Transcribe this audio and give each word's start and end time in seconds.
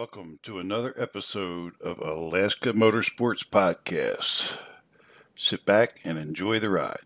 Welcome 0.00 0.38
to 0.44 0.58
another 0.58 0.94
episode 0.96 1.74
of 1.82 1.98
Alaska 1.98 2.72
Motorsports 2.72 3.46
Podcast. 3.46 4.56
Sit 5.36 5.66
back 5.66 6.00
and 6.04 6.16
enjoy 6.16 6.58
the 6.58 6.70
ride. 6.70 7.04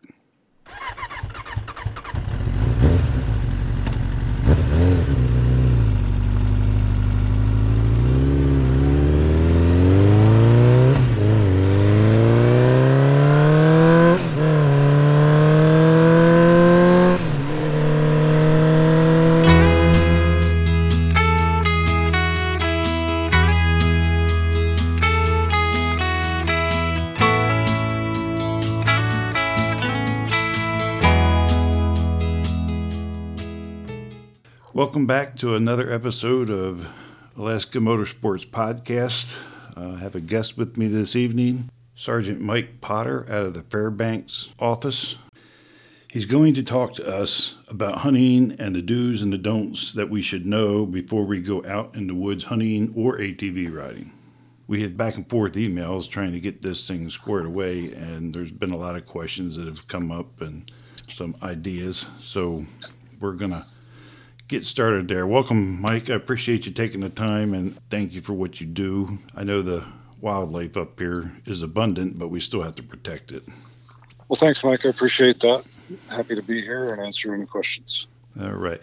Welcome 35.04 35.22
back 35.22 35.36
to 35.40 35.54
another 35.54 35.92
episode 35.92 36.48
of 36.48 36.88
Alaska 37.36 37.76
Motorsports 37.76 38.46
Podcast. 38.46 39.38
Uh, 39.76 39.96
I 39.96 39.98
have 39.98 40.14
a 40.14 40.20
guest 40.20 40.56
with 40.56 40.78
me 40.78 40.86
this 40.86 41.14
evening, 41.14 41.68
Sergeant 41.94 42.40
Mike 42.40 42.80
Potter 42.80 43.26
out 43.28 43.42
of 43.42 43.52
the 43.52 43.64
Fairbanks 43.64 44.48
office. 44.58 45.16
He's 46.10 46.24
going 46.24 46.54
to 46.54 46.62
talk 46.62 46.94
to 46.94 47.06
us 47.06 47.56
about 47.68 47.98
hunting 47.98 48.56
and 48.58 48.74
the 48.74 48.80
do's 48.80 49.20
and 49.20 49.30
the 49.30 49.36
don'ts 49.36 49.92
that 49.92 50.08
we 50.08 50.22
should 50.22 50.46
know 50.46 50.86
before 50.86 51.24
we 51.24 51.42
go 51.42 51.62
out 51.66 51.94
in 51.94 52.06
the 52.06 52.14
woods 52.14 52.44
hunting 52.44 52.90
or 52.96 53.18
ATV 53.18 53.76
riding. 53.76 54.10
We 54.68 54.80
had 54.80 54.96
back 54.96 55.16
and 55.16 55.28
forth 55.28 55.52
emails 55.52 56.08
trying 56.08 56.32
to 56.32 56.40
get 56.40 56.62
this 56.62 56.88
thing 56.88 57.10
squared 57.10 57.44
away, 57.44 57.92
and 57.92 58.32
there's 58.32 58.52
been 58.52 58.72
a 58.72 58.78
lot 58.78 58.96
of 58.96 59.04
questions 59.04 59.54
that 59.58 59.66
have 59.66 59.86
come 59.86 60.10
up 60.10 60.40
and 60.40 60.72
some 61.08 61.36
ideas. 61.42 62.06
So 62.20 62.64
we're 63.20 63.32
going 63.32 63.50
to 63.50 63.62
get 64.48 64.64
started 64.64 65.08
there. 65.08 65.26
Welcome, 65.26 65.80
Mike. 65.80 66.10
I 66.10 66.14
appreciate 66.14 66.66
you 66.66 66.72
taking 66.72 67.00
the 67.00 67.08
time 67.08 67.54
and 67.54 67.78
thank 67.90 68.12
you 68.12 68.20
for 68.20 68.34
what 68.34 68.60
you 68.60 68.66
do. 68.66 69.18
I 69.34 69.44
know 69.44 69.62
the 69.62 69.84
wildlife 70.20 70.76
up 70.76 70.98
here 70.98 71.30
is 71.46 71.62
abundant, 71.62 72.18
but 72.18 72.28
we 72.28 72.40
still 72.40 72.62
have 72.62 72.76
to 72.76 72.82
protect 72.82 73.32
it. 73.32 73.48
Well, 74.28 74.36
thanks, 74.36 74.64
Mike. 74.64 74.86
I 74.86 74.88
appreciate 74.88 75.40
that. 75.40 75.66
Happy 76.10 76.34
to 76.34 76.42
be 76.42 76.62
here 76.62 76.92
and 76.92 77.02
answer 77.02 77.34
any 77.34 77.46
questions. 77.46 78.06
All 78.40 78.52
right. 78.52 78.80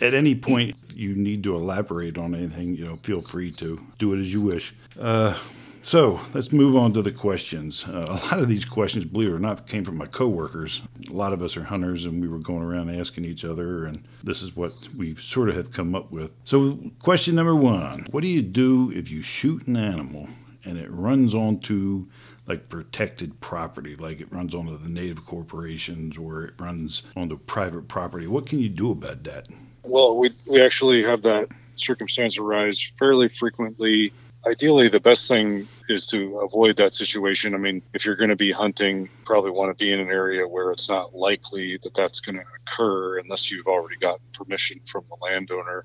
At 0.00 0.12
any 0.12 0.34
point, 0.34 0.70
if 0.70 0.96
you 0.96 1.14
need 1.14 1.44
to 1.44 1.54
elaborate 1.54 2.18
on 2.18 2.34
anything, 2.34 2.76
you 2.76 2.84
know, 2.84 2.96
feel 2.96 3.20
free 3.20 3.50
to 3.52 3.78
do 3.98 4.12
it 4.12 4.20
as 4.20 4.32
you 4.32 4.42
wish. 4.42 4.74
Uh, 4.98 5.38
so 5.82 6.20
let's 6.32 6.52
move 6.52 6.76
on 6.76 6.92
to 6.92 7.02
the 7.02 7.12
questions. 7.12 7.84
Uh, 7.86 8.06
a 8.08 8.26
lot 8.26 8.38
of 8.38 8.48
these 8.48 8.64
questions, 8.64 9.04
believe 9.04 9.28
it 9.28 9.32
or 9.32 9.38
not, 9.38 9.66
came 9.66 9.84
from 9.84 9.98
my 9.98 10.06
coworkers. 10.06 10.82
A 11.10 11.12
lot 11.12 11.32
of 11.32 11.42
us 11.42 11.56
are 11.56 11.64
hunters, 11.64 12.04
and 12.04 12.20
we 12.20 12.28
were 12.28 12.38
going 12.38 12.62
around 12.62 12.94
asking 12.94 13.24
each 13.24 13.44
other, 13.44 13.84
and 13.84 14.04
this 14.22 14.42
is 14.42 14.56
what 14.56 14.72
we 14.96 15.14
sort 15.16 15.48
of 15.48 15.56
have 15.56 15.72
come 15.72 15.94
up 15.94 16.10
with. 16.10 16.32
So, 16.44 16.78
question 17.00 17.34
number 17.34 17.56
one: 17.56 18.06
What 18.10 18.22
do 18.22 18.28
you 18.28 18.42
do 18.42 18.92
if 18.94 19.10
you 19.10 19.22
shoot 19.22 19.66
an 19.66 19.76
animal 19.76 20.28
and 20.64 20.78
it 20.78 20.90
runs 20.90 21.34
onto 21.34 22.06
like 22.46 22.68
protected 22.68 23.40
property, 23.40 23.96
like 23.96 24.20
it 24.20 24.32
runs 24.32 24.54
onto 24.54 24.76
the 24.76 24.88
native 24.88 25.24
corporations 25.24 26.16
or 26.18 26.44
it 26.44 26.54
runs 26.58 27.02
onto 27.16 27.38
private 27.38 27.88
property? 27.88 28.26
What 28.26 28.46
can 28.46 28.58
you 28.58 28.68
do 28.68 28.90
about 28.90 29.24
that? 29.24 29.48
Well, 29.84 30.18
we 30.18 30.30
we 30.50 30.62
actually 30.62 31.02
have 31.04 31.22
that 31.22 31.48
circumstance 31.74 32.38
arise 32.38 32.80
fairly 32.82 33.28
frequently 33.28 34.12
ideally 34.46 34.88
the 34.88 35.00
best 35.00 35.28
thing 35.28 35.66
is 35.88 36.06
to 36.08 36.40
avoid 36.40 36.76
that 36.76 36.94
situation. 36.94 37.54
I 37.54 37.58
mean 37.58 37.82
if 37.94 38.04
you're 38.04 38.16
going 38.16 38.30
to 38.30 38.36
be 38.36 38.52
hunting 38.52 39.08
probably 39.24 39.50
want 39.50 39.76
to 39.76 39.84
be 39.84 39.92
in 39.92 40.00
an 40.00 40.08
area 40.08 40.46
where 40.46 40.70
it's 40.72 40.88
not 40.88 41.14
likely 41.14 41.78
that 41.82 41.94
that's 41.94 42.20
going 42.20 42.36
to 42.36 42.44
occur 42.60 43.18
unless 43.18 43.50
you've 43.50 43.66
already 43.66 43.96
gotten 43.96 44.24
permission 44.32 44.80
from 44.84 45.04
the 45.08 45.16
landowner 45.22 45.84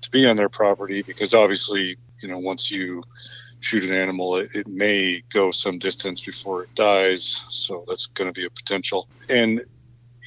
to 0.00 0.10
be 0.10 0.26
on 0.26 0.36
their 0.36 0.48
property 0.48 1.02
because 1.02 1.34
obviously 1.34 1.96
you 2.20 2.28
know 2.28 2.38
once 2.38 2.70
you 2.70 3.02
shoot 3.60 3.84
an 3.84 3.92
animal 3.92 4.36
it, 4.36 4.50
it 4.54 4.66
may 4.66 5.22
go 5.32 5.50
some 5.50 5.78
distance 5.78 6.20
before 6.20 6.62
it 6.62 6.74
dies 6.74 7.44
so 7.50 7.84
that's 7.88 8.06
going 8.06 8.32
to 8.32 8.38
be 8.38 8.46
a 8.46 8.50
potential. 8.50 9.08
And 9.28 9.64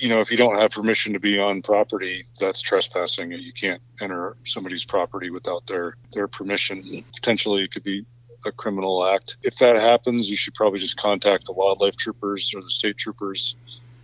you 0.01 0.09
know, 0.09 0.19
if 0.19 0.31
you 0.31 0.37
don't 0.37 0.59
have 0.59 0.71
permission 0.71 1.13
to 1.13 1.19
be 1.19 1.39
on 1.39 1.61
property, 1.61 2.25
that's 2.39 2.61
trespassing. 2.61 3.31
You 3.31 3.53
can't 3.53 3.81
enter 4.01 4.35
somebody's 4.45 4.83
property 4.83 5.29
without 5.29 5.67
their 5.67 5.95
their 6.11 6.27
permission. 6.27 6.83
Potentially, 7.13 7.63
it 7.63 7.71
could 7.71 7.83
be 7.83 8.05
a 8.43 8.51
criminal 8.51 9.05
act. 9.05 9.37
If 9.43 9.57
that 9.57 9.75
happens, 9.75 10.27
you 10.27 10.35
should 10.35 10.55
probably 10.55 10.79
just 10.79 10.97
contact 10.97 11.45
the 11.45 11.53
wildlife 11.53 11.97
troopers 11.97 12.51
or 12.55 12.61
the 12.61 12.71
state 12.71 12.97
troopers 12.97 13.55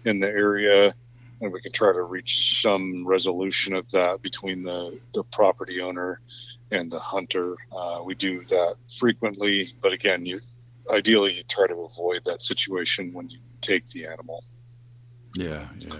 in 0.06 0.20
the 0.20 0.28
area, 0.28 0.94
and 1.42 1.52
we 1.52 1.62
can 1.62 1.72
try 1.72 1.92
to 1.92 2.04
reach 2.04 2.62
some 2.62 3.06
resolution 3.08 3.74
of 3.74 3.90
that 3.92 4.22
between 4.22 4.62
the 4.62 5.00
the 5.16 5.24
property 5.24 5.82
owner 5.82 6.22
and 6.70 6.92
the 6.92 7.00
hunter. 7.00 7.56
Uh, 7.76 8.02
we 8.06 8.14
do 8.14 8.46
that 8.46 8.76
frequently, 9.00 9.74
but 9.82 9.94
again, 9.94 10.28
you 10.28 10.38
ideally 10.92 11.38
you 11.38 11.44
try 11.44 11.66
to 11.66 11.76
avoid 11.76 12.26
that 12.26 12.44
situation 12.44 13.14
when 13.14 13.32
you 13.32 13.40
take 13.62 13.88
the 13.88 14.06
animal. 14.06 14.44
Yeah, 15.38 15.68
yeah. 15.80 16.00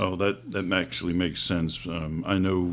Oh, 0.00 0.16
that 0.16 0.52
that 0.52 0.72
actually 0.72 1.12
makes 1.12 1.40
sense. 1.42 1.86
Um, 1.86 2.24
I 2.26 2.38
know 2.38 2.72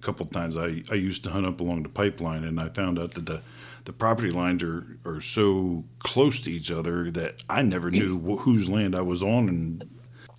a 0.00 0.02
couple 0.04 0.26
times 0.26 0.56
I, 0.56 0.82
I 0.90 0.94
used 0.94 1.24
to 1.24 1.30
hunt 1.30 1.46
up 1.46 1.60
along 1.60 1.82
the 1.82 1.88
pipeline, 1.88 2.44
and 2.44 2.60
I 2.60 2.68
found 2.68 2.98
out 2.98 3.12
that 3.12 3.26
the 3.26 3.42
the 3.84 3.92
property 3.92 4.30
lines 4.30 4.62
are, 4.62 4.84
are 5.04 5.20
so 5.20 5.84
close 5.98 6.40
to 6.40 6.50
each 6.50 6.70
other 6.70 7.10
that 7.10 7.42
I 7.48 7.62
never 7.62 7.90
knew 7.90 8.18
wh- 8.18 8.42
whose 8.42 8.68
land 8.68 8.94
I 8.94 9.00
was 9.00 9.22
on. 9.22 9.48
And 9.48 9.84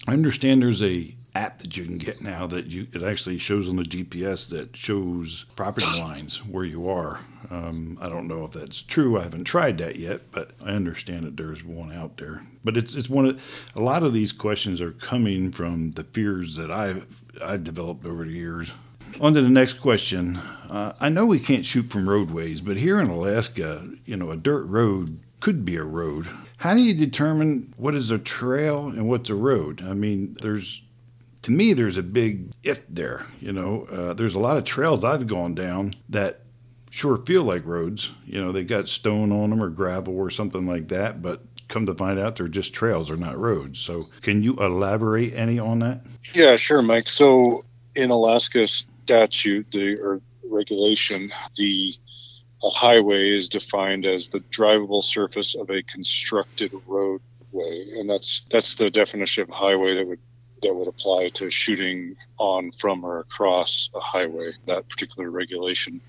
I 0.07 0.13
understand 0.13 0.61
there's 0.61 0.83
a 0.83 1.16
app 1.39 1.59
that 1.59 1.77
you 1.77 1.85
can 1.85 1.97
get 1.97 2.22
now 2.22 2.45
that 2.47 2.66
you 2.67 2.85
it 2.94 3.01
actually 3.01 3.38
shows 3.38 3.69
on 3.69 3.77
the 3.77 3.83
GPS 3.83 4.50
that 4.50 4.75
shows 4.75 5.45
property 5.55 5.88
lines 5.88 6.45
where 6.45 6.66
you 6.66 6.89
are. 6.89 7.22
Um, 7.50 7.97
I 8.01 8.09
don't 8.09 8.27
know 8.27 8.44
if 8.44 8.51
that's 8.51 8.81
true. 8.81 9.17
I 9.17 9.23
haven't 9.23 9.45
tried 9.45 9.78
that 9.78 9.95
yet, 9.95 10.31
but 10.31 10.51
I 10.63 10.72
understand 10.72 11.23
that 11.23 11.38
there's 11.38 11.63
one 11.63 11.94
out 11.94 12.17
there. 12.17 12.44
But 12.63 12.75
it's 12.75 12.95
it's 12.95 13.09
one 13.09 13.25
of 13.25 13.72
a 13.75 13.81
lot 13.81 14.03
of 14.03 14.13
these 14.13 14.31
questions 14.31 14.81
are 14.81 14.91
coming 14.91 15.51
from 15.51 15.91
the 15.91 16.03
fears 16.03 16.55
that 16.57 16.72
I've 16.72 17.23
I've 17.44 17.63
developed 17.63 18.05
over 18.05 18.25
the 18.25 18.31
years. 18.31 18.72
On 19.22 19.33
to 19.33 19.41
the 19.41 19.49
next 19.49 19.73
question. 19.73 20.38
Uh, 20.69 20.94
I 20.99 21.09
know 21.09 21.25
we 21.25 21.39
can't 21.39 21.66
shoot 21.66 21.89
from 21.89 22.07
roadways, 22.07 22.61
but 22.61 22.78
here 22.78 22.99
in 22.99 23.09
Alaska, 23.09 23.89
you 24.05 24.16
know, 24.16 24.29
a 24.29 24.38
dirt 24.38 24.66
road 24.66 25.19
could 25.39 25.66
be 25.66 25.78
a 25.78 25.83
road. 25.83 26.28
How 26.57 26.75
do 26.75 26.83
you 26.83 26.94
determine 26.94 27.73
what 27.78 27.95
is 27.95 28.11
a 28.11 28.19
trail 28.19 28.88
and 28.88 29.07
what's 29.09 29.29
a 29.29 29.35
road? 29.35 29.81
I 29.81 29.94
mean, 29.94 30.35
there's 30.41 30.83
to 31.44 31.51
me, 31.51 31.73
there's 31.73 31.97
a 31.97 32.03
big 32.03 32.51
if 32.63 32.88
there. 32.88 33.25
You 33.39 33.53
know, 33.53 33.85
uh, 33.91 34.13
there's 34.13 34.35
a 34.35 34.39
lot 34.39 34.57
of 34.57 34.63
trails 34.63 35.03
I've 35.03 35.27
gone 35.27 35.55
down 35.55 35.94
that 36.09 36.41
sure 36.89 37.17
feel 37.17 37.44
like 37.44 37.66
roads. 37.66 38.11
You 38.25 38.44
know, 38.44 38.51
they 38.51 38.63
got 38.63 38.88
stone 38.88 39.31
on 39.31 39.49
them 39.49 39.61
or 39.61 39.69
gravel 39.69 40.17
or 40.17 40.29
something 40.29 40.67
like 40.67 40.89
that, 40.89 41.22
but 41.22 41.44
come 41.67 41.85
to 41.85 41.94
find 41.94 42.19
out 42.19 42.35
they're 42.35 42.47
just 42.47 42.73
trails, 42.73 43.07
they're 43.07 43.17
not 43.17 43.38
roads. 43.38 43.79
So, 43.79 44.03
can 44.22 44.44
you 44.44 44.55
elaborate 44.55 45.33
any 45.33 45.59
on 45.59 45.79
that? 45.79 46.01
Yeah, 46.33 46.55
sure, 46.55 46.81
Mike. 46.81 47.07
So, 47.07 47.63
in 47.95 48.09
Alaska 48.09 48.67
statute, 48.67 49.72
the 49.72 49.99
or 49.99 50.22
regulation, 50.49 51.31
the 51.55 51.95
a 52.61 52.69
highway 52.69 53.38
is 53.38 53.47
defined 53.47 54.05
as 54.05 54.29
the 54.29 54.39
drivable 54.39 55.01
surface 55.01 55.55
of 55.55 55.69
a 55.69 55.81
constructed 55.83 56.72
roadway, 56.88 57.85
and 57.95 58.09
that's 58.09 58.45
that's 58.49 58.75
the 58.75 58.89
definition 58.89 59.44
of 59.44 59.49
highway 59.49 59.95
that 59.95 60.07
would 60.07 60.19
that 60.62 60.74
would 60.74 60.88
apply 60.88 61.30
to 61.30 61.50
shooting 61.50 62.16
on, 62.38 62.72
from, 62.72 63.03
or 63.03 63.20
across 63.20 63.90
a 63.96 64.00
highway, 64.00 64.53
that 64.66 64.88
particular 64.90 65.30
regulation. 65.30 66.02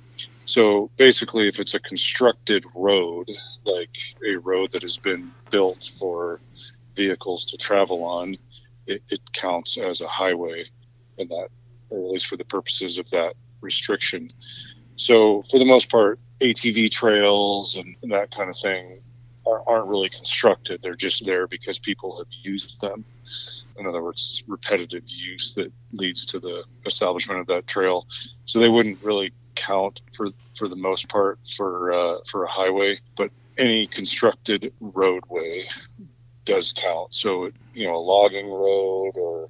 So 0.45 0.91
basically, 0.97 1.49
if 1.49 1.61
it's 1.61 1.75
a 1.75 1.81
constructed 1.81 2.65
road, 2.75 3.31
like 3.65 3.97
a 4.27 4.37
road 4.37 4.73
that 4.73 4.83
has 4.83 4.97
been 4.97 5.31
built 5.51 5.91
for 5.99 6.41
vehicles 6.97 7.47
to 7.47 7.57
travel 7.57 8.05
on, 8.05 8.37
it, 8.87 9.03
it 9.09 9.21
counts 9.33 9.79
as 9.79 10.01
a 10.01 10.09
highway, 10.09 10.65
in 11.19 11.29
that, 11.29 11.49
or 11.91 12.05
at 12.05 12.11
least 12.11 12.27
for 12.27 12.37
the 12.37 12.45
purposes 12.45 12.99
of 12.99 13.09
that 13.11 13.35
restriction. 13.61 14.33
So 14.97 15.43
for 15.43 15.59
the 15.59 15.65
most 15.65 15.91
part, 15.91 16.19
ATV 16.41 16.91
trails 16.91 17.77
and 17.77 17.97
that 18.13 18.31
kind 18.31 18.51
of 18.51 18.57
thing 18.57 19.03
aren't 19.47 19.89
really 19.89 20.09
constructed. 20.09 20.83
They're 20.83 20.95
just 20.95 21.25
there 21.25 21.47
because 21.47 21.79
people 21.79 22.19
have 22.19 22.29
used 22.43 22.81
them 22.81 23.05
in 23.81 23.87
other 23.87 24.03
words, 24.03 24.45
repetitive 24.47 25.09
use 25.09 25.55
that 25.55 25.73
leads 25.93 26.27
to 26.27 26.41
the 26.41 26.65
establishment 26.87 27.41
of 27.41 27.47
that 27.49 27.67
trail. 27.67 28.07
So 28.45 28.59
they 28.59 28.69
wouldn't 28.69 29.03
really 29.03 29.33
count 29.55 30.01
for 30.15 30.29
for 30.57 30.69
the 30.69 30.77
most 30.77 31.09
part 31.09 31.39
for 31.57 31.93
uh, 31.93 32.19
for 32.27 32.45
a 32.45 32.51
highway, 32.51 32.99
but 33.17 33.31
any 33.59 33.87
constructed 33.87 34.73
roadway 34.81 35.65
does 36.45 36.73
count. 36.73 37.15
So 37.15 37.51
you 37.75 37.87
know, 37.87 37.97
a 37.97 37.99
logging 37.99 38.49
road 38.49 39.13
or 39.17 39.49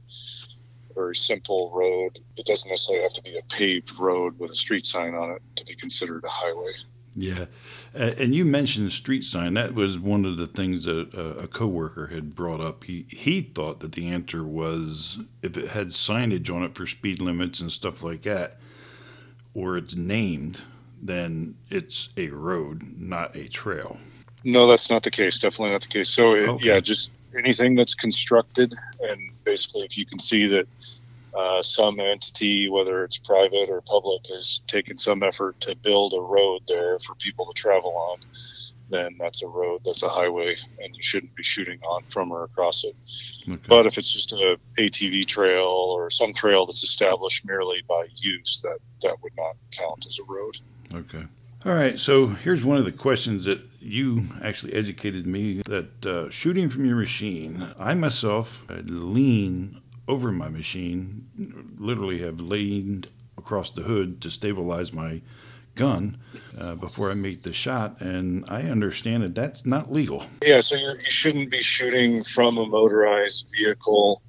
a 0.90 0.94
very 0.94 1.16
simple 1.16 1.70
road. 1.74 2.18
It 2.36 2.46
doesn't 2.46 2.68
necessarily 2.68 3.02
have 3.02 3.12
to 3.14 3.22
be 3.22 3.38
a 3.38 3.42
paved 3.42 3.98
road 3.98 4.38
with 4.38 4.50
a 4.50 4.56
street 4.56 4.86
sign 4.86 5.14
on 5.14 5.32
it 5.32 5.42
to 5.56 5.64
be 5.64 5.74
considered 5.74 6.24
a 6.24 6.28
highway. 6.30 6.72
Yeah, 7.16 7.46
uh, 7.94 8.12
and 8.18 8.34
you 8.34 8.44
mentioned 8.44 8.92
street 8.92 9.24
sign. 9.24 9.54
That 9.54 9.74
was 9.74 9.98
one 9.98 10.24
of 10.24 10.36
the 10.36 10.46
things 10.46 10.84
that 10.84 11.12
uh, 11.12 11.42
a 11.42 11.48
coworker 11.48 12.06
had 12.06 12.36
brought 12.36 12.60
up. 12.60 12.84
He 12.84 13.04
he 13.08 13.40
thought 13.40 13.80
that 13.80 13.92
the 13.92 14.08
answer 14.08 14.44
was 14.44 15.18
if 15.42 15.56
it 15.56 15.70
had 15.70 15.88
signage 15.88 16.54
on 16.54 16.62
it 16.62 16.76
for 16.76 16.86
speed 16.86 17.20
limits 17.20 17.60
and 17.60 17.72
stuff 17.72 18.04
like 18.04 18.22
that, 18.22 18.58
or 19.54 19.76
it's 19.76 19.96
named, 19.96 20.62
then 21.02 21.56
it's 21.68 22.10
a 22.16 22.28
road, 22.28 22.82
not 22.96 23.34
a 23.34 23.48
trail. 23.48 23.98
No, 24.44 24.68
that's 24.68 24.88
not 24.88 25.02
the 25.02 25.10
case. 25.10 25.38
Definitely 25.38 25.72
not 25.72 25.82
the 25.82 25.88
case. 25.88 26.08
So 26.08 26.34
it, 26.34 26.48
okay. 26.48 26.66
yeah, 26.66 26.80
just 26.80 27.10
anything 27.36 27.74
that's 27.74 27.94
constructed, 27.94 28.74
and 29.00 29.20
basically, 29.44 29.82
if 29.82 29.98
you 29.98 30.06
can 30.06 30.20
see 30.20 30.46
that 30.46 30.68
uh, 31.34 31.62
some 31.62 32.00
entity, 32.00 32.68
whether 32.68 33.04
it's 33.04 33.18
private 33.18 33.68
or 33.68 33.80
public, 33.82 34.26
has 34.26 34.60
taken 34.66 34.98
some 34.98 35.22
effort 35.22 35.60
to 35.60 35.76
build 35.76 36.12
a 36.14 36.20
road 36.20 36.62
there 36.66 36.98
for 36.98 37.14
people 37.16 37.46
to 37.46 37.60
travel 37.60 37.96
on, 37.96 38.18
then 38.90 39.16
that's 39.18 39.42
a 39.42 39.46
road, 39.46 39.82
that's 39.84 40.02
a 40.02 40.08
highway, 40.08 40.56
and 40.82 40.96
you 40.96 41.02
shouldn't 41.02 41.34
be 41.36 41.42
shooting 41.42 41.78
on 41.82 42.02
from 42.04 42.32
or 42.32 42.44
across 42.44 42.84
it. 42.84 43.00
Okay. 43.48 43.60
But 43.68 43.86
if 43.86 43.96
it's 43.96 44.10
just 44.10 44.32
a 44.32 44.58
ATV 44.78 45.26
trail 45.26 45.66
or 45.66 46.10
some 46.10 46.34
trail 46.34 46.66
that's 46.66 46.82
established 46.82 47.46
merely 47.46 47.82
by 47.88 48.06
use, 48.16 48.60
that 48.62 48.78
that 49.02 49.22
would 49.22 49.32
not 49.36 49.56
count 49.70 50.06
as 50.06 50.18
a 50.18 50.24
road. 50.24 50.58
Okay. 50.92 51.24
All 51.64 51.74
right. 51.74 51.98
So 51.98 52.26
here's 52.26 52.64
one 52.64 52.78
of 52.78 52.84
the 52.84 52.92
questions 52.92 53.44
that 53.44 53.60
you 53.80 54.24
actually 54.42 54.72
educated 54.72 55.26
me 55.26 55.62
that 55.66 56.06
uh, 56.06 56.30
shooting 56.30 56.68
from 56.68 56.84
your 56.84 56.96
machine, 56.96 57.66
I 57.78 57.94
myself 57.94 58.64
lean 58.68 59.79
over 60.10 60.32
my 60.32 60.48
machine, 60.48 61.28
literally 61.78 62.18
have 62.18 62.40
leaned 62.40 63.06
across 63.38 63.70
the 63.70 63.82
hood 63.82 64.20
to 64.20 64.30
stabilize 64.30 64.92
my 64.92 65.22
gun 65.76 66.18
uh, 66.58 66.74
before 66.74 67.12
I 67.12 67.14
make 67.14 67.42
the 67.42 67.52
shot, 67.52 68.00
and 68.00 68.44
I 68.48 68.62
understand 68.62 69.22
that 69.22 69.36
that's 69.36 69.64
not 69.64 69.92
legal. 69.92 70.26
Yeah, 70.44 70.60
so 70.60 70.74
you 70.74 70.94
shouldn't 71.08 71.48
be 71.48 71.62
shooting 71.62 72.24
from 72.24 72.58
a 72.58 72.66
motorized 72.66 73.52
vehicle 73.56 74.20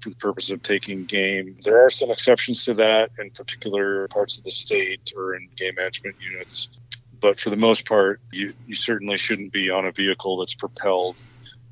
for 0.00 0.10
the 0.10 0.16
purpose 0.16 0.50
of 0.50 0.62
taking 0.62 1.04
game. 1.04 1.56
There 1.64 1.84
are 1.84 1.90
some 1.90 2.12
exceptions 2.12 2.64
to 2.66 2.74
that 2.74 3.10
in 3.18 3.30
particular 3.30 4.06
parts 4.08 4.38
of 4.38 4.44
the 4.44 4.52
state 4.52 5.12
or 5.16 5.34
in 5.34 5.48
game 5.56 5.74
management 5.76 6.16
units, 6.20 6.68
but 7.20 7.38
for 7.40 7.50
the 7.50 7.56
most 7.56 7.84
part, 7.84 8.20
you, 8.30 8.54
you 8.68 8.76
certainly 8.76 9.18
shouldn't 9.18 9.52
be 9.52 9.70
on 9.70 9.86
a 9.86 9.90
vehicle 9.90 10.38
that's 10.38 10.54
propelled 10.54 11.16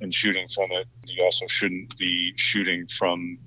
and 0.05 0.15
shooting 0.15 0.47
from 0.49 0.71
it. 0.71 0.87
You 1.07 1.25
also 1.25 1.47
shouldn't 1.49 1.99
be 1.99 2.35
shooting 2.37 2.87
from 2.87 3.39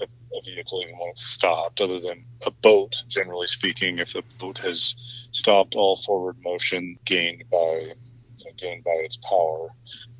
a, 0.00 0.04
a 0.04 0.42
vehicle 0.44 0.82
even 0.82 0.98
when 0.98 1.08
it's 1.10 1.24
stopped, 1.24 1.80
other 1.80 1.98
than 1.98 2.26
a 2.44 2.50
boat, 2.50 3.02
generally 3.08 3.46
speaking. 3.46 3.98
If 3.98 4.12
the 4.12 4.22
boat 4.38 4.58
has 4.58 4.94
stopped 5.32 5.76
all 5.76 5.96
forward 5.96 6.36
motion 6.44 6.98
gained 7.06 7.44
by 7.50 7.94
gained 8.58 8.84
by 8.84 8.98
its 9.04 9.16
power, 9.16 9.68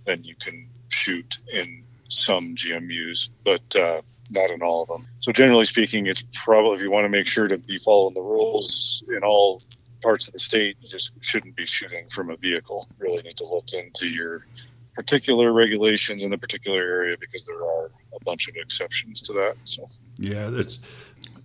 then 0.07 0.25
you 0.25 0.35
can 0.41 0.69
shoot 0.89 1.39
in 1.53 1.85
some 2.09 2.55
GMUs, 2.55 3.29
but 3.45 3.77
uh, 3.77 4.01
not 4.31 4.51
in 4.51 4.63
all 4.63 4.83
of 4.83 4.89
them. 4.89 5.07
So 5.19 5.33
generally 5.33 5.65
speaking, 5.65 6.07
it's 6.07 6.25
probably 6.33 6.77
if 6.77 6.83
you 6.83 6.91
want 6.91 7.05
to 7.05 7.09
make 7.09 7.27
sure 7.27 7.49
to 7.49 7.59
be 7.59 7.79
following 7.79 8.15
the 8.15 8.23
rules 8.23 9.03
in 9.09 9.23
all 9.25 9.61
parts 10.03 10.29
of 10.29 10.33
the 10.33 10.39
state, 10.39 10.77
you 10.81 10.89
just 10.89 11.13
shouldn't 11.23 11.57
be 11.57 11.67
shooting 11.67 12.09
from 12.09 12.31
a 12.31 12.37
vehicle. 12.37 12.89
You 12.99 13.07
really 13.07 13.23
need 13.23 13.37
to 13.39 13.47
look 13.47 13.73
into 13.73 14.07
your 14.07 14.47
particular 15.01 15.53
regulations 15.53 16.23
in 16.23 16.31
the 16.31 16.37
particular 16.37 16.79
area 16.79 17.17
because 17.19 17.47
there 17.47 17.65
are 17.65 17.87
a 17.87 18.25
bunch 18.25 18.49
of 18.49 18.57
exceptions 18.57 19.23
to 19.23 19.33
that. 19.33 19.57
So 19.63 19.89
yeah, 20.19 20.51
that's 20.51 20.79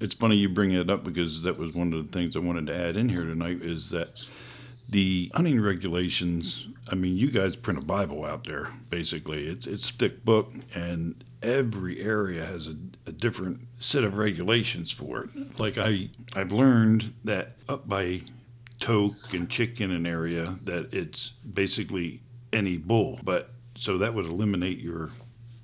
it's 0.01 0.13
funny 0.13 0.35
you 0.35 0.49
bring 0.49 0.73
it 0.73 0.89
up 0.89 1.05
because 1.05 1.41
that 1.43 1.57
was 1.57 1.73
one 1.73 1.93
of 1.93 2.05
the 2.05 2.17
things 2.17 2.35
I 2.35 2.39
wanted 2.39 2.67
to 2.67 2.75
add 2.77 2.97
in 2.97 3.07
here 3.07 3.23
tonight 3.23 3.61
is 3.61 3.89
that 3.91 4.09
the 4.89 5.31
hunting 5.33 5.61
regulations. 5.61 6.73
I 6.89 6.95
mean, 6.95 7.17
you 7.17 7.31
guys 7.31 7.55
print 7.55 7.81
a 7.81 7.85
Bible 7.85 8.25
out 8.25 8.43
there. 8.43 8.69
Basically, 8.89 9.47
it's 9.47 9.67
it's 9.67 9.89
thick 9.89 10.25
book, 10.25 10.51
and 10.75 11.23
every 11.41 12.01
area 12.01 12.43
has 12.43 12.67
a, 12.67 12.75
a 13.07 13.13
different 13.13 13.61
set 13.77 14.03
of 14.03 14.17
regulations 14.17 14.91
for 14.91 15.23
it. 15.23 15.59
Like 15.59 15.77
I 15.77 16.09
I've 16.35 16.51
learned 16.51 17.13
that 17.23 17.53
up 17.69 17.87
by 17.87 18.21
Tok 18.79 19.11
and 19.33 19.49
Chicken 19.49 19.91
an 19.91 20.05
area 20.05 20.55
that 20.65 20.93
it's 20.93 21.29
basically 21.53 22.21
any 22.53 22.77
bull. 22.77 23.19
But 23.23 23.51
so 23.75 23.97
that 23.97 24.13
would 24.13 24.25
eliminate 24.25 24.79
your 24.79 25.09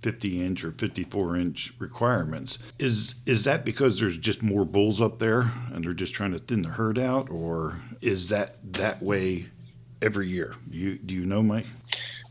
50 0.01 0.43
inch 0.43 0.63
or 0.63 0.71
54 0.71 1.37
inch 1.37 1.73
requirements. 1.79 2.59
Is 2.79 3.15
is 3.25 3.43
that 3.45 3.63
because 3.63 3.99
there's 3.99 4.17
just 4.17 4.41
more 4.41 4.65
bulls 4.65 4.99
up 4.99 5.19
there 5.19 5.51
and 5.73 5.83
they're 5.83 5.93
just 5.93 6.13
trying 6.13 6.31
to 6.31 6.39
thin 6.39 6.61
the 6.61 6.69
herd 6.69 6.97
out, 6.97 7.29
or 7.29 7.79
is 8.01 8.29
that 8.29 8.57
that 8.73 9.01
way 9.01 9.47
every 10.01 10.27
year? 10.27 10.55
You 10.69 10.97
do 10.97 11.13
you 11.13 11.25
know, 11.25 11.41
Mike? 11.41 11.67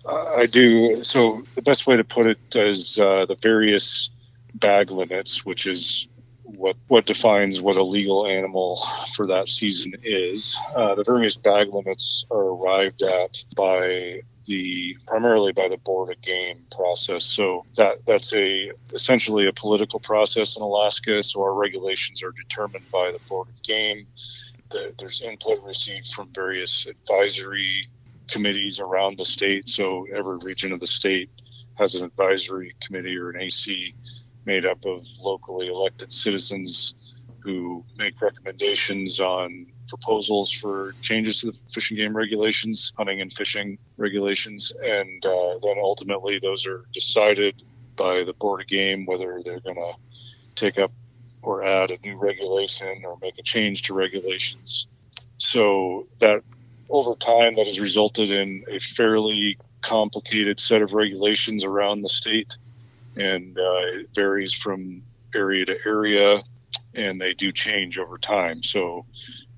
Uh, 0.04 0.34
I 0.36 0.46
do. 0.46 0.96
So 0.96 1.42
the 1.54 1.62
best 1.62 1.86
way 1.86 1.96
to 1.96 2.04
put 2.04 2.26
it 2.26 2.38
is 2.56 2.98
uh, 2.98 3.26
the 3.26 3.36
various 3.36 4.10
bag 4.54 4.90
limits, 4.90 5.44
which 5.44 5.66
is 5.66 6.08
what 6.56 6.76
what 6.88 7.06
defines 7.06 7.60
what 7.60 7.76
a 7.76 7.82
legal 7.82 8.26
animal 8.26 8.82
for 9.14 9.26
that 9.26 9.48
season 9.48 9.94
is. 10.02 10.56
Uh, 10.74 10.94
the 10.94 11.04
various 11.04 11.36
bag 11.36 11.72
limits 11.72 12.26
are 12.30 12.48
arrived 12.48 13.02
at 13.02 13.44
by 13.56 14.22
the 14.46 14.96
primarily 15.06 15.52
by 15.52 15.68
the 15.68 15.76
board 15.78 16.10
of 16.10 16.20
game 16.22 16.64
process. 16.74 17.24
So 17.24 17.64
that 17.76 18.04
that's 18.06 18.32
a 18.34 18.72
essentially 18.92 19.46
a 19.46 19.52
political 19.52 20.00
process 20.00 20.56
in 20.56 20.62
Alaska. 20.62 21.22
So 21.22 21.42
our 21.42 21.54
regulations 21.54 22.22
are 22.22 22.32
determined 22.32 22.90
by 22.90 23.12
the 23.12 23.20
board 23.28 23.48
of 23.48 23.62
game. 23.62 24.06
The, 24.70 24.94
there's 24.98 25.22
input 25.22 25.62
received 25.62 26.08
from 26.08 26.28
various 26.32 26.86
advisory 26.86 27.88
committees 28.28 28.80
around 28.80 29.18
the 29.18 29.24
state. 29.24 29.68
So 29.68 30.06
every 30.14 30.38
region 30.38 30.72
of 30.72 30.80
the 30.80 30.86
state 30.86 31.30
has 31.74 31.94
an 31.94 32.04
advisory 32.04 32.74
committee 32.80 33.16
or 33.16 33.30
an 33.30 33.40
AC 33.40 33.94
made 34.44 34.66
up 34.66 34.84
of 34.84 35.04
locally 35.22 35.68
elected 35.68 36.10
citizens 36.12 36.94
who 37.40 37.84
make 37.96 38.20
recommendations 38.20 39.20
on 39.20 39.66
proposals 39.88 40.52
for 40.52 40.94
changes 41.02 41.40
to 41.40 41.46
the 41.46 41.52
fishing 41.72 41.96
game 41.96 42.16
regulations, 42.16 42.92
hunting 42.96 43.20
and 43.20 43.32
fishing 43.32 43.78
regulations, 43.96 44.72
and 44.82 45.24
uh, 45.26 45.58
then 45.62 45.76
ultimately 45.78 46.38
those 46.38 46.66
are 46.66 46.84
decided 46.92 47.68
by 47.96 48.22
the 48.24 48.32
board 48.34 48.60
of 48.60 48.66
game 48.66 49.04
whether 49.06 49.42
they're 49.44 49.60
going 49.60 49.76
to 49.76 49.92
take 50.54 50.78
up 50.78 50.92
or 51.42 51.64
add 51.64 51.90
a 51.90 51.98
new 52.04 52.16
regulation 52.16 53.02
or 53.04 53.18
make 53.20 53.38
a 53.38 53.42
change 53.42 53.82
to 53.82 53.94
regulations. 53.94 54.86
So 55.38 56.06
that 56.18 56.42
over 56.88 57.14
time 57.14 57.54
that 57.54 57.66
has 57.66 57.80
resulted 57.80 58.30
in 58.30 58.64
a 58.68 58.78
fairly 58.78 59.58
complicated 59.80 60.60
set 60.60 60.82
of 60.82 60.92
regulations 60.92 61.64
around 61.64 62.02
the 62.02 62.08
state 62.08 62.56
and 63.16 63.58
uh, 63.58 64.00
it 64.00 64.08
varies 64.14 64.52
from 64.52 65.02
area 65.34 65.64
to 65.66 65.76
area 65.86 66.42
and 66.94 67.20
they 67.20 67.34
do 67.34 67.52
change 67.52 67.98
over 67.98 68.16
time. 68.18 68.62
So 68.62 69.06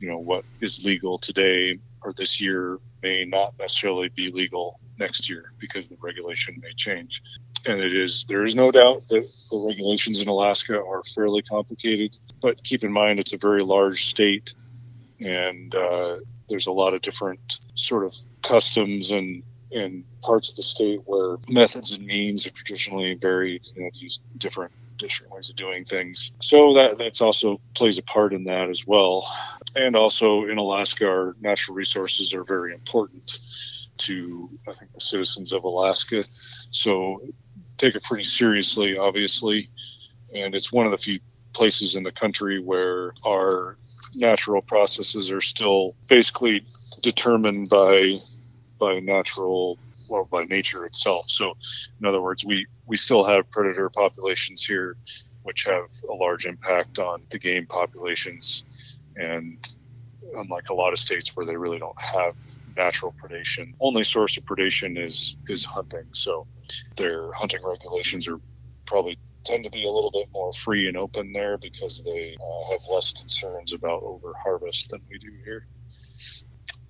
you 0.01 0.09
know 0.09 0.19
what 0.19 0.45
is 0.61 0.85
legal 0.85 1.19
today 1.19 1.79
or 2.03 2.13
this 2.13 2.41
year 2.41 2.79
may 3.03 3.25
not 3.25 3.59
necessarily 3.59 4.09
be 4.09 4.31
legal 4.31 4.79
next 4.99 5.29
year 5.29 5.53
because 5.59 5.89
the 5.89 5.97
regulation 6.01 6.61
may 6.63 6.73
change. 6.75 7.23
And 7.67 7.81
it 7.81 7.95
is 7.95 8.25
there 8.27 8.43
is 8.43 8.55
no 8.55 8.71
doubt 8.71 9.09
that 9.09 9.31
the 9.51 9.59
regulations 9.59 10.21
in 10.21 10.29
alaska 10.29 10.77
are 10.77 11.03
fairly 11.05 11.43
complicated 11.43 12.19
but 12.41 12.63
keep 12.65 12.83
in 12.83 12.91
mind 12.91 13.21
it's 13.21 13.33
a 13.33 13.37
very 13.37 13.63
large 13.63 14.07
state 14.07 14.55
and 15.21 15.73
uh, 15.75 16.17
there's 16.49 16.67
a 16.67 16.73
lot 16.73 16.93
of 16.93 17.03
different 17.03 17.41
sort 17.75 18.05
of 18.05 18.15
customs 18.43 19.13
and 19.13 19.45
in 19.73 20.05
parts 20.23 20.51
of 20.51 20.57
the 20.57 20.63
state 20.63 21.01
where 21.07 21.37
methods 21.49 21.93
and 21.93 22.07
means 22.07 22.47
are 22.47 22.51
traditionally 22.51 23.15
varied, 23.15 23.67
you 23.75 23.83
know, 23.83 23.91
use 23.95 24.21
different 24.39 24.73
different 24.99 25.33
ways 25.33 25.51
of 25.51 25.57
doing 25.57 25.85
things. 25.85 26.31
So 26.41 26.75
that 26.75 26.99
that's 26.99 27.21
also 27.21 27.61
plays 27.75 27.99
a 27.99 28.03
part 28.03 28.33
in 28.33 28.45
that 28.45 28.69
as 28.69 28.87
well. 28.87 29.27
And 29.75 29.97
also 29.97 30.45
in 30.45 30.59
Alaska, 30.59 31.07
our 31.07 31.37
natural 31.41 31.75
resources 31.75 32.35
are 32.35 32.45
very 32.45 32.73
important 32.73 33.39
to 33.99 34.51
I 34.69 34.73
think 34.73 34.93
the 34.93 35.01
citizens 35.01 35.53
of 35.53 35.65
Alaska. 35.65 36.25
So 36.71 37.23
take 37.79 37.95
it 37.95 38.05
pretty 38.05 38.25
seriously, 38.25 38.97
obviously. 38.97 39.71
And 40.35 40.55
it's 40.55 40.73
one 40.73 40.87
of 40.87 40.93
the 40.93 40.99
few 40.99 41.21
places 41.53 41.97
in 41.97 42.03
the 42.03 42.13
country 42.13 42.61
where 42.61 43.13
our 43.27 43.77
natural 44.15 44.63
processes 44.63 45.31
are 45.31 45.41
still 45.41 45.95
basically 46.07 46.63
determined 47.03 47.69
by 47.69 48.19
by 48.83 48.99
natural 48.99 49.79
well 50.09 50.29
by 50.31 50.43
nature 50.45 50.85
itself. 50.85 51.27
So, 51.29 51.55
in 52.01 52.07
other 52.07 52.21
words, 52.21 52.45
we 52.45 52.67
we 52.87 52.97
still 52.97 53.25
have 53.25 53.49
predator 53.51 53.89
populations 53.89 54.65
here, 54.65 54.97
which 55.45 55.65
have 55.65 55.87
a 56.11 56.15
large 56.15 56.47
impact 56.47 56.99
on 56.99 57.23
the 57.31 57.39
game 57.39 57.67
populations, 57.67 58.65
and 59.17 59.57
unlike 60.35 60.69
a 60.71 60.75
lot 60.75 60.93
of 60.93 60.99
states 60.99 61.37
where 61.37 61.47
they 61.47 61.57
really 61.57 61.79
don't 61.79 62.01
have 62.01 62.35
natural 62.77 63.15
predation, 63.23 63.73
only 63.81 64.03
source 64.03 64.37
of 64.37 64.45
predation 64.45 64.99
is 64.99 65.37
is 65.49 65.65
hunting. 65.65 66.09
So, 66.13 66.47
their 66.97 67.33
hunting 67.33 67.61
regulations 67.65 68.27
are 68.27 68.41
probably 68.87 69.17
tend 69.45 69.65
to 69.65 69.71
be 69.71 69.85
a 69.85 69.91
little 69.91 70.11
bit 70.11 70.29
more 70.33 70.53
free 70.53 70.89
and 70.89 70.97
open 70.97 71.33
there 71.33 71.57
because 71.59 72.03
they 72.05 72.37
uh, 72.41 72.73
have 72.73 72.81
less 72.93 73.13
concerns 73.13 73.73
about 73.73 74.03
over 74.03 74.33
harvest 74.43 74.91
than 74.91 75.01
we 75.11 75.19
do 75.19 75.31
here. 75.45 75.67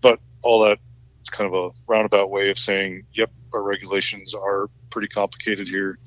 But 0.03 0.21
all 0.43 0.61
that 0.65 0.79
kind 1.33 1.53
of 1.53 1.55
a 1.55 1.93
roundabout 1.93 2.31
way 2.31 2.51
of 2.51 2.59
saying, 2.59 3.05
yep, 3.13 3.31
our 3.53 3.63
regulations 3.63 4.35
are 4.35 4.69
pretty 4.91 5.09
complicated 5.09 5.67
here. 5.67 5.99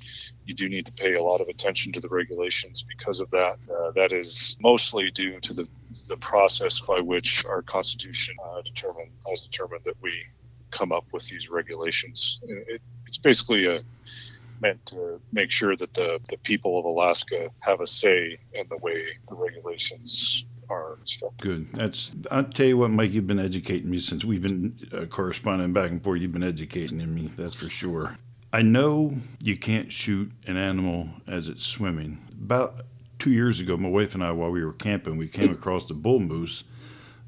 You 0.46 0.54
do 0.54 0.70
need 0.70 0.86
to 0.86 0.94
pay 0.94 1.16
a 1.16 1.24
lot 1.24 1.42
of 1.42 1.48
attention 1.48 1.92
to 1.94 2.00
the 2.00 2.08
regulations 2.08 2.86
because 2.88 3.20
of 3.20 3.30
that. 3.32 3.58
Uh, 3.70 3.92
that 3.92 4.14
is 4.14 4.56
mostly 4.62 5.12
due 5.12 5.40
to 5.42 5.54
the, 5.54 5.68
the 6.08 6.18
process 6.18 6.80
by 6.80 7.00
which 7.00 7.44
our 7.46 7.62
Constitution 7.62 8.36
uh, 8.46 8.62
determined, 8.62 9.12
has 9.28 9.42
determined 9.42 9.84
that 9.84 10.02
we 10.02 10.14
come 10.72 10.92
up 10.92 11.06
with 11.12 11.28
these 11.28 11.50
regulations. 11.50 12.40
It, 12.44 12.82
it's 13.08 13.18
basically 13.18 13.66
a 13.66 13.82
meant 14.62 14.86
to 14.88 15.20
make 15.34 15.52
sure 15.52 15.76
that 15.76 15.94
the, 15.94 16.20
the 16.30 16.38
people 16.38 16.80
of 16.80 16.86
Alaska 16.86 17.50
have 17.60 17.82
a 17.82 17.88
say 17.88 18.38
in 18.54 18.68
the 18.70 18.78
way 18.78 19.04
the 19.28 19.36
regulations 19.36 20.46
are. 20.70 20.98
Good. 21.42 21.72
That's. 21.74 22.12
I'll 22.32 22.44
tell 22.44 22.66
you 22.66 22.78
what, 22.78 22.92
Mike. 22.92 23.12
You've 23.12 23.28
been 23.28 23.40
educating 23.40 23.90
me 23.90 24.00
since 24.00 24.26
we've 24.26 24.42
been 24.42 24.76
uh, 24.94 25.06
corresponding 25.06 25.74
back 25.74 25.92
and 25.92 26.04
forth. 26.04 26.22
You've 26.22 26.32
been 26.32 26.44
educating 26.44 27.14
me. 27.14 27.28
That's 27.28 27.56
for 27.56 27.70
sure. 27.70 28.18
I 28.54 28.62
know 28.62 29.14
you 29.42 29.58
can't 29.58 29.92
shoot 29.92 30.32
an 30.48 30.56
animal 30.58 31.10
as 31.28 31.48
it's 31.48 31.66
swimming. 31.66 32.20
About 32.32 32.82
two 33.20 33.32
years 33.32 33.60
ago, 33.60 33.76
my 33.76 33.90
wife 33.90 34.14
and 34.14 34.24
I, 34.24 34.32
while 34.32 34.52
we 34.52 34.64
were 34.64 34.74
camping, 34.74 35.18
we 35.18 35.28
came 35.28 35.52
across 35.52 35.88
the 35.88 35.94
bull 35.94 36.20
moose 36.20 36.64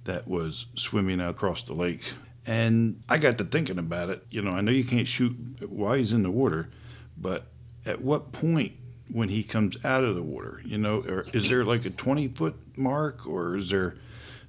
that 0.05 0.27
was 0.27 0.67
swimming 0.75 1.19
across 1.19 1.63
the 1.63 1.73
lake. 1.75 2.01
And 2.45 3.03
I 3.09 3.17
got 3.17 3.37
to 3.39 3.43
thinking 3.43 3.77
about 3.77 4.09
it. 4.09 4.25
You 4.29 4.41
know, 4.41 4.51
I 4.51 4.61
know 4.61 4.71
you 4.71 4.85
can't 4.85 5.07
shoot 5.07 5.35
while 5.67 5.95
he's 5.95 6.13
in 6.13 6.23
the 6.23 6.31
water, 6.31 6.69
but 7.17 7.47
at 7.85 8.01
what 8.01 8.31
point 8.31 8.73
when 9.11 9.29
he 9.29 9.43
comes 9.43 9.83
out 9.85 10.03
of 10.03 10.15
the 10.15 10.23
water, 10.23 10.61
you 10.65 10.77
know, 10.77 11.03
or 11.07 11.25
is 11.33 11.49
there 11.49 11.63
like 11.63 11.85
a 11.85 11.89
20 11.89 12.29
foot 12.29 12.55
mark 12.77 13.27
or 13.27 13.55
is 13.55 13.69
there 13.69 13.95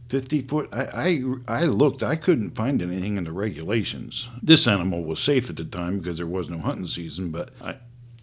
50 0.09 0.43
foot? 0.43 0.69
I, 0.73 1.23
I, 1.49 1.61
I 1.61 1.65
looked, 1.65 2.03
I 2.03 2.17
couldn't 2.17 2.51
find 2.51 2.83
anything 2.83 3.17
in 3.17 3.25
the 3.25 3.33
regulations. 3.33 4.29
This 4.43 4.67
animal 4.67 5.05
was 5.05 5.21
safe 5.21 5.51
at 5.51 5.57
the 5.57 5.65
time 5.65 5.99
because 5.99 6.19
there 6.19 6.27
was 6.27 6.49
no 6.49 6.59
hunting 6.59 6.87
season, 6.87 7.31
but 7.31 7.51
I, 7.63 7.77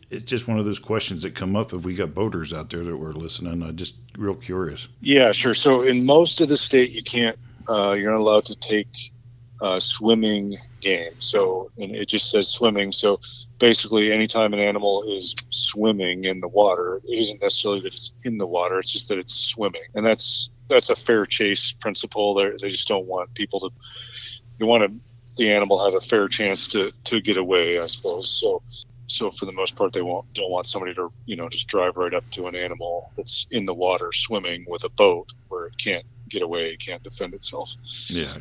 it's 0.09 0.25
just 0.25 0.47
one 0.47 0.59
of 0.59 0.65
those 0.65 0.79
questions 0.79 1.23
that 1.23 1.35
come 1.35 1.55
up 1.55 1.73
if 1.73 1.83
we 1.83 1.95
got 1.95 2.13
boaters 2.13 2.53
out 2.53 2.69
there 2.69 2.83
that 2.83 2.97
were 2.97 3.13
listening. 3.13 3.63
I'm 3.63 3.75
just 3.75 3.95
real 4.17 4.35
curious. 4.35 4.87
Yeah, 5.01 5.31
sure. 5.31 5.53
So 5.53 5.81
in 5.81 6.05
most 6.05 6.41
of 6.41 6.49
the 6.49 6.57
state, 6.57 6.91
you 6.91 7.03
can't, 7.03 7.37
uh, 7.69 7.93
you're 7.93 8.11
not 8.11 8.19
allowed 8.19 8.45
to 8.45 8.55
take 8.55 9.11
uh, 9.61 9.79
swimming 9.79 10.57
game. 10.81 11.13
So, 11.19 11.71
and 11.77 11.95
it 11.95 12.07
just 12.07 12.29
says 12.29 12.47
swimming. 12.47 12.91
So 12.91 13.19
basically, 13.59 14.11
anytime 14.11 14.53
an 14.53 14.59
animal 14.59 15.03
is 15.03 15.35
swimming 15.49 16.25
in 16.25 16.39
the 16.39 16.47
water, 16.47 17.01
it 17.07 17.19
isn't 17.19 17.41
necessarily 17.41 17.81
that 17.81 17.93
it's 17.93 18.13
in 18.23 18.37
the 18.37 18.47
water; 18.47 18.79
it's 18.79 18.91
just 18.91 19.09
that 19.09 19.17
it's 19.17 19.33
swimming, 19.33 19.81
and 19.93 20.05
that's 20.05 20.49
that's 20.67 20.89
a 20.89 20.95
fair 20.95 21.25
chase 21.25 21.71
principle. 21.71 22.35
They're, 22.35 22.57
they 22.59 22.69
just 22.69 22.87
don't 22.87 23.05
want 23.05 23.33
people 23.33 23.59
to. 23.61 23.69
You 24.59 24.65
want 24.65 24.83
to, 24.83 25.35
the 25.37 25.51
animal 25.51 25.83
have 25.83 25.95
a 25.95 25.99
fair 25.99 26.27
chance 26.27 26.69
to 26.69 26.91
to 27.05 27.21
get 27.21 27.37
away, 27.37 27.79
I 27.79 27.87
suppose. 27.87 28.29
So. 28.29 28.61
So 29.07 29.29
for 29.29 29.45
the 29.45 29.51
most 29.51 29.75
part, 29.75 29.93
they 29.93 30.01
won't 30.01 30.33
don't 30.33 30.49
want 30.49 30.65
somebody 30.65 30.95
to 30.95 31.13
you 31.27 31.35
know 31.35 31.47
just 31.47 31.67
drive 31.67 31.95
right 31.95 32.11
up 32.11 32.27
to 32.31 32.47
an 32.47 32.55
animal 32.55 33.11
that's 33.15 33.45
in 33.51 33.67
the 33.67 33.73
water 33.73 34.11
swimming 34.11 34.65
with 34.67 34.83
a 34.83 34.89
boat 34.89 35.31
where 35.47 35.67
it 35.67 35.77
can't 35.77 36.07
get 36.27 36.41
away, 36.41 36.75
can't 36.77 37.03
defend 37.03 37.35
itself. 37.35 37.71
Yeah. 38.07 38.35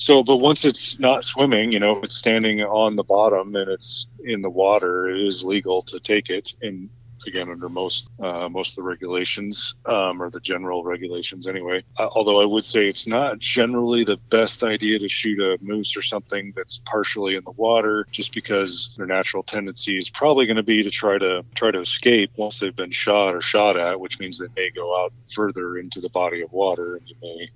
So, 0.00 0.22
but 0.22 0.38
once 0.38 0.64
it's 0.64 0.98
not 0.98 1.26
swimming, 1.26 1.72
you 1.72 1.78
know, 1.78 2.00
it's 2.02 2.16
standing 2.16 2.62
on 2.62 2.96
the 2.96 3.04
bottom 3.04 3.54
and 3.54 3.70
it's 3.70 4.08
in 4.24 4.40
the 4.40 4.48
water, 4.48 5.10
it 5.10 5.28
is 5.28 5.44
legal 5.44 5.82
to 5.82 6.00
take 6.00 6.30
it. 6.30 6.54
And 6.62 6.88
again, 7.26 7.50
under 7.50 7.68
most 7.68 8.10
uh, 8.18 8.48
most 8.48 8.78
of 8.78 8.82
the 8.82 8.88
regulations 8.88 9.74
um, 9.84 10.22
or 10.22 10.30
the 10.30 10.40
general 10.40 10.84
regulations, 10.84 11.46
anyway. 11.46 11.84
Uh, 11.98 12.08
although 12.12 12.40
I 12.40 12.46
would 12.46 12.64
say 12.64 12.88
it's 12.88 13.06
not 13.06 13.40
generally 13.40 14.04
the 14.04 14.16
best 14.30 14.64
idea 14.64 14.98
to 14.98 15.06
shoot 15.06 15.38
a 15.38 15.62
moose 15.62 15.94
or 15.98 16.02
something 16.02 16.54
that's 16.56 16.78
partially 16.78 17.34
in 17.36 17.44
the 17.44 17.50
water, 17.50 18.06
just 18.10 18.32
because 18.32 18.94
their 18.96 19.06
natural 19.06 19.42
tendency 19.42 19.98
is 19.98 20.08
probably 20.08 20.46
going 20.46 20.56
to 20.56 20.62
be 20.62 20.82
to 20.82 20.90
try 20.90 21.18
to 21.18 21.44
try 21.54 21.70
to 21.70 21.80
escape 21.80 22.30
once 22.38 22.58
they've 22.58 22.74
been 22.74 22.90
shot 22.90 23.34
or 23.34 23.42
shot 23.42 23.76
at, 23.76 24.00
which 24.00 24.18
means 24.18 24.38
they 24.38 24.48
may 24.56 24.70
go 24.70 25.04
out 25.04 25.12
further 25.30 25.76
into 25.76 26.00
the 26.00 26.08
body 26.08 26.40
of 26.40 26.50
water, 26.52 26.96
and 26.96 27.06
you 27.06 27.16
may 27.22 27.50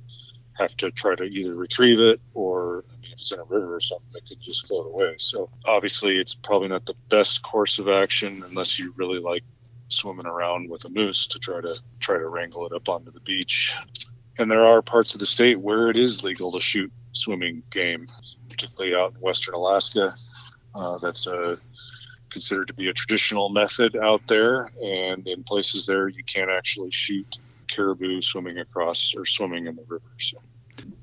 have 0.58 0.76
to 0.78 0.90
try 0.90 1.14
to 1.14 1.25
either 1.25 1.54
retrieve 1.54 2.00
it 2.00 2.20
or 2.32 2.84
I 2.90 2.96
mean, 3.00 3.12
if 3.12 3.20
it's 3.20 3.32
in 3.32 3.40
a 3.40 3.44
river 3.44 3.75
or 3.75 3.80
something, 3.80 4.08
it 4.14 4.28
could 4.28 4.40
just 4.40 4.66
float 4.66 4.87
away. 4.87 5.14
So 5.18 5.50
obviously, 5.64 6.16
it's 6.18 6.34
probably 6.34 6.68
not 6.68 6.87
the 6.87 6.94
best 7.08 7.42
course 7.42 7.78
of 7.78 7.88
action 7.88 8.44
unless 8.46 8.78
you 8.78 8.94
really 8.96 9.18
like 9.18 9.44
swimming 9.88 10.26
around 10.26 10.70
with 10.70 10.84
a 10.84 10.88
moose 10.88 11.28
to 11.28 11.38
try 11.38 11.61
to 11.61 11.76
try 12.00 12.18
to 12.18 12.26
wrangle 12.26 12.66
it 12.66 12.73
up 12.73 12.88
onto 12.88 13.11
the 13.11 13.20
beach. 13.20 13.75
And 14.38 14.50
there 14.50 14.64
are 14.64 14.82
parts 14.82 15.14
of 15.14 15.20
the 15.20 15.26
state 15.26 15.61
where 15.61 15.90
it 15.90 15.96
is 15.96 16.25
legal 16.25 16.52
to 16.52 16.61
shoot 16.61 16.92
swimming 17.12 17.62
game, 17.70 18.06
particularly 18.49 18.94
out 18.94 19.14
in 19.14 19.20
western 19.20 19.54
Alaska. 19.54 20.12
Uh, 20.75 20.99
that's 20.99 21.26
a 21.26 21.56
considered 22.30 22.66
to 22.66 22.75
be 22.75 22.88
a 22.88 22.92
traditional 22.92 23.49
method 23.49 23.96
out 23.96 24.26
there, 24.26 24.68
and 24.82 25.26
in 25.28 25.44
places 25.44 25.87
there 25.87 26.08
you 26.08 26.25
can't 26.25 26.50
actually 26.50 26.90
shoot 26.90 27.38
caribou 27.74 28.20
swimming 28.20 28.58
across 28.58 29.14
or 29.16 29.24
swimming 29.24 29.66
in 29.66 29.76
the 29.76 29.84
river. 29.88 30.02
So. 30.18 30.38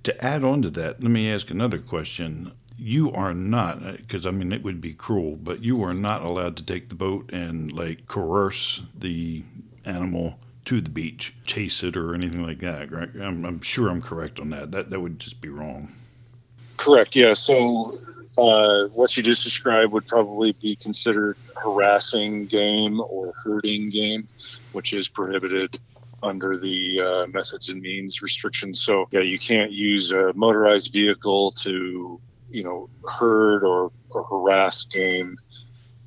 To 0.03 0.23
add 0.23 0.43
on 0.43 0.61
to 0.63 0.69
that, 0.71 1.01
let 1.01 1.11
me 1.11 1.31
ask 1.31 1.49
another 1.49 1.77
question. 1.77 2.53
You 2.77 3.11
are 3.11 3.33
not, 3.33 3.79
because 3.97 4.25
I 4.25 4.31
mean, 4.31 4.51
it 4.51 4.63
would 4.63 4.81
be 4.81 4.93
cruel, 4.93 5.35
but 5.35 5.61
you 5.61 5.83
are 5.83 5.93
not 5.93 6.23
allowed 6.23 6.57
to 6.57 6.65
take 6.65 6.89
the 6.89 6.95
boat 6.95 7.29
and 7.31 7.71
like 7.71 8.07
coerce 8.07 8.81
the 8.97 9.43
animal 9.85 10.39
to 10.65 10.81
the 10.81 10.89
beach, 10.89 11.33
chase 11.43 11.83
it, 11.83 11.95
or 11.95 12.13
anything 12.13 12.43
like 12.43 12.59
that, 12.59 12.91
right? 12.91 13.09
I'm, 13.19 13.45
I'm 13.45 13.61
sure 13.61 13.89
I'm 13.89 14.01
correct 14.01 14.39
on 14.39 14.49
that. 14.51 14.71
That 14.71 14.89
that 14.89 14.99
would 14.99 15.19
just 15.19 15.41
be 15.41 15.49
wrong. 15.49 15.91
Correct. 16.77 17.15
Yeah. 17.15 17.33
So 17.33 17.91
uh, 18.37 18.87
what 18.95 19.15
you 19.15 19.23
just 19.23 19.43
described 19.43 19.91
would 19.91 20.07
probably 20.07 20.53
be 20.53 20.75
considered 20.75 21.37
harassing 21.61 22.45
game 22.45 22.99
or 22.99 23.33
herding 23.43 23.89
game, 23.89 24.27
which 24.71 24.93
is 24.93 25.07
prohibited 25.07 25.79
under 26.23 26.57
the 26.57 27.01
uh, 27.01 27.27
methods 27.27 27.69
and 27.69 27.81
means 27.81 28.21
restrictions. 28.21 28.81
So 28.81 29.07
yeah, 29.11 29.21
you 29.21 29.39
can't 29.39 29.71
use 29.71 30.11
a 30.11 30.33
motorized 30.33 30.93
vehicle 30.93 31.51
to 31.51 32.19
you 32.49 32.63
know 32.63 32.89
herd 33.09 33.63
or, 33.63 33.91
or 34.09 34.23
harass 34.23 34.83
game 34.83 35.37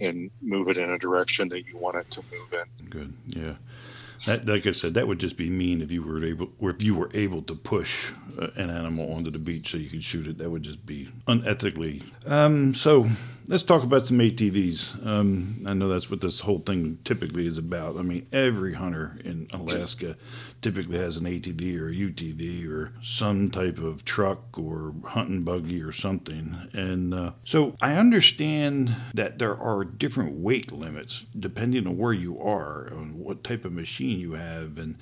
and 0.00 0.30
move 0.42 0.68
it 0.68 0.76
in 0.76 0.90
a 0.90 0.99
direction 0.99 1.49
that 1.49 1.66
you 1.66 1.76
want 1.76 1.97
it 1.97 2.11
to 2.11 2.23
move 2.33 2.52
in. 2.52 2.88
Good. 2.90 3.12
Yeah. 3.28 3.54
That, 4.26 4.47
like 4.47 4.66
I 4.66 4.71
said, 4.71 4.94
that 4.94 5.06
would 5.06 5.18
just 5.18 5.37
be 5.37 5.50
mean 5.50 5.83
if 5.83 5.90
you 5.92 6.02
were 6.02 6.25
able, 6.25 6.49
or 6.59 6.71
if 6.71 6.83
you 6.83 6.94
were 6.94 7.11
able 7.12 7.42
to 7.42 7.54
push 7.54 8.11
uh, 8.38 8.49
an 8.56 8.71
animal 8.71 9.12
onto 9.12 9.30
the 9.30 9.38
beach 9.38 9.71
so 9.71 9.76
you 9.76 9.90
could 9.90 10.02
shoot 10.02 10.26
it. 10.26 10.38
That 10.38 10.49
would 10.49 10.62
just 10.62 10.87
be 10.87 11.11
unethically. 11.26 12.02
Um, 12.26 12.75
so 12.75 13.06
let's 13.47 13.63
talk 13.63 13.83
about 13.83 14.07
some 14.07 14.19
ATVs. 14.19 15.07
Um, 15.07 15.57
I 15.67 15.75
know 15.75 15.89
that's 15.89 16.11
what 16.11 16.21
this 16.21 16.41
whole 16.41 16.61
thing 16.61 16.99
typically 17.05 17.47
is 17.47 17.59
about. 17.59 17.97
I 17.97 18.03
mean, 18.03 18.27
every 18.33 18.75
hunter 18.75 19.17
in 19.25 19.49
Alaska 19.53 20.17
typically 20.63 20.99
has 20.99 21.17
an 21.17 21.27
ATV 21.27 21.79
or 21.79 21.91
UTV 21.91 22.69
or 22.71 22.93
some 23.03 23.51
type 23.51 23.79
of 23.79 24.05
truck 24.05 24.59
or 24.59 24.95
hunting 25.05 25.43
buggy 25.43 25.83
or 25.83 25.93
something. 25.93 26.57
And 26.73 27.13
uh, 27.13 27.33
so 27.45 27.77
I 27.83 27.95
understand 27.95 28.95
that 29.13 29.39
there 29.39 29.57
are 29.57 29.85
different 29.85 30.37
weight 30.37 30.73
limits 30.73 31.27
depending 31.39 31.87
on 31.87 31.99
where 31.99 32.13
you 32.13 32.41
are, 32.41 32.89
on 32.93 33.19
what 33.19 33.45
type 33.45 33.65
of 33.65 33.73
machine 33.73 34.19
you 34.19 34.33
have, 34.33 34.79
and 34.79 34.97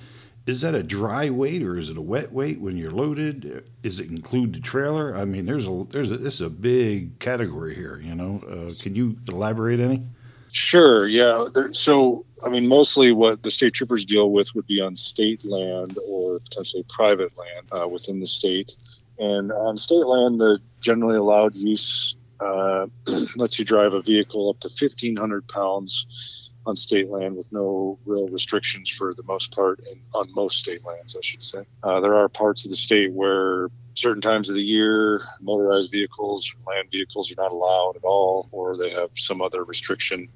is 0.45 0.61
that 0.61 0.75
a 0.75 0.83
dry 0.83 1.29
weight 1.29 1.63
or 1.63 1.77
is 1.77 1.89
it 1.89 1.97
a 1.97 2.01
wet 2.01 2.33
weight 2.33 2.59
when 2.59 2.75
you're 2.75 2.91
loaded? 2.91 3.63
Is 3.81 3.99
it 3.99 4.09
include 4.09 4.53
the 4.53 4.59
trailer? 4.59 5.15
I 5.15 5.25
mean, 5.25 5.45
there's 5.45 5.67
a 5.67 5.85
there's 5.89 6.11
a, 6.11 6.17
this 6.17 6.35
is 6.35 6.41
a 6.41 6.49
big 6.49 7.19
category 7.19 7.75
here. 7.75 8.01
You 8.03 8.15
know, 8.15 8.43
uh, 8.47 8.81
can 8.81 8.95
you 8.95 9.17
elaborate 9.29 9.79
any? 9.79 10.03
Sure. 10.51 11.07
Yeah. 11.07 11.47
There, 11.53 11.73
so, 11.73 12.25
I 12.45 12.49
mean, 12.49 12.67
mostly 12.67 13.11
what 13.11 13.41
the 13.41 13.49
state 13.49 13.73
troopers 13.73 14.05
deal 14.05 14.31
with 14.31 14.53
would 14.53 14.67
be 14.67 14.81
on 14.81 14.95
state 14.95 15.43
land 15.43 15.97
or 16.07 16.39
potentially 16.39 16.85
private 16.89 17.33
land 17.37 17.67
uh, 17.71 17.87
within 17.87 18.19
the 18.19 18.27
state. 18.27 18.75
And 19.17 19.51
on 19.51 19.77
state 19.77 20.05
land, 20.05 20.39
the 20.39 20.59
generally 20.79 21.17
allowed 21.17 21.55
use 21.55 22.15
uh, 22.39 22.85
lets 23.35 23.57
you 23.57 23.65
drive 23.65 23.95
a 23.95 24.01
vehicle 24.01 24.49
up 24.49 24.59
to 24.59 24.67
1,500 24.67 25.47
pounds 25.47 26.42
on 26.65 26.75
state 26.75 27.09
land 27.09 27.35
with 27.35 27.51
no 27.51 27.99
real 28.05 28.27
restrictions 28.29 28.89
for 28.89 29.13
the 29.13 29.23
most 29.23 29.53
part, 29.53 29.79
and 29.89 29.99
on 30.13 30.33
most 30.33 30.57
state 30.57 30.85
lands, 30.85 31.15
I 31.15 31.21
should 31.21 31.43
say. 31.43 31.65
Uh, 31.83 31.99
there 31.99 32.15
are 32.15 32.29
parts 32.29 32.65
of 32.65 32.71
the 32.71 32.77
state 32.77 33.11
where 33.11 33.69
certain 33.95 34.21
times 34.21 34.49
of 34.49 34.55
the 34.55 34.63
year, 34.63 35.21
motorized 35.41 35.91
vehicles, 35.91 36.53
land 36.65 36.89
vehicles 36.91 37.31
are 37.31 37.41
not 37.41 37.51
allowed 37.51 37.95
at 37.95 38.03
all, 38.03 38.47
or 38.51 38.77
they 38.77 38.91
have 38.91 39.09
some 39.13 39.41
other 39.41 39.63
restriction. 39.63 40.29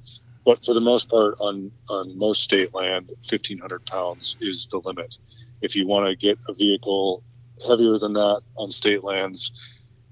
But 0.46 0.64
for 0.64 0.74
the 0.74 0.82
most 0.82 1.10
part, 1.10 1.36
on, 1.40 1.72
on 1.90 2.18
most 2.18 2.44
state 2.44 2.74
land, 2.74 3.08
1,500 3.30 3.86
pounds 3.86 4.38
is 4.40 4.68
the 4.72 4.82
limit. 4.84 5.16
If 5.62 5.76
you 5.76 5.88
want 5.88 6.08
to 6.08 6.16
get 6.16 6.40
a 6.48 6.54
vehicle 6.54 7.24
heavier 7.68 7.98
than 7.98 8.14
that 8.14 8.42
on 8.58 8.70
state 8.70 9.04
lands, 9.04 9.52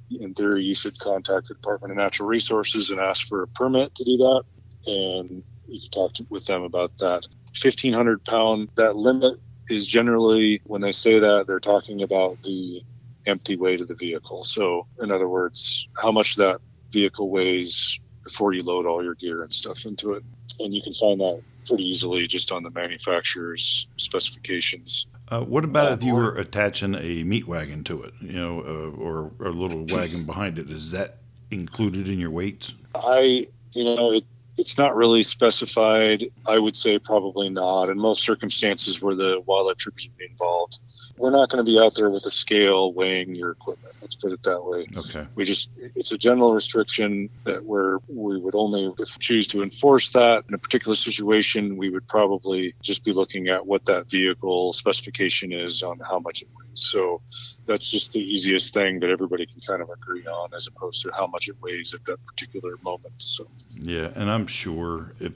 in 0.09 0.33
theory, 0.33 0.63
you 0.63 0.75
should 0.75 0.97
contact 0.99 1.47
the 1.47 1.55
Department 1.55 1.91
of 1.91 1.97
Natural 1.97 2.27
Resources 2.27 2.89
and 2.89 2.99
ask 2.99 3.27
for 3.27 3.43
a 3.43 3.47
permit 3.47 3.93
to 3.95 4.03
do 4.03 4.17
that. 4.17 4.43
And 4.87 5.43
you 5.67 5.81
can 5.81 5.89
talk 5.91 6.13
to, 6.15 6.25
with 6.29 6.45
them 6.45 6.63
about 6.63 6.97
that. 6.99 7.25
1500 7.61 8.23
pound, 8.23 8.69
that 8.75 8.95
limit 8.95 9.39
is 9.69 9.87
generally, 9.87 10.61
when 10.65 10.81
they 10.81 10.91
say 10.91 11.19
that, 11.19 11.45
they're 11.47 11.59
talking 11.59 12.03
about 12.03 12.41
the 12.43 12.81
empty 13.25 13.55
weight 13.55 13.81
of 13.81 13.87
the 13.87 13.95
vehicle. 13.95 14.43
So, 14.43 14.87
in 15.01 15.11
other 15.11 15.27
words, 15.27 15.87
how 15.99 16.11
much 16.11 16.35
that 16.35 16.59
vehicle 16.91 17.29
weighs 17.29 17.99
before 18.23 18.53
you 18.53 18.63
load 18.63 18.85
all 18.85 19.03
your 19.03 19.15
gear 19.15 19.43
and 19.43 19.53
stuff 19.53 19.85
into 19.85 20.13
it. 20.13 20.23
And 20.59 20.73
you 20.73 20.81
can 20.81 20.93
find 20.93 21.19
that 21.21 21.41
pretty 21.67 21.83
easily 21.83 22.27
just 22.27 22.51
on 22.51 22.63
the 22.63 22.71
manufacturer's 22.71 23.87
specifications. 23.97 25.07
Uh, 25.27 25.41
what 25.41 25.63
about 25.63 25.91
if 25.91 26.03
you 26.03 26.13
were 26.13 26.35
attaching 26.35 26.95
a 26.95 27.23
meat 27.23 27.47
wagon 27.47 27.83
to 27.85 28.03
it, 28.03 28.13
you 28.21 28.33
know, 28.33 28.59
uh, 28.59 29.01
or, 29.01 29.31
or, 29.39 29.47
a 29.47 29.51
little 29.51 29.85
wagon 29.89 30.25
behind 30.25 30.59
it? 30.59 30.69
Is 30.69 30.91
that 30.91 31.17
included 31.49 32.07
in 32.07 32.19
your 32.19 32.29
weights? 32.29 32.73
I, 32.93 33.47
you 33.73 33.83
know, 33.83 34.13
it, 34.13 34.23
it's 34.57 34.77
not 34.77 34.95
really 34.95 35.23
specified. 35.23 36.25
I 36.47 36.57
would 36.57 36.75
say 36.75 36.99
probably 36.99 37.49
not. 37.49 37.89
In 37.89 37.97
most 37.97 38.23
circumstances 38.23 39.01
where 39.01 39.15
the 39.15 39.41
wildlife 39.45 39.77
troopers 39.77 40.07
would 40.07 40.17
be 40.17 40.25
involved, 40.25 40.79
we're 41.17 41.31
not 41.31 41.49
going 41.49 41.63
to 41.63 41.69
be 41.69 41.79
out 41.79 41.95
there 41.95 42.09
with 42.09 42.25
a 42.25 42.29
scale 42.29 42.91
weighing 42.91 43.35
your 43.35 43.51
equipment. 43.51 43.95
Let's 44.01 44.15
put 44.15 44.31
it 44.33 44.43
that 44.43 44.61
way. 44.61 44.87
Okay. 44.97 45.25
We 45.35 45.45
just, 45.45 45.69
it's 45.77 46.11
a 46.11 46.17
general 46.17 46.53
restriction 46.53 47.29
that 47.45 47.63
where 47.63 47.99
we 48.07 48.37
would 48.37 48.55
only, 48.55 48.93
if 48.99 49.17
choose 49.19 49.47
to 49.49 49.63
enforce 49.63 50.11
that 50.11 50.43
in 50.47 50.53
a 50.53 50.57
particular 50.57 50.95
situation, 50.95 51.77
we 51.77 51.89
would 51.89 52.07
probably 52.07 52.75
just 52.81 53.05
be 53.05 53.13
looking 53.13 53.47
at 53.47 53.65
what 53.65 53.85
that 53.85 54.09
vehicle 54.09 54.73
specification 54.73 55.53
is 55.53 55.83
on 55.83 55.99
how 55.99 56.19
much 56.19 56.41
it 56.41 56.49
weighs. 56.57 56.67
So 56.73 57.21
that's 57.65 57.89
just 57.89 58.11
the 58.11 58.19
easiest 58.19 58.73
thing 58.73 58.99
that 58.99 59.09
everybody 59.09 59.45
can 59.45 59.61
kind 59.61 59.81
of 59.81 59.89
agree 59.89 60.25
on 60.25 60.53
as 60.53 60.67
opposed 60.67 61.01
to 61.03 61.11
how 61.13 61.27
much 61.27 61.47
it 61.47 61.55
weighs 61.61 61.93
at 61.93 62.03
that 62.05 62.23
particular 62.25 62.73
moment. 62.83 63.13
So, 63.17 63.47
yeah. 63.73 64.09
And 64.15 64.29
I'm 64.29 64.47
sure 64.47 65.13
if, 65.19 65.33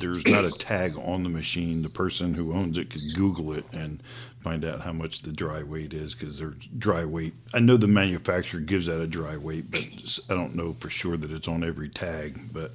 there's 0.00 0.24
not 0.28 0.44
a 0.44 0.52
tag 0.52 0.96
on 0.96 1.24
the 1.24 1.28
machine. 1.28 1.82
The 1.82 1.88
person 1.88 2.32
who 2.32 2.52
owns 2.52 2.78
it 2.78 2.88
could 2.88 3.02
Google 3.16 3.52
it 3.54 3.64
and 3.72 4.00
find 4.40 4.64
out 4.64 4.80
how 4.80 4.92
much 4.92 5.22
the 5.22 5.32
dry 5.32 5.62
weight 5.62 5.92
is 5.92 6.14
because 6.14 6.38
there's 6.38 6.66
dry 6.78 7.04
weight. 7.04 7.34
I 7.52 7.60
know 7.60 7.76
the 7.76 7.88
manufacturer 7.88 8.60
gives 8.60 8.88
out 8.88 9.00
a 9.00 9.06
dry 9.06 9.36
weight, 9.36 9.70
but 9.70 10.18
I 10.30 10.34
don't 10.34 10.54
know 10.54 10.72
for 10.74 10.90
sure 10.90 11.16
that 11.16 11.30
it's 11.30 11.48
on 11.48 11.64
every 11.64 11.88
tag. 11.88 12.52
But 12.52 12.72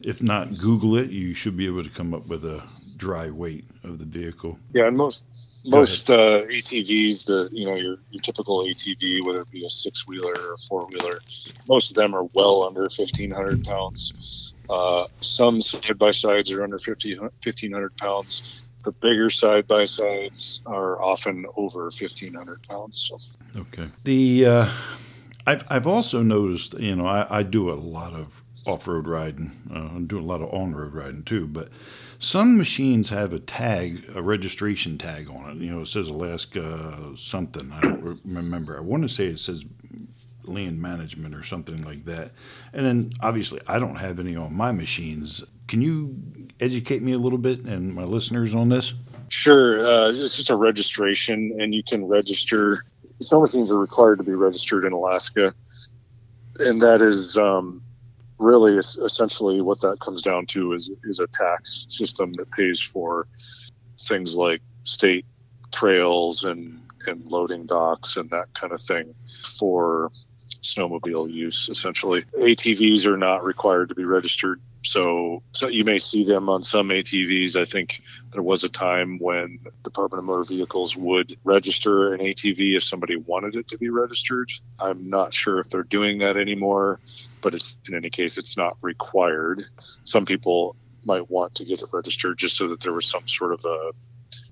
if 0.00 0.22
not, 0.22 0.48
Google 0.58 0.96
it. 0.96 1.10
You 1.10 1.34
should 1.34 1.56
be 1.56 1.66
able 1.66 1.84
to 1.84 1.90
come 1.90 2.14
up 2.14 2.26
with 2.28 2.44
a 2.44 2.62
dry 2.96 3.30
weight 3.30 3.64
of 3.84 3.98
the 3.98 4.04
vehicle. 4.04 4.58
Yeah, 4.72 4.86
and 4.86 4.96
most 4.96 5.24
most 5.66 6.10
uh, 6.10 6.42
ATVs, 6.44 7.26
the 7.26 7.48
you 7.52 7.66
know 7.66 7.74
your 7.74 7.98
your 8.10 8.22
typical 8.22 8.62
ATV, 8.62 9.24
whether 9.24 9.42
it 9.42 9.50
be 9.50 9.64
a 9.64 9.70
six 9.70 10.06
wheeler 10.06 10.32
or 10.32 10.54
a 10.54 10.58
four 10.58 10.86
wheeler, 10.86 11.20
most 11.68 11.90
of 11.90 11.96
them 11.96 12.14
are 12.14 12.24
well 12.34 12.64
under 12.64 12.88
fifteen 12.88 13.30
hundred 13.30 13.64
pounds. 13.64 14.52
Uh, 14.70 15.06
some 15.20 15.60
side 15.60 15.98
by 15.98 16.12
sides 16.12 16.48
are 16.52 16.62
under 16.62 16.78
50, 16.78 17.18
1,500 17.18 17.96
pounds. 17.96 18.62
The 18.84 18.92
bigger 18.92 19.30
side 19.30 19.66
by 19.66 19.84
sides 19.84 20.62
are 20.66 21.00
often 21.02 21.46
over 21.56 21.84
1,500 21.84 22.66
pounds. 22.66 23.10
So. 23.10 23.60
Okay. 23.60 23.84
The 24.04 24.46
uh, 24.46 24.70
I've 25.46 25.64
I've 25.70 25.86
also 25.86 26.22
noticed, 26.22 26.78
you 26.78 26.96
know, 26.96 27.06
I, 27.06 27.26
I 27.38 27.42
do 27.42 27.70
a 27.70 27.74
lot 27.74 28.14
of 28.14 28.42
off 28.66 28.86
road 28.86 29.06
riding. 29.06 29.52
Uh, 29.72 29.78
I'm 29.94 30.06
doing 30.06 30.24
a 30.24 30.26
lot 30.26 30.40
of 30.42 30.52
on 30.52 30.74
road 30.74 30.94
riding 30.94 31.22
too, 31.22 31.46
but 31.46 31.68
some 32.18 32.58
machines 32.58 33.08
have 33.08 33.32
a 33.32 33.38
tag, 33.38 34.04
a 34.14 34.22
registration 34.22 34.98
tag 34.98 35.30
on 35.30 35.50
it. 35.50 35.56
You 35.56 35.70
know, 35.70 35.80
it 35.80 35.88
says 35.88 36.08
Alaska 36.08 37.12
something. 37.16 37.72
I 37.72 37.80
don't 37.80 38.20
remember. 38.24 38.76
I 38.76 38.80
want 38.80 39.02
to 39.02 39.08
say 39.08 39.26
it 39.26 39.38
says 39.38 39.64
land 40.44 40.80
management 40.80 41.34
or 41.34 41.42
something 41.42 41.82
like 41.82 42.04
that. 42.04 42.32
And 42.72 42.84
then 42.84 43.12
obviously, 43.20 43.60
I 43.66 43.78
don't 43.78 43.96
have 43.96 44.20
any 44.20 44.36
on 44.36 44.54
my 44.54 44.72
machines. 44.72 45.42
Can 45.70 45.82
you 45.82 46.16
educate 46.58 47.00
me 47.00 47.12
a 47.12 47.18
little 47.18 47.38
bit 47.38 47.60
and 47.60 47.94
my 47.94 48.02
listeners 48.02 48.56
on 48.56 48.70
this? 48.70 48.92
Sure. 49.28 49.86
Uh, 49.86 50.08
it's 50.10 50.34
just 50.34 50.50
a 50.50 50.56
registration, 50.56 51.58
and 51.60 51.72
you 51.72 51.84
can 51.84 52.06
register. 52.06 52.82
Snow 53.20 53.42
machines 53.42 53.70
are 53.70 53.78
required 53.78 54.18
to 54.18 54.24
be 54.24 54.34
registered 54.34 54.84
in 54.84 54.92
Alaska, 54.92 55.54
and 56.58 56.80
that 56.80 57.00
is 57.00 57.38
um, 57.38 57.84
really 58.40 58.78
essentially 58.78 59.60
what 59.60 59.80
that 59.82 60.00
comes 60.00 60.22
down 60.22 60.46
to 60.46 60.72
is 60.72 60.90
is 61.04 61.20
a 61.20 61.28
tax 61.28 61.86
system 61.88 62.32
that 62.32 62.50
pays 62.50 62.80
for 62.80 63.28
things 63.96 64.34
like 64.34 64.62
state 64.82 65.24
trails 65.72 66.42
and 66.42 66.82
and 67.06 67.24
loading 67.26 67.64
docks 67.66 68.16
and 68.16 68.28
that 68.30 68.52
kind 68.54 68.72
of 68.72 68.82
thing 68.82 69.14
for 69.56 70.10
snowmobile 70.62 71.32
use. 71.32 71.68
Essentially, 71.70 72.22
ATVs 72.40 73.06
are 73.06 73.16
not 73.16 73.44
required 73.44 73.90
to 73.90 73.94
be 73.94 74.04
registered. 74.04 74.60
So, 74.82 75.42
so 75.52 75.68
you 75.68 75.84
may 75.84 75.98
see 75.98 76.24
them 76.24 76.48
on 76.48 76.62
some 76.62 76.88
ATVs. 76.88 77.56
I 77.56 77.64
think 77.64 78.02
there 78.32 78.42
was 78.42 78.64
a 78.64 78.68
time 78.68 79.18
when 79.18 79.58
Department 79.84 80.20
of 80.20 80.24
Motor 80.24 80.44
Vehicles 80.44 80.96
would 80.96 81.36
register 81.44 82.14
an 82.14 82.20
ATV 82.20 82.76
if 82.76 82.84
somebody 82.84 83.16
wanted 83.16 83.56
it 83.56 83.68
to 83.68 83.78
be 83.78 83.90
registered. 83.90 84.50
I'm 84.78 85.10
not 85.10 85.34
sure 85.34 85.60
if 85.60 85.68
they're 85.68 85.82
doing 85.82 86.18
that 86.18 86.36
anymore, 86.36 86.98
but 87.42 87.54
it's 87.54 87.78
in 87.86 87.94
any 87.94 88.10
case, 88.10 88.38
it's 88.38 88.56
not 88.56 88.76
required. 88.80 89.62
Some 90.04 90.24
people 90.24 90.76
might 91.04 91.30
want 91.30 91.56
to 91.56 91.64
get 91.64 91.82
it 91.82 91.88
registered 91.92 92.38
just 92.38 92.56
so 92.56 92.68
that 92.68 92.80
there 92.80 92.92
was 92.92 93.06
some 93.06 93.26
sort 93.26 93.52
of 93.52 93.64
a 93.64 93.92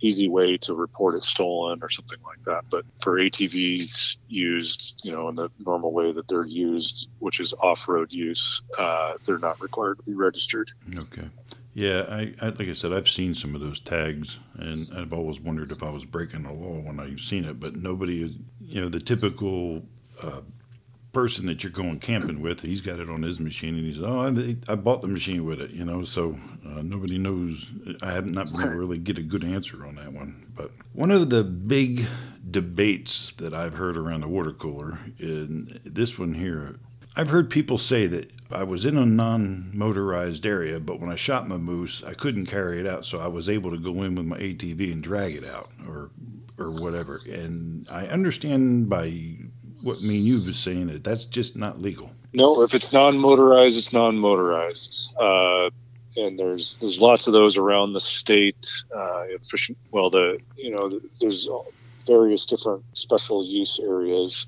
easy 0.00 0.28
way 0.28 0.56
to 0.58 0.74
report 0.74 1.14
it 1.14 1.22
stolen 1.22 1.78
or 1.82 1.88
something 1.88 2.18
like 2.24 2.42
that. 2.44 2.64
But 2.70 2.84
for 3.02 3.18
ATVs 3.18 4.16
used, 4.28 5.00
you 5.04 5.12
know, 5.12 5.28
in 5.28 5.34
the 5.34 5.50
normal 5.64 5.92
way 5.92 6.12
that 6.12 6.28
they're 6.28 6.46
used, 6.46 7.08
which 7.18 7.40
is 7.40 7.54
off-road 7.60 8.12
use, 8.12 8.62
uh, 8.78 9.14
they're 9.24 9.38
not 9.38 9.60
required 9.60 9.98
to 9.98 10.04
be 10.04 10.14
registered. 10.14 10.70
Okay. 10.96 11.28
Yeah, 11.74 12.06
I, 12.08 12.32
I, 12.40 12.48
like 12.48 12.68
I 12.68 12.72
said, 12.72 12.92
I've 12.92 13.08
seen 13.08 13.34
some 13.34 13.54
of 13.54 13.60
those 13.60 13.78
tags, 13.78 14.38
and 14.58 14.90
I've 14.96 15.12
always 15.12 15.38
wondered 15.38 15.70
if 15.70 15.82
I 15.82 15.90
was 15.90 16.04
breaking 16.04 16.42
the 16.42 16.52
law 16.52 16.80
when 16.80 16.98
I've 16.98 17.20
seen 17.20 17.44
it. 17.44 17.60
But 17.60 17.76
nobody 17.76 18.24
is, 18.24 18.36
you 18.60 18.80
know, 18.80 18.88
the 18.88 18.98
typical 18.98 19.82
uh, 20.20 20.40
person 21.12 21.46
that 21.46 21.62
you're 21.62 21.72
going 21.72 21.98
camping 22.00 22.40
with, 22.40 22.60
he's 22.60 22.80
got 22.80 23.00
it 23.00 23.08
on 23.08 23.22
his 23.22 23.40
machine, 23.40 23.74
and 23.74 23.84
he 23.84 23.94
says, 23.94 24.04
"Oh, 24.04 24.20
I, 24.20 24.72
I 24.72 24.76
bought 24.76 25.00
the 25.00 25.08
machine 25.08 25.44
with 25.44 25.60
it," 25.60 25.70
you 25.70 25.84
know. 25.84 26.04
So 26.04 26.38
uh, 26.66 26.82
nobody 26.82 27.18
knows. 27.18 27.70
I 28.02 28.12
have 28.12 28.26
not 28.26 28.46
been 28.46 28.60
able 28.60 28.70
to 28.72 28.78
really 28.78 28.98
get 28.98 29.18
a 29.18 29.22
good 29.22 29.44
answer 29.44 29.84
on 29.86 29.96
that 29.96 30.12
one. 30.12 30.46
But 30.54 30.70
one 30.92 31.10
of 31.10 31.30
the 31.30 31.44
big 31.44 32.06
debates 32.50 33.32
that 33.32 33.54
I've 33.54 33.74
heard 33.74 33.96
around 33.96 34.20
the 34.20 34.28
water 34.28 34.52
cooler, 34.52 34.98
in 35.18 35.80
this 35.84 36.18
one 36.18 36.34
here, 36.34 36.76
I've 37.16 37.30
heard 37.30 37.50
people 37.50 37.78
say 37.78 38.06
that 38.06 38.30
I 38.52 38.64
was 38.64 38.84
in 38.84 38.96
a 38.96 39.04
non-motorized 39.04 40.46
area, 40.46 40.78
but 40.80 41.00
when 41.00 41.10
I 41.10 41.16
shot 41.16 41.48
my 41.48 41.56
moose, 41.56 42.02
I 42.04 42.14
couldn't 42.14 42.46
carry 42.46 42.80
it 42.80 42.86
out, 42.86 43.04
so 43.04 43.18
I 43.18 43.26
was 43.26 43.48
able 43.48 43.70
to 43.70 43.78
go 43.78 44.02
in 44.02 44.14
with 44.14 44.24
my 44.24 44.38
ATV 44.38 44.92
and 44.92 45.02
drag 45.02 45.34
it 45.34 45.44
out, 45.44 45.68
or 45.86 46.10
or 46.58 46.72
whatever. 46.80 47.20
And 47.30 47.86
I 47.90 48.06
understand 48.06 48.88
by 48.88 49.36
what 49.88 50.02
me 50.02 50.18
and 50.18 50.26
you 50.26 50.34
were 50.44 50.52
saying 50.52 50.86
that 50.88 51.02
that's 51.02 51.24
just 51.24 51.56
not 51.56 51.80
legal. 51.80 52.10
No, 52.34 52.62
if 52.62 52.74
it's 52.74 52.92
non-motorized, 52.92 53.78
it's 53.78 53.92
non-motorized. 53.92 55.14
Uh, 55.18 55.70
and 56.16 56.38
there's 56.38 56.78
there's 56.78 57.00
lots 57.00 57.26
of 57.26 57.32
those 57.32 57.56
around 57.56 57.94
the 57.94 58.00
state. 58.00 58.68
Uh, 58.94 59.22
efficient, 59.30 59.78
well, 59.90 60.10
the 60.10 60.38
you 60.56 60.70
know 60.70 61.00
there's 61.20 61.48
various 62.06 62.46
different 62.46 62.84
special 62.92 63.44
use 63.44 63.80
areas 63.80 64.46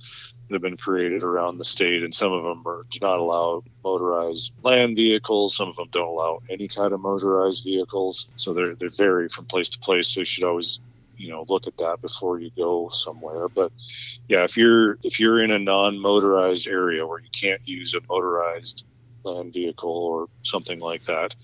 that 0.49 0.55
have 0.55 0.63
been 0.63 0.77
created 0.77 1.23
around 1.23 1.59
the 1.59 1.65
state, 1.65 2.03
and 2.03 2.13
some 2.13 2.33
of 2.33 2.43
them 2.43 2.67
are, 2.67 2.83
do 2.91 2.99
not 3.01 3.19
allow 3.19 3.63
motorized 3.85 4.53
land 4.63 4.97
vehicles. 4.97 5.57
Some 5.57 5.69
of 5.69 5.77
them 5.77 5.89
don't 5.93 6.09
allow 6.09 6.41
any 6.51 6.67
kind 6.67 6.93
of 6.93 7.01
motorized 7.01 7.65
vehicles. 7.65 8.33
So 8.37 8.53
they 8.53 8.75
they 8.75 8.89
vary 8.89 9.29
from 9.29 9.47
place 9.47 9.71
to 9.71 9.79
place. 9.79 10.09
So 10.09 10.21
you 10.21 10.25
should 10.25 10.45
always 10.45 10.81
you 11.21 11.31
know 11.31 11.45
look 11.49 11.67
at 11.67 11.77
that 11.77 12.01
before 12.01 12.41
you 12.41 12.51
go 12.57 12.89
somewhere. 12.89 13.49
But 13.49 13.73
yeah 14.29 14.45
if 14.45 14.57
you're 14.57 14.99
if 15.05 15.21
you're 15.21 15.43
in 15.43 15.51
a 15.51 15.59
non-motorized 15.59 16.67
area 16.67 17.07
where 17.07 17.21
you 17.21 17.31
can't 17.33 17.61
use 17.65 17.95
a 17.95 18.01
motorized 18.09 18.85
land 19.25 19.53
vehicle 19.53 19.91
or 19.91 20.29
something 20.43 20.81
like 20.81 21.05
that 21.05 21.35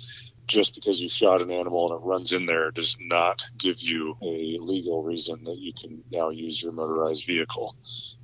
just 0.47 0.75
because 0.75 1.01
you 1.01 1.09
shot 1.09 1.43
an 1.43 1.51
animal 1.51 1.93
and 1.93 2.01
it 2.01 2.07
runs 2.07 2.33
in 2.33 2.47
there 2.47 2.71
does 2.71 2.97
not 3.01 3.45
give 3.59 3.81
you 3.81 4.17
a 4.23 4.59
legal 4.61 5.03
reason 5.03 5.43
that 5.45 5.59
you 5.59 5.73
can 5.73 6.03
now 6.11 6.31
use 6.31 6.63
your 6.63 6.73
motorized 6.73 7.27
vehicle. 7.27 7.75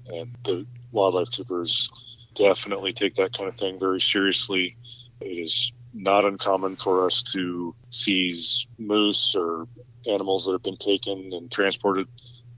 And 0.06 0.36
the 0.44 0.66
wildlife 0.92 1.30
troopers 1.30 1.90
definitely 2.34 2.92
take 2.92 3.14
that 3.14 3.36
kind 3.36 3.48
of 3.48 3.54
thing 3.54 3.78
very 3.78 4.00
seriously. 4.00 4.76
It 5.20 5.26
is 5.26 5.72
not 5.92 6.24
uncommon 6.24 6.76
for 6.76 7.06
us 7.06 7.22
to 7.34 7.74
seize 7.90 8.66
moose 8.78 9.34
or 9.36 9.66
animals 10.06 10.46
that 10.46 10.52
have 10.52 10.62
been 10.62 10.76
taken 10.76 11.32
and 11.32 11.50
transported 11.50 12.08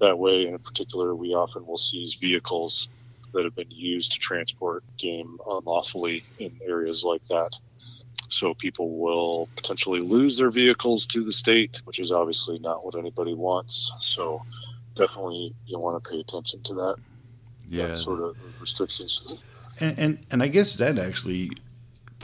that 0.00 0.18
way. 0.18 0.44
And 0.44 0.54
In 0.54 0.58
particular, 0.58 1.14
we 1.14 1.34
often 1.34 1.66
will 1.66 1.78
seize 1.78 2.14
vehicles 2.14 2.88
that 3.32 3.44
have 3.44 3.54
been 3.54 3.70
used 3.70 4.12
to 4.12 4.18
transport 4.18 4.84
game 4.96 5.38
unlawfully 5.46 6.24
in 6.38 6.58
areas 6.66 7.04
like 7.04 7.22
that. 7.24 7.58
So 8.28 8.54
people 8.54 8.98
will 8.98 9.48
potentially 9.56 10.00
lose 10.00 10.36
their 10.38 10.50
vehicles 10.50 11.06
to 11.08 11.22
the 11.22 11.32
state, 11.32 11.82
which 11.84 11.98
is 11.98 12.12
obviously 12.12 12.58
not 12.58 12.84
what 12.84 12.96
anybody 12.96 13.34
wants. 13.34 13.92
So 14.00 14.42
definitely 14.94 15.54
you 15.66 15.78
want 15.78 16.02
to 16.02 16.10
pay 16.10 16.20
attention 16.20 16.62
to 16.64 16.74
that. 16.74 16.96
Yeah. 17.68 17.88
That 17.88 17.96
sort 17.96 18.20
of 18.20 18.36
restrictions. 18.60 19.42
And, 19.80 19.98
and 19.98 20.18
and 20.30 20.42
I 20.42 20.48
guess 20.48 20.76
that 20.76 20.98
actually 20.98 21.50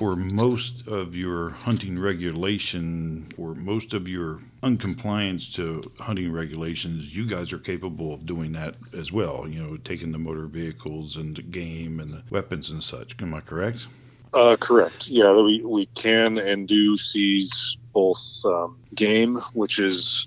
for 0.00 0.16
most 0.16 0.88
of 0.88 1.14
your 1.14 1.50
hunting 1.50 1.98
regulation, 1.98 3.26
for 3.36 3.54
most 3.54 3.92
of 3.92 4.08
your 4.08 4.38
uncompliance 4.62 5.52
to 5.52 5.82
hunting 5.98 6.32
regulations, 6.32 7.14
you 7.14 7.26
guys 7.26 7.52
are 7.52 7.58
capable 7.58 8.14
of 8.14 8.24
doing 8.24 8.52
that 8.52 8.76
as 8.96 9.12
well. 9.12 9.46
You 9.46 9.62
know, 9.62 9.76
taking 9.76 10.10
the 10.10 10.16
motor 10.16 10.46
vehicles 10.46 11.16
and 11.16 11.36
the 11.36 11.42
game 11.42 12.00
and 12.00 12.14
the 12.14 12.22
weapons 12.30 12.70
and 12.70 12.82
such. 12.82 13.14
Am 13.20 13.34
I 13.34 13.42
correct? 13.42 13.88
Uh, 14.32 14.56
correct. 14.58 15.10
Yeah, 15.10 15.38
we, 15.38 15.62
we 15.62 15.84
can 15.84 16.38
and 16.38 16.66
do 16.66 16.96
seize 16.96 17.76
both 17.92 18.40
um, 18.46 18.78
game, 18.94 19.36
which 19.52 19.78
is 19.78 20.26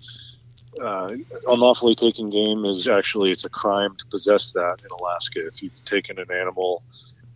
uh, 0.79 1.09
unlawfully 1.47 1.95
taken 1.95 2.29
game 2.29 2.63
is 2.63 2.87
actually 2.87 3.31
it's 3.31 3.45
a 3.45 3.49
crime 3.49 3.95
to 3.95 4.05
possess 4.05 4.51
that 4.51 4.81
in 4.83 4.91
Alaska. 4.91 5.47
If 5.47 5.63
you've 5.63 5.83
taken 5.83 6.19
an 6.19 6.31
animal 6.31 6.83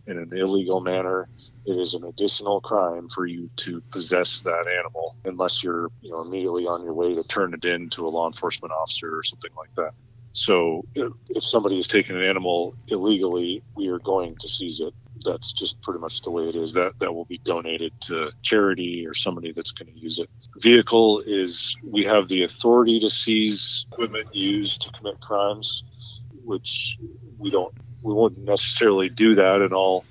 in 0.06 0.18
an 0.18 0.32
illegal 0.36 0.80
manner, 0.80 1.28
it 1.68 1.78
is 1.78 1.92
an 1.92 2.04
additional 2.04 2.62
crime 2.62 3.08
for 3.08 3.26
you 3.26 3.50
to 3.56 3.82
possess 3.92 4.40
that 4.40 4.66
animal 4.66 5.16
unless 5.26 5.62
you're 5.62 5.90
you 6.00 6.10
know 6.10 6.22
immediately 6.22 6.66
on 6.66 6.82
your 6.82 6.94
way 6.94 7.14
to 7.14 7.22
turn 7.24 7.52
it 7.52 7.64
in 7.66 7.90
to 7.90 8.06
a 8.06 8.08
law 8.08 8.26
enforcement 8.26 8.72
officer 8.72 9.18
or 9.18 9.22
something 9.22 9.50
like 9.56 9.68
that. 9.76 9.92
So 10.32 10.82
if 10.94 11.42
somebody 11.42 11.76
has 11.76 11.86
taken 11.86 12.16
an 12.16 12.22
animal 12.22 12.74
illegally, 12.88 13.62
we 13.76 13.88
are 13.88 13.98
going 13.98 14.36
to 14.40 14.48
seize 14.48 14.80
it. 14.80 14.94
That's 15.24 15.52
just 15.52 15.82
pretty 15.82 16.00
much 16.00 16.22
the 16.22 16.30
way 16.30 16.48
it 16.48 16.56
is. 16.56 16.72
That 16.72 16.92
that 17.00 17.12
will 17.12 17.26
be 17.26 17.40
donated 17.44 17.92
to 18.02 18.30
charity 18.42 19.04
or 19.06 19.12
somebody 19.12 19.52
that's 19.52 19.72
going 19.72 19.92
to 19.92 19.98
use 19.98 20.20
it. 20.20 20.30
Vehicle 20.58 21.22
is 21.26 21.76
we 21.84 22.04
have 22.04 22.28
the 22.28 22.44
authority 22.44 23.00
to 23.00 23.10
seize 23.10 23.86
equipment 23.92 24.34
used 24.34 24.82
to 24.82 24.90
commit 24.92 25.20
crimes, 25.20 26.24
which 26.44 26.96
we 27.38 27.50
don't 27.50 27.74
we 28.02 28.14
won't 28.14 28.38
necessarily 28.38 29.08
do 29.08 29.34
that 29.34 29.60
in 29.60 29.72
all 29.72 30.04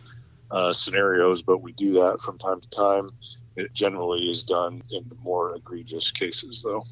uh, 0.52 0.74
scenarios, 0.74 1.42
but 1.42 1.60
we 1.60 1.72
do 1.74 1.94
that 1.94 2.20
from 2.22 2.38
time 2.38 2.62
to 2.62 2.70
time. 2.70 3.12
It 3.56 3.74
generally 3.74 4.30
is 4.30 4.44
done 4.44 4.82
in 4.92 5.10
more 5.24 5.56
egregious 5.56 6.12
cases, 6.12 6.64
though. 6.64 6.84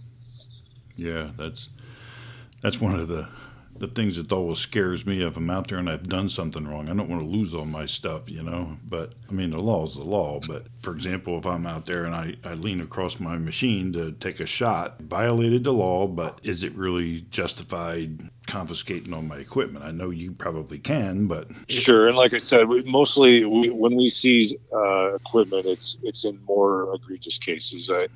Yeah, 0.95 1.31
that's 1.37 1.69
that's 2.61 2.81
one 2.81 2.99
of 2.99 3.07
the 3.07 3.27
the 3.77 3.87
things 3.87 4.15
that 4.15 4.31
always 4.31 4.59
scares 4.59 5.05
me 5.05 5.21
if 5.21 5.35
I'm 5.35 5.49
out 5.49 5.67
there 5.67 5.79
and 5.79 5.89
I've 5.89 6.07
done 6.07 6.29
something 6.29 6.65
wrong. 6.65 6.89
I 6.89 6.93
don't 6.93 7.09
want 7.09 7.21
to 7.21 7.27
lose 7.27 7.53
all 7.53 7.65
my 7.65 7.85
stuff, 7.85 8.31
you 8.31 8.41
know. 8.41 8.77
But 8.87 9.13
I 9.29 9.33
mean, 9.33 9.49
the 9.49 9.59
law 9.59 9.83
is 9.85 9.95
the 9.95 10.03
law. 10.03 10.39
But 10.47 10.67
for 10.81 10.93
example, 10.93 11.37
if 11.37 11.45
I'm 11.45 11.65
out 11.65 11.85
there 11.85 12.05
and 12.05 12.15
I, 12.15 12.35
I 12.45 12.53
lean 12.53 12.79
across 12.79 13.19
my 13.19 13.37
machine 13.37 13.91
to 13.93 14.13
take 14.13 14.39
a 14.39 14.45
shot, 14.45 15.01
violated 15.01 15.65
the 15.65 15.73
law, 15.73 16.07
but 16.07 16.39
is 16.43 16.63
it 16.63 16.73
really 16.73 17.21
justified 17.29 18.17
confiscating 18.47 19.13
all 19.13 19.21
my 19.21 19.37
equipment? 19.37 19.83
I 19.83 19.91
know 19.91 20.09
you 20.09 20.31
probably 20.31 20.79
can, 20.79 21.27
but 21.27 21.51
sure. 21.67 22.07
And 22.07 22.15
like 22.15 22.33
I 22.33 22.37
said, 22.37 22.69
we, 22.69 22.81
mostly 22.83 23.43
we, 23.43 23.69
when 23.69 23.95
we 23.95 24.07
seize 24.07 24.53
uh, 24.73 25.15
equipment, 25.15 25.65
it's 25.65 25.97
it's 26.01 26.23
in 26.23 26.39
more 26.47 26.95
egregious 26.95 27.39
cases. 27.39 27.91
I, 27.91 28.07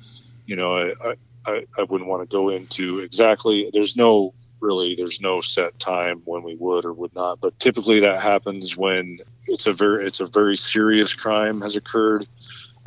you 0.46 0.56
know, 0.56 0.76
I, 0.76 1.14
I, 1.46 1.66
I 1.76 1.82
wouldn't 1.82 2.08
want 2.08 2.28
to 2.28 2.34
go 2.34 2.48
into 2.48 3.00
exactly. 3.00 3.70
There's 3.72 3.96
no 3.96 4.32
really 4.60 4.94
there's 4.94 5.20
no 5.20 5.40
set 5.40 5.78
time 5.78 6.22
when 6.24 6.42
we 6.42 6.54
would 6.56 6.84
or 6.84 6.92
would 6.92 7.14
not. 7.14 7.40
But 7.40 7.58
typically 7.58 8.00
that 8.00 8.22
happens 8.22 8.76
when 8.76 9.18
it's 9.46 9.66
a 9.66 9.72
very 9.72 10.06
it's 10.06 10.20
a 10.20 10.26
very 10.26 10.56
serious 10.56 11.14
crime 11.14 11.60
has 11.60 11.76
occurred 11.76 12.26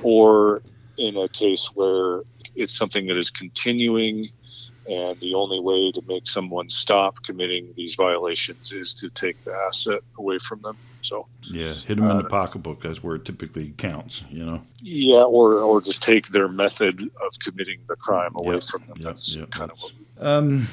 or 0.01 0.61
in 0.97 1.17
a 1.17 1.27
case 1.29 1.69
where 1.73 2.21
it's 2.55 2.73
something 2.73 3.07
that 3.07 3.17
is 3.17 3.31
continuing 3.31 4.27
and 4.87 5.17
the 5.21 5.33
only 5.33 5.61
way 5.61 5.91
to 5.93 6.01
make 6.07 6.27
someone 6.27 6.67
stop 6.67 7.23
committing 7.23 7.73
these 7.77 7.95
violations 7.95 8.73
is 8.73 8.93
to 8.93 9.09
take 9.09 9.37
the 9.39 9.53
asset 9.67 10.01
away 10.17 10.37
from 10.39 10.61
them. 10.61 10.77
So 11.01 11.27
yeah 11.51 11.73
hit 11.73 11.95
them 11.95 12.05
uh, 12.05 12.11
in 12.11 12.17
the 12.17 12.25
uh, 12.25 12.29
pocketbook 12.29 12.81
that's 12.81 13.03
where 13.03 13.15
it 13.15 13.25
typically 13.25 13.73
counts 13.77 14.23
you 14.29 14.45
know? 14.45 14.61
Yeah 14.81 15.23
or 15.23 15.59
or 15.59 15.81
just 15.81 16.03
take 16.03 16.27
their 16.27 16.47
method 16.47 17.01
of 17.01 17.39
committing 17.39 17.79
the 17.87 17.95
crime 17.95 18.33
away 18.35 18.55
yep, 18.55 18.63
from 18.63 18.81
them. 18.83 18.97
yep, 18.97 19.05
that's 19.05 19.35
yep, 19.35 19.49
kind 19.49 19.71
of 19.71 19.79
what 19.81 19.93
um 20.19 20.67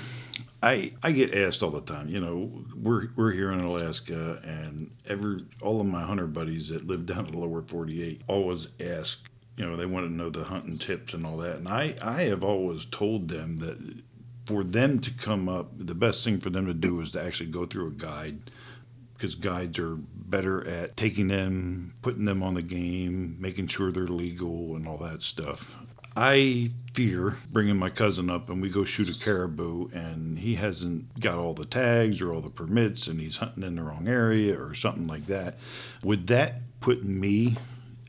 I, 0.63 0.93
I 1.03 1.13
get 1.13 1.35
asked 1.35 1.63
all 1.63 1.71
the 1.71 1.81
time. 1.81 2.09
You 2.09 2.21
know, 2.21 2.65
we're 2.77 3.09
we're 3.17 3.33
here 3.33 3.53
in 3.53 3.61
Alaska, 3.61 4.41
and 4.45 4.91
every 5.09 5.39
all 5.63 5.81
of 5.81 5.87
my 5.87 6.03
hunter 6.03 6.27
buddies 6.27 6.69
that 6.69 6.87
live 6.87 7.07
down 7.07 7.27
in 7.27 7.33
the 7.33 7.39
lower 7.39 7.63
48 7.63 8.23
always 8.27 8.69
ask. 8.79 9.27
You 9.57 9.67
know, 9.67 9.77
they 9.77 9.87
want 9.87 10.07
to 10.07 10.13
know 10.13 10.31
the 10.31 10.45
hunting 10.45 10.79
tips 10.79 11.15
and 11.15 11.25
all 11.25 11.39
that, 11.39 11.57
and 11.57 11.69
I 11.69 11.95
I 12.03 12.23
have 12.25 12.45
always 12.45 12.85
told 12.87 13.29
them 13.29 13.57
that 13.59 14.03
for 14.47 14.65
them 14.65 14.99
to 15.01 15.11
come 15.13 15.49
up, 15.49 15.71
the 15.77 15.95
best 15.95 16.25
thing 16.25 16.41
for 16.41 16.51
them 16.51 16.67
to 16.67 16.75
do 16.75 17.01
is 17.01 17.13
to 17.13 17.23
actually 17.23 17.51
go 17.51 17.67
through 17.67 17.87
a 17.89 17.93
guide 17.93 18.51
because 19.15 19.35
guides 19.35 19.79
are 19.79 19.97
better 19.97 20.67
at 20.67 20.97
taking 20.97 21.29
them, 21.29 21.95
putting 22.03 22.25
them 22.25 22.43
on 22.43 22.55
the 22.55 22.63
game, 22.63 23.37
making 23.39 23.67
sure 23.67 23.93
they're 23.93 24.05
legal, 24.05 24.75
and 24.77 24.89
all 24.89 24.97
that 24.99 25.23
stuff. 25.23 25.77
I 26.17 26.71
fear 26.95 27.37
bringing 27.53 27.77
my 27.77 27.89
cousin 27.89 28.31
up 28.31 28.49
and 28.49 28.61
we 28.61 28.69
go 28.69 28.85
shoot 28.85 29.09
a 29.09 29.25
caribou 29.25 29.89
and 29.93 30.39
he 30.39 30.57
hasn't 30.57 31.21
got 31.21 31.39
all 31.39 31.55
the 31.55 31.65
tags 31.65 32.21
or 32.21 32.33
all 32.33 32.41
the 32.41 32.51
permits 32.51 33.07
and 33.07 33.21
he's 33.21 33.37
hunting 33.37 33.63
in 33.63 33.77
the 33.77 33.83
wrong 33.83 34.09
area 34.09 34.61
or 34.61 34.75
something 34.75 35.07
like 35.07 35.27
that. 35.27 35.59
Would 36.03 36.27
that 36.27 36.55
put 36.81 37.05
me 37.05 37.57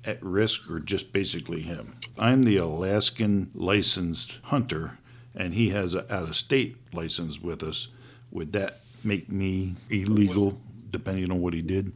at 0.04 0.22
risk 0.24 0.72
or 0.72 0.80
just 0.80 1.14
basically 1.14 1.62
him? 1.62 1.94
I'm 2.18 2.44
the 2.44 2.58
Alaskan 2.58 3.52
licensed 3.54 4.40
hunter 4.44 4.98
and 5.36 5.54
he 5.54 5.70
has 5.70 5.94
an 5.94 6.06
out 6.10 6.24
of 6.24 6.36
state 6.36 6.78
license 6.94 7.40
with 7.40 7.62
us. 7.64 7.88
Would 8.32 8.54
that 8.54 8.80
make 9.04 9.30
me 9.30 9.76
illegal 9.90 10.58
depending 10.90 11.32
on 11.32 11.40
what 11.40 11.54
he 11.54 11.62
did? 11.62 11.94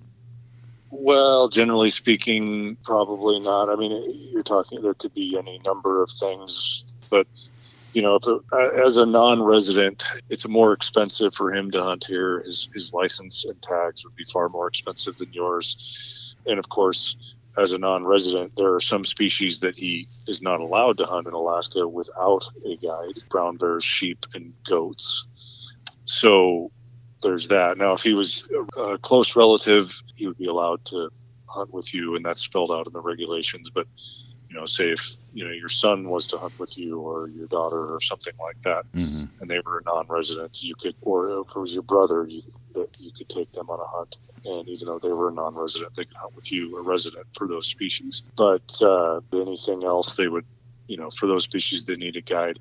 Well, 0.97 1.49
generally 1.49 1.89
speaking, 1.89 2.77
probably 2.83 3.39
not. 3.39 3.69
I 3.69 3.75
mean, 3.75 3.91
you're 4.31 4.41
talking, 4.41 4.81
there 4.81 4.93
could 4.93 5.13
be 5.13 5.37
any 5.37 5.59
number 5.65 6.01
of 6.01 6.09
things, 6.09 6.85
but, 7.09 7.27
you 7.93 8.01
know, 8.01 8.17
uh, 8.25 8.57
as 8.57 8.95
a 8.95 9.05
non 9.05 9.43
resident, 9.43 10.03
it's 10.29 10.47
more 10.47 10.71
expensive 10.71 11.33
for 11.33 11.53
him 11.53 11.69
to 11.71 11.83
hunt 11.83 12.05
here. 12.05 12.41
His, 12.43 12.69
his 12.73 12.93
license 12.93 13.45
and 13.45 13.61
tags 13.61 14.05
would 14.05 14.15
be 14.15 14.23
far 14.23 14.47
more 14.47 14.67
expensive 14.67 15.17
than 15.17 15.33
yours. 15.33 16.35
And 16.45 16.59
of 16.59 16.69
course, 16.69 17.17
as 17.57 17.73
a 17.73 17.77
non 17.77 18.05
resident, 18.05 18.55
there 18.55 18.73
are 18.73 18.79
some 18.79 19.03
species 19.03 19.59
that 19.59 19.75
he 19.75 20.07
is 20.27 20.41
not 20.41 20.61
allowed 20.61 20.97
to 20.99 21.05
hunt 21.05 21.27
in 21.27 21.33
Alaska 21.33 21.87
without 21.87 22.49
a 22.65 22.77
guide 22.77 23.19
brown 23.29 23.57
bears, 23.57 23.83
sheep, 23.83 24.25
and 24.33 24.53
goats. 24.63 25.27
So 26.05 26.71
there's 27.25 27.47
that. 27.49 27.77
Now, 27.77 27.93
if 27.93 28.03
he 28.03 28.13
was 28.13 28.49
a 28.77 28.97
close 28.97 29.35
relative, 29.35 30.01
he 30.15 30.27
would 30.27 30.37
be 30.37 30.45
allowed 30.45 30.85
to 30.85 31.09
hunt 31.47 31.73
with 31.73 31.93
you, 31.93 32.15
and 32.15 32.25
that's 32.25 32.41
spelled 32.41 32.71
out 32.71 32.87
in 32.87 32.93
the 32.93 33.01
regulations. 33.01 33.69
But 33.69 33.87
you 34.49 34.55
know, 34.55 34.65
say 34.65 34.91
if 34.91 35.17
you 35.33 35.43
know 35.43 35.51
your 35.51 35.69
son 35.69 36.07
was 36.07 36.27
to 36.27 36.37
hunt 36.37 36.57
with 36.59 36.77
you, 36.77 36.99
or 36.99 37.27
your 37.27 37.47
daughter, 37.47 37.93
or 37.93 37.99
something 37.99 38.33
like 38.39 38.61
that, 38.61 38.89
mm-hmm. 38.93 39.25
and 39.41 39.49
they 39.49 39.59
were 39.65 39.79
a 39.79 39.83
non-resident, 39.83 40.63
you 40.63 40.75
could, 40.75 40.95
or 41.01 41.41
if 41.41 41.47
it 41.55 41.59
was 41.59 41.73
your 41.73 41.83
brother, 41.83 42.25
you 42.25 42.41
that 42.73 42.95
you 42.99 43.11
could 43.11 43.27
take 43.27 43.51
them 43.51 43.69
on 43.69 43.79
a 43.79 43.87
hunt, 43.87 44.17
and 44.45 44.67
even 44.69 44.87
though 44.87 44.99
they 44.99 45.11
were 45.11 45.29
a 45.29 45.33
non-resident, 45.33 45.95
they 45.95 46.05
could 46.05 46.17
hunt 46.17 46.35
with 46.35 46.51
you, 46.51 46.77
a 46.77 46.81
resident 46.81 47.25
for 47.33 47.47
those 47.47 47.67
species. 47.67 48.23
But 48.37 48.81
uh, 48.81 49.21
anything 49.33 49.83
else, 49.83 50.15
they 50.15 50.27
would, 50.27 50.45
you 50.87 50.97
know, 50.97 51.09
for 51.09 51.27
those 51.27 51.43
species, 51.43 51.85
they 51.85 51.95
need 51.95 52.15
a 52.15 52.21
guide. 52.21 52.59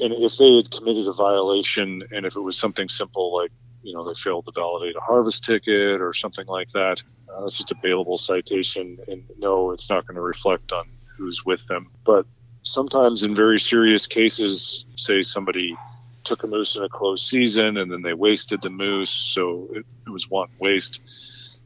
And 0.00 0.14
if 0.14 0.38
they 0.38 0.56
had 0.56 0.70
committed 0.70 1.06
a 1.06 1.12
violation, 1.12 2.02
and 2.10 2.24
if 2.24 2.34
it 2.34 2.40
was 2.40 2.56
something 2.56 2.88
simple 2.88 3.34
like 3.34 3.52
you 3.82 3.94
know 3.94 4.02
they 4.02 4.14
failed 4.14 4.46
to 4.46 4.52
validate 4.54 4.96
a 4.96 5.00
harvest 5.00 5.44
ticket 5.44 6.00
or 6.00 6.12
something 6.12 6.46
like 6.46 6.68
that. 6.68 7.02
Uh, 7.28 7.44
it's 7.44 7.58
just 7.58 7.70
a 7.70 7.76
bailable 7.76 8.18
citation, 8.18 8.98
and 9.08 9.22
no, 9.38 9.70
it's 9.70 9.88
not 9.88 10.06
going 10.06 10.16
to 10.16 10.20
reflect 10.20 10.72
on 10.72 10.84
who's 11.16 11.44
with 11.44 11.66
them. 11.66 11.90
But 12.04 12.26
sometimes 12.62 13.22
in 13.22 13.34
very 13.34 13.60
serious 13.60 14.06
cases, 14.06 14.86
say 14.96 15.22
somebody 15.22 15.76
took 16.24 16.42
a 16.42 16.46
moose 16.46 16.76
in 16.76 16.82
a 16.82 16.88
closed 16.88 17.26
season 17.26 17.76
and 17.76 17.90
then 17.90 18.02
they 18.02 18.14
wasted 18.14 18.62
the 18.62 18.70
moose, 18.70 19.10
so 19.10 19.68
it, 19.72 19.84
it 20.06 20.10
was 20.10 20.28
wanton 20.28 20.56
waste. 20.58 21.00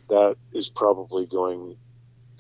That 0.09 0.37
is 0.53 0.71
probably 0.71 1.27
going. 1.27 1.77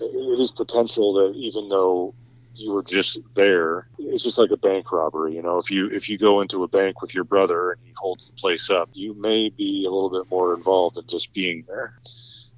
It 0.00 0.40
is 0.40 0.52
potential 0.52 1.14
that 1.14 1.34
even 1.37 1.68
though 1.68 2.14
you 2.54 2.72
were 2.72 2.82
just 2.82 3.18
there. 3.34 3.88
It's 3.98 4.22
just 4.22 4.38
like 4.38 4.50
a 4.50 4.56
bank 4.56 4.92
robbery, 4.92 5.34
you 5.34 5.42
know. 5.42 5.58
If 5.58 5.70
you 5.70 5.88
if 5.88 6.08
you 6.08 6.18
go 6.18 6.40
into 6.40 6.62
a 6.62 6.68
bank 6.68 7.02
with 7.02 7.14
your 7.14 7.24
brother 7.24 7.72
and 7.72 7.80
he 7.84 7.92
holds 7.96 8.30
the 8.30 8.36
place 8.36 8.70
up, 8.70 8.90
you 8.92 9.14
may 9.14 9.48
be 9.50 9.84
a 9.86 9.90
little 9.90 10.10
bit 10.10 10.30
more 10.30 10.54
involved 10.54 10.96
than 10.96 11.06
just 11.06 11.32
being 11.32 11.64
there. 11.66 11.98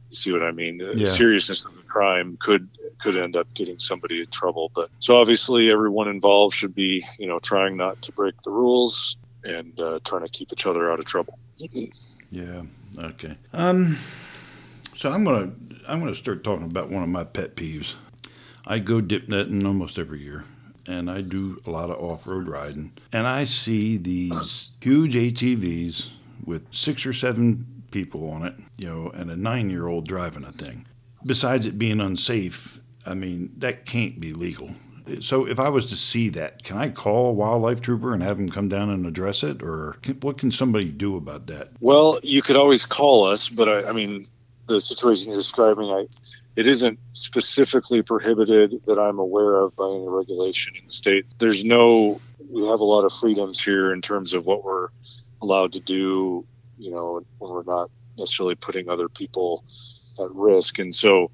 You 0.08 0.14
see 0.14 0.32
what 0.32 0.42
I 0.42 0.52
mean? 0.52 0.78
The 0.78 0.96
yeah. 0.96 1.06
seriousness 1.06 1.64
of 1.64 1.74
the 1.74 1.82
crime 1.82 2.36
could 2.40 2.68
could 2.98 3.16
end 3.16 3.36
up 3.36 3.52
getting 3.54 3.78
somebody 3.78 4.20
in 4.20 4.26
trouble. 4.26 4.70
But 4.74 4.90
so 5.00 5.16
obviously, 5.16 5.70
everyone 5.70 6.08
involved 6.08 6.54
should 6.54 6.74
be, 6.74 7.04
you 7.18 7.26
know, 7.26 7.38
trying 7.38 7.76
not 7.76 8.02
to 8.02 8.12
break 8.12 8.40
the 8.42 8.50
rules 8.50 9.16
and 9.44 9.78
uh, 9.80 10.00
trying 10.04 10.22
to 10.22 10.28
keep 10.28 10.52
each 10.52 10.66
other 10.66 10.90
out 10.90 10.98
of 10.98 11.04
trouble. 11.04 11.38
yeah. 12.30 12.62
Okay. 12.98 13.36
Um. 13.52 13.96
So 14.94 15.10
I'm 15.10 15.24
gonna 15.24 15.52
I'm 15.88 16.00
gonna 16.00 16.14
start 16.14 16.44
talking 16.44 16.66
about 16.66 16.90
one 16.90 17.02
of 17.02 17.08
my 17.08 17.24
pet 17.24 17.56
peeves. 17.56 17.94
I 18.66 18.80
go 18.80 19.00
dip 19.00 19.28
netting 19.28 19.64
almost 19.64 19.98
every 19.98 20.20
year 20.22 20.44
and 20.88 21.10
I 21.10 21.20
do 21.20 21.60
a 21.66 21.70
lot 21.70 21.90
of 21.90 21.98
off 21.98 22.26
road 22.26 22.48
riding. 22.48 22.92
And 23.12 23.26
I 23.26 23.44
see 23.44 23.96
these 23.96 24.70
huge 24.80 25.14
ATVs 25.14 26.10
with 26.44 26.66
six 26.72 27.06
or 27.06 27.12
seven 27.12 27.82
people 27.90 28.30
on 28.30 28.44
it, 28.46 28.54
you 28.76 28.88
know, 28.88 29.10
and 29.10 29.30
a 29.30 29.36
nine 29.36 29.70
year 29.70 29.86
old 29.86 30.06
driving 30.06 30.44
a 30.44 30.52
thing. 30.52 30.86
Besides 31.24 31.66
it 31.66 31.78
being 31.78 32.00
unsafe, 32.00 32.80
I 33.04 33.14
mean, 33.14 33.52
that 33.58 33.86
can't 33.86 34.20
be 34.20 34.32
legal. 34.32 34.70
So 35.20 35.46
if 35.46 35.60
I 35.60 35.68
was 35.68 35.86
to 35.90 35.96
see 35.96 36.28
that, 36.30 36.64
can 36.64 36.76
I 36.76 36.88
call 36.88 37.28
a 37.28 37.32
wildlife 37.32 37.80
trooper 37.80 38.12
and 38.12 38.22
have 38.22 38.40
him 38.40 38.50
come 38.50 38.68
down 38.68 38.90
and 38.90 39.06
address 39.06 39.44
it, 39.44 39.62
or 39.62 39.98
can, 40.02 40.14
what 40.16 40.36
can 40.36 40.50
somebody 40.50 40.90
do 40.90 41.16
about 41.16 41.46
that? 41.46 41.68
Well, 41.80 42.18
you 42.24 42.42
could 42.42 42.56
always 42.56 42.84
call 42.84 43.24
us, 43.24 43.48
but 43.48 43.68
I, 43.68 43.90
I 43.90 43.92
mean, 43.92 44.26
the 44.66 44.80
situation 44.80 45.30
you're 45.30 45.38
describing, 45.38 45.90
I, 45.90 46.08
it 46.56 46.66
isn't 46.66 46.98
specifically 47.12 48.02
prohibited 48.02 48.80
that 48.86 48.98
I'm 48.98 49.18
aware 49.18 49.60
of 49.60 49.76
by 49.76 49.84
any 49.84 50.08
regulation 50.08 50.74
in 50.78 50.86
the 50.86 50.92
state. 50.92 51.26
There's 51.38 51.64
no, 51.64 52.20
we 52.50 52.66
have 52.66 52.80
a 52.80 52.84
lot 52.84 53.04
of 53.04 53.12
freedoms 53.12 53.62
here 53.62 53.92
in 53.92 54.00
terms 54.00 54.32
of 54.32 54.46
what 54.46 54.64
we're 54.64 54.88
allowed 55.42 55.72
to 55.72 55.80
do, 55.80 56.46
you 56.78 56.90
know, 56.90 57.22
when 57.38 57.50
we're 57.50 57.62
not 57.64 57.90
necessarily 58.18 58.54
putting 58.54 58.88
other 58.88 59.10
people 59.10 59.64
at 60.18 60.30
risk. 60.32 60.78
And 60.78 60.94
so 60.94 61.30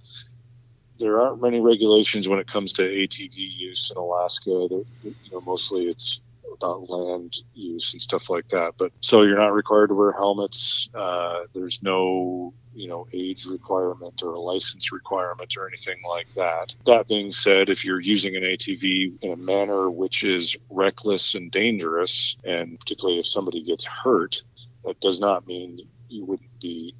there 0.98 1.20
aren't 1.20 1.42
many 1.42 1.60
regulations 1.60 2.28
when 2.28 2.38
it 2.38 2.46
comes 2.46 2.72
to 2.74 2.82
ATV 2.82 3.34
use 3.36 3.90
in 3.90 3.96
Alaska. 3.96 4.50
you 4.50 5.14
know, 5.30 5.40
mostly 5.42 5.86
it's 5.86 6.21
about 6.62 6.88
land 6.88 7.36
use 7.54 7.92
and 7.92 8.02
stuff 8.02 8.30
like 8.30 8.48
that. 8.48 8.74
But 8.78 8.92
so 9.00 9.22
you're 9.22 9.36
not 9.36 9.52
required 9.52 9.88
to 9.88 9.94
wear 9.94 10.12
helmets. 10.12 10.88
Uh, 10.94 11.40
there's 11.54 11.82
no 11.82 12.54
you 12.74 12.88
know 12.88 13.06
age 13.12 13.46
requirement 13.46 14.22
or 14.22 14.34
a 14.34 14.40
license 14.40 14.92
requirement 14.92 15.56
or 15.56 15.66
anything 15.66 15.98
like 16.08 16.28
that. 16.34 16.74
That 16.86 17.08
being 17.08 17.32
said, 17.32 17.68
if 17.68 17.84
you're 17.84 18.00
using 18.00 18.36
an 18.36 18.42
ATV 18.42 19.22
in 19.22 19.32
a 19.32 19.36
manner 19.36 19.90
which 19.90 20.24
is 20.24 20.56
reckless 20.70 21.34
and 21.34 21.50
dangerous, 21.50 22.36
and 22.44 22.78
particularly 22.78 23.20
if 23.20 23.26
somebody 23.26 23.62
gets 23.62 23.84
hurt, 23.84 24.42
that 24.84 25.00
does 25.00 25.20
not 25.20 25.46
mean 25.46 25.80
you 26.08 26.24
wouldn't 26.24 26.60
be 26.60 26.94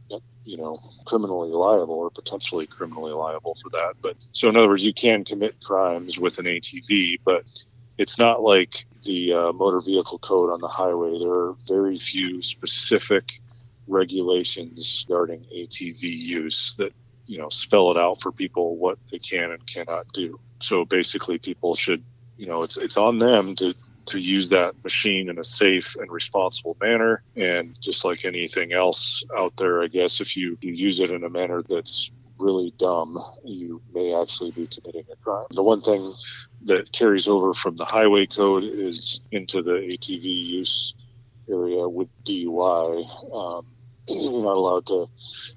you 0.45 0.57
know 0.57 0.77
criminally 1.07 1.51
liable 1.51 1.95
or 1.95 2.11
potentially 2.11 2.67
criminally 2.67 3.13
liable 3.13 3.55
for 3.55 3.71
that 3.71 3.95
but 4.01 4.17
so 4.33 4.49
in 4.49 4.57
other 4.57 4.69
words 4.69 4.85
you 4.85 4.95
can 4.95 5.25
commit 5.25 5.55
crimes 5.63 6.19
with 6.19 6.39
an 6.39 6.47
atv 6.47 7.19
but 7.25 7.45
it's 8.03 8.19
not 8.19 8.43
like 8.43 8.85
the 9.05 9.33
uh, 9.33 9.53
motor 9.53 9.81
vehicle 9.81 10.19
code 10.19 10.51
on 10.51 10.61
the 10.61 10.69
highway 10.69 11.19
there 11.19 11.33
are 11.33 11.55
very 11.67 11.97
few 11.97 12.43
specific 12.43 13.41
regulations 13.87 15.05
regarding 15.09 15.41
atv 15.57 16.03
use 16.03 16.77
that 16.77 16.93
you 17.27 17.39
know 17.39 17.49
spell 17.49 17.91
it 17.91 17.97
out 17.97 18.21
for 18.21 18.31
people 18.33 18.77
what 18.77 18.99
they 19.11 19.19
can 19.19 19.51
and 19.51 19.67
cannot 19.67 20.07
do 20.13 20.39
so 20.61 20.85
basically 20.85 21.39
people 21.39 21.75
should 21.75 22.03
you 22.37 22.47
know 22.47 22.63
it's 22.63 22.77
it's 22.77 22.97
on 22.97 23.19
them 23.19 23.57
to 23.57 23.75
to 24.07 24.19
use 24.19 24.51
that 24.51 24.75
machine 24.83 25.29
in 25.29 25.39
a 25.39 25.45
safe 25.45 25.97
and 25.97 26.11
responsible 26.11 26.77
manner. 26.81 27.23
And 27.37 27.79
just 27.81 28.05
like 28.05 28.25
anything 28.25 28.73
else 28.73 29.25
out 29.37 29.57
there, 29.57 29.83
I 29.83 29.87
guess 29.87 30.21
if 30.21 30.37
you, 30.37 30.59
you 30.61 30.73
use 30.73 31.01
it 31.01 31.11
in 31.11 31.25
a 31.25 31.31
manner 31.31 31.63
that's 31.63 32.11
really 32.39 32.73
dumb, 32.79 33.23
you 33.45 33.81
may 33.95 34.15
actually 34.15 34.51
be 34.51 34.67
committing 34.67 35.05
a 35.13 35.17
crime. 35.17 35.47
The 35.51 35.63
one 35.63 35.81
thing 35.81 36.01
that 36.65 36.93
carries 36.93 37.29
over 37.29 37.55
from 37.55 37.77
the 37.77 37.85
highway 37.85 38.27
code 38.27 38.65
is 38.65 39.21
into 39.31 39.63
the 39.63 39.73
ATV 39.73 40.23
use 40.25 40.95
area 41.49 41.89
with 41.89 42.09
DUI. 42.25 43.35
Um, 43.35 43.67
you're 44.09 44.43
not 44.43 44.57
allowed 44.57 44.87
to, 44.87 45.07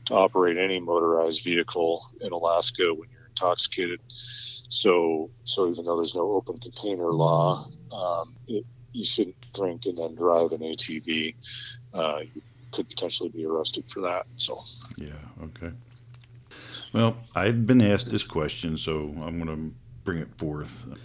to 0.05 0.13
operate 0.13 0.57
any 0.57 0.79
motorized 0.79 1.43
vehicle 1.43 2.05
in 2.21 2.31
Alaska 2.31 2.93
when 2.93 3.09
you're 3.11 3.27
intoxicated. 3.27 3.99
So, 4.07 5.29
so 5.43 5.69
even 5.69 5.85
though 5.85 5.97
there's 5.97 6.15
no 6.15 6.31
open 6.31 6.57
container 6.57 7.11
law, 7.11 7.65
um, 7.91 8.35
it, 8.47 8.65
you 8.91 9.05
shouldn't 9.05 9.53
drink 9.53 9.85
and 9.85 9.97
then 9.97 10.15
drive 10.15 10.51
an 10.51 10.59
ATV. 10.59 11.35
Uh, 11.93 12.19
you 12.33 12.41
could 12.71 12.89
potentially 12.89 13.29
be 13.29 13.45
arrested 13.45 13.85
for 13.87 14.01
that. 14.01 14.25
So, 14.35 14.59
yeah, 14.97 15.13
okay. 15.43 15.71
Well, 16.93 17.17
I've 17.35 17.65
been 17.65 17.81
asked 17.81 18.11
this 18.11 18.23
question, 18.23 18.77
so 18.77 19.13
I'm 19.23 19.43
going 19.43 19.47
to 19.47 19.75
bring 20.05 20.19
it 20.19 20.29
forth. 20.37 20.97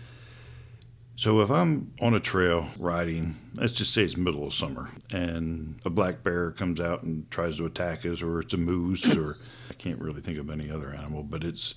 So 1.17 1.41
if 1.41 1.51
I'm 1.51 1.93
on 2.01 2.15
a 2.15 2.21
trail 2.21 2.69
riding, 2.79 3.35
let's 3.55 3.75
just 3.75 3.93
say 3.93 4.05
it's 4.05 4.17
middle 4.17 4.47
of 4.47 4.55
summer, 4.55 4.89
and 5.13 5.79
a 5.85 5.91
black 5.91 6.23
bear 6.23 6.53
comes 6.53 6.81
out 6.81 7.03
and 7.03 7.31
tries 7.31 7.59
to 7.59 7.67
attack 7.67 8.07
us, 8.07 8.23
or 8.23 8.41
it's 8.41 8.55
a 8.55 8.57
moose, 8.57 9.17
or 9.17 9.35
I 9.69 9.75
can't 9.75 10.01
really 10.01 10.23
think 10.23 10.39
of 10.39 10.49
any 10.49 10.71
other 10.71 10.95
animal, 10.95 11.23
but 11.23 11.45
it's 11.45 11.75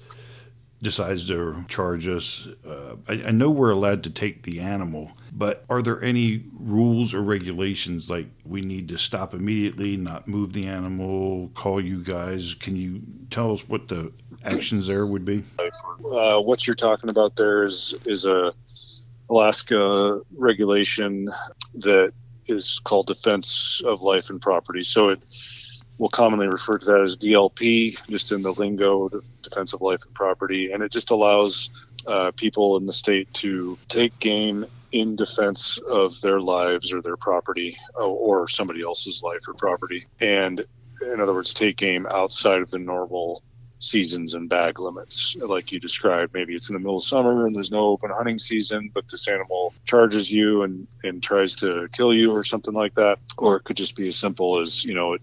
decides 0.83 1.27
to 1.29 1.65
charge 1.67 2.07
us. 2.07 2.47
Uh, 2.67 2.95
I, 3.07 3.13
I, 3.27 3.31
know 3.31 3.49
we're 3.49 3.71
allowed 3.71 4.03
to 4.03 4.09
take 4.09 4.43
the 4.43 4.59
animal, 4.59 5.11
but 5.31 5.65
are 5.69 5.81
there 5.81 6.03
any 6.03 6.43
rules 6.53 7.13
or 7.13 7.23
regulations 7.23 8.09
like 8.09 8.27
we 8.45 8.61
need 8.61 8.89
to 8.89 8.97
stop 8.97 9.33
immediately, 9.33 9.97
not 9.97 10.27
move 10.27 10.53
the 10.53 10.67
animal, 10.67 11.49
call 11.55 11.81
you 11.81 12.03
guys? 12.03 12.53
Can 12.53 12.75
you 12.75 13.01
tell 13.31 13.53
us 13.53 13.67
what 13.67 13.87
the 13.87 14.11
actions 14.43 14.87
there 14.87 15.07
would 15.07 15.25
be? 15.25 15.43
Uh, 16.05 16.39
what 16.41 16.67
you're 16.67 16.75
talking 16.75 17.09
about 17.09 17.37
there 17.37 17.65
is 17.65 17.95
is 18.05 18.25
a 18.25 18.53
Alaska 19.29 20.21
regulation 20.35 21.29
that 21.75 22.13
is 22.45 22.81
called 22.83 23.07
Defense 23.07 23.81
of 23.85 24.01
Life 24.01 24.29
and 24.29 24.41
Property. 24.41 24.83
So 24.83 25.09
it 25.09 25.23
we'll 25.97 26.09
commonly 26.09 26.47
refer 26.47 26.77
to 26.77 26.85
that 26.85 27.01
as 27.01 27.17
DLP, 27.17 27.97
just 28.09 28.31
in 28.31 28.41
the 28.41 28.53
lingo 28.53 29.05
of 29.05 29.23
defense 29.41 29.73
of 29.73 29.81
life 29.81 30.01
and 30.05 30.13
property. 30.13 30.71
And 30.71 30.83
it 30.83 30.91
just 30.91 31.11
allows 31.11 31.69
uh, 32.07 32.31
people 32.35 32.77
in 32.77 32.85
the 32.85 32.93
state 32.93 33.31
to 33.35 33.77
take 33.87 34.17
game 34.19 34.65
in 34.91 35.15
defense 35.15 35.79
of 35.89 36.19
their 36.21 36.39
lives 36.39 36.93
or 36.93 37.01
their 37.01 37.17
property 37.17 37.75
uh, 37.97 38.05
or 38.05 38.47
somebody 38.47 38.83
else's 38.83 39.21
life 39.23 39.41
or 39.47 39.53
property. 39.55 40.05
And 40.19 40.63
in 41.01 41.19
other 41.19 41.33
words, 41.33 41.53
take 41.53 41.77
game 41.77 42.05
outside 42.09 42.61
of 42.61 42.69
the 42.69 42.79
normal 42.79 43.43
seasons 43.83 44.33
and 44.33 44.49
bag 44.49 44.79
limits, 44.79 45.35
like 45.39 45.71
you 45.71 45.79
described. 45.79 46.33
Maybe 46.33 46.55
it's 46.55 46.69
in 46.69 46.73
the 46.73 46.79
middle 46.79 46.97
of 46.97 47.03
summer 47.03 47.45
and 47.45 47.55
there's 47.55 47.71
no 47.71 47.87
open 47.87 48.09
hunting 48.11 48.39
season, 48.39 48.89
but 48.93 49.09
this 49.09 49.27
animal 49.27 49.73
charges 49.85 50.31
you 50.31 50.63
and, 50.63 50.87
and 51.03 51.21
tries 51.21 51.55
to 51.57 51.89
kill 51.91 52.13
you 52.13 52.31
or 52.31 52.43
something 52.43 52.73
like 52.73 52.95
that. 52.95 53.19
Or 53.37 53.57
it 53.57 53.65
could 53.65 53.75
just 53.75 53.95
be 53.95 54.07
as 54.07 54.15
simple 54.15 54.59
as, 54.59 54.85
you 54.85 54.93
know, 54.93 55.17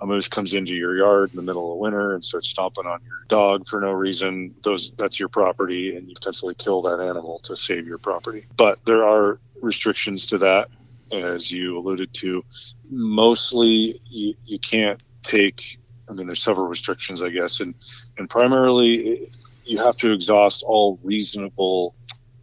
a 0.00 0.06
moose 0.06 0.28
comes 0.28 0.54
into 0.54 0.74
your 0.74 0.96
yard 0.96 1.30
in 1.30 1.36
the 1.36 1.42
middle 1.42 1.72
of 1.72 1.78
winter 1.78 2.14
and 2.14 2.24
starts 2.24 2.48
stomping 2.48 2.86
on 2.86 3.00
your 3.04 3.24
dog 3.28 3.66
for 3.66 3.80
no 3.80 3.90
reason. 3.90 4.54
Those 4.62 4.92
that's 4.92 5.18
your 5.18 5.28
property 5.28 5.96
and 5.96 6.08
you 6.08 6.14
potentially 6.14 6.54
kill 6.54 6.82
that 6.82 7.00
animal 7.00 7.40
to 7.40 7.56
save 7.56 7.86
your 7.86 7.98
property. 7.98 8.46
But 8.56 8.84
there 8.84 9.04
are 9.04 9.40
restrictions 9.60 10.28
to 10.28 10.38
that 10.38 10.68
as 11.12 11.50
you 11.50 11.78
alluded 11.78 12.12
to. 12.14 12.44
Mostly 12.88 14.00
you, 14.08 14.34
you 14.44 14.58
can't 14.60 15.02
take 15.22 15.78
I 16.08 16.12
mean, 16.12 16.26
there's 16.26 16.42
several 16.42 16.68
restrictions, 16.68 17.22
I 17.22 17.30
guess, 17.30 17.60
and 17.60 17.74
and 18.18 18.28
primarily 18.28 19.28
you 19.64 19.78
have 19.78 19.96
to 19.98 20.12
exhaust 20.12 20.62
all 20.62 20.98
reasonable 21.02 21.94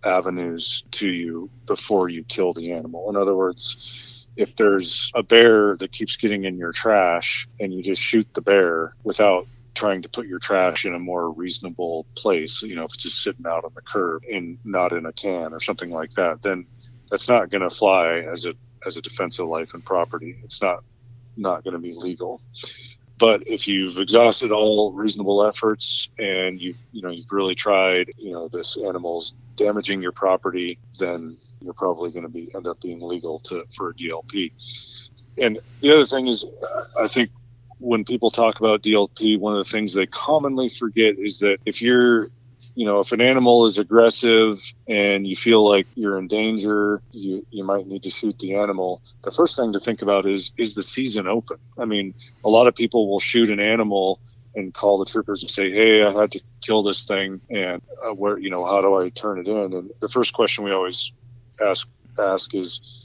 avenues 0.03 0.83
to 0.91 1.07
you 1.07 1.49
before 1.67 2.09
you 2.09 2.23
kill 2.23 2.53
the 2.53 2.71
animal. 2.71 3.09
In 3.09 3.15
other 3.15 3.35
words, 3.35 4.27
if 4.35 4.55
there's 4.55 5.11
a 5.13 5.23
bear 5.23 5.75
that 5.77 5.91
keeps 5.91 6.15
getting 6.17 6.45
in 6.45 6.57
your 6.57 6.71
trash 6.71 7.47
and 7.59 7.73
you 7.73 7.83
just 7.83 8.01
shoot 8.01 8.27
the 8.33 8.41
bear 8.41 8.95
without 9.03 9.45
trying 9.75 10.01
to 10.01 10.09
put 10.09 10.27
your 10.27 10.39
trash 10.39 10.85
in 10.85 10.95
a 10.95 10.99
more 10.99 11.29
reasonable 11.31 12.05
place, 12.15 12.61
you 12.61 12.75
know, 12.75 12.83
if 12.83 12.93
it's 12.93 13.03
just 13.03 13.23
sitting 13.23 13.45
out 13.45 13.63
on 13.63 13.71
the 13.75 13.81
curb 13.81 14.23
and 14.31 14.57
not 14.63 14.93
in 14.93 15.05
a 15.05 15.13
can 15.13 15.53
or 15.53 15.59
something 15.59 15.91
like 15.91 16.11
that, 16.11 16.41
then 16.41 16.65
that's 17.09 17.27
not 17.27 17.49
going 17.49 17.61
to 17.61 17.69
fly 17.69 18.19
as 18.19 18.45
a 18.45 18.53
as 18.85 18.97
a 18.97 19.01
defense 19.01 19.37
of 19.37 19.47
life 19.47 19.73
and 19.75 19.85
property. 19.85 20.37
It's 20.43 20.61
not 20.61 20.83
not 21.37 21.63
going 21.63 21.73
to 21.73 21.79
be 21.79 21.93
legal. 21.93 22.41
But 23.21 23.47
if 23.47 23.67
you've 23.67 23.99
exhausted 23.99 24.51
all 24.51 24.93
reasonable 24.93 25.45
efforts 25.45 26.09
and 26.17 26.59
you 26.59 26.73
you 26.91 27.03
know 27.03 27.11
you've 27.11 27.31
really 27.31 27.53
tried, 27.53 28.09
you 28.17 28.31
know 28.31 28.47
this 28.47 28.77
animal's 28.77 29.35
damaging 29.57 30.01
your 30.01 30.11
property, 30.11 30.79
then 30.97 31.35
you're 31.61 31.75
probably 31.75 32.09
going 32.09 32.23
to 32.23 32.29
be 32.29 32.49
end 32.55 32.65
up 32.65 32.81
being 32.81 32.99
legal 32.99 33.37
to 33.41 33.63
for 33.75 33.89
a 33.89 33.93
DLP. 33.93 34.51
And 35.37 35.59
the 35.81 35.91
other 35.91 36.05
thing 36.05 36.25
is, 36.25 36.43
I 36.99 37.07
think 37.07 37.29
when 37.77 38.03
people 38.03 38.31
talk 38.31 38.59
about 38.59 38.81
DLP, 38.81 39.37
one 39.39 39.55
of 39.55 39.63
the 39.63 39.71
things 39.71 39.93
they 39.93 40.07
commonly 40.07 40.67
forget 40.67 41.19
is 41.19 41.41
that 41.41 41.59
if 41.63 41.79
you're 41.79 42.25
you 42.75 42.85
know, 42.85 42.99
if 42.99 43.11
an 43.11 43.21
animal 43.21 43.65
is 43.65 43.77
aggressive 43.77 44.59
and 44.87 45.25
you 45.25 45.35
feel 45.35 45.67
like 45.67 45.87
you're 45.95 46.17
in 46.17 46.27
danger, 46.27 47.01
you, 47.11 47.45
you 47.49 47.63
might 47.63 47.87
need 47.87 48.03
to 48.03 48.09
shoot 48.09 48.37
the 48.39 48.55
animal. 48.55 49.01
The 49.23 49.31
first 49.31 49.55
thing 49.57 49.73
to 49.73 49.79
think 49.79 50.01
about 50.01 50.25
is, 50.25 50.51
is 50.57 50.75
the 50.75 50.83
season 50.83 51.27
open? 51.27 51.57
I 51.77 51.85
mean, 51.85 52.13
a 52.43 52.49
lot 52.49 52.67
of 52.67 52.75
people 52.75 53.09
will 53.09 53.19
shoot 53.19 53.49
an 53.49 53.59
animal 53.59 54.19
and 54.55 54.73
call 54.73 54.97
the 54.97 55.05
troopers 55.05 55.41
and 55.41 55.49
say, 55.49 55.71
"Hey, 55.71 56.03
I 56.03 56.11
had 56.11 56.31
to 56.33 56.41
kill 56.61 56.83
this 56.83 57.05
thing, 57.05 57.39
and 57.49 57.81
uh, 58.05 58.13
where, 58.13 58.37
you 58.37 58.49
know, 58.49 58.65
how 58.65 58.81
do 58.81 58.95
I 58.95 59.09
turn 59.09 59.39
it 59.39 59.47
in?" 59.47 59.73
And 59.73 59.91
the 59.99 60.09
first 60.09 60.33
question 60.33 60.65
we 60.65 60.71
always 60.71 61.11
ask 61.65 61.87
ask 62.19 62.53
is, 62.53 63.00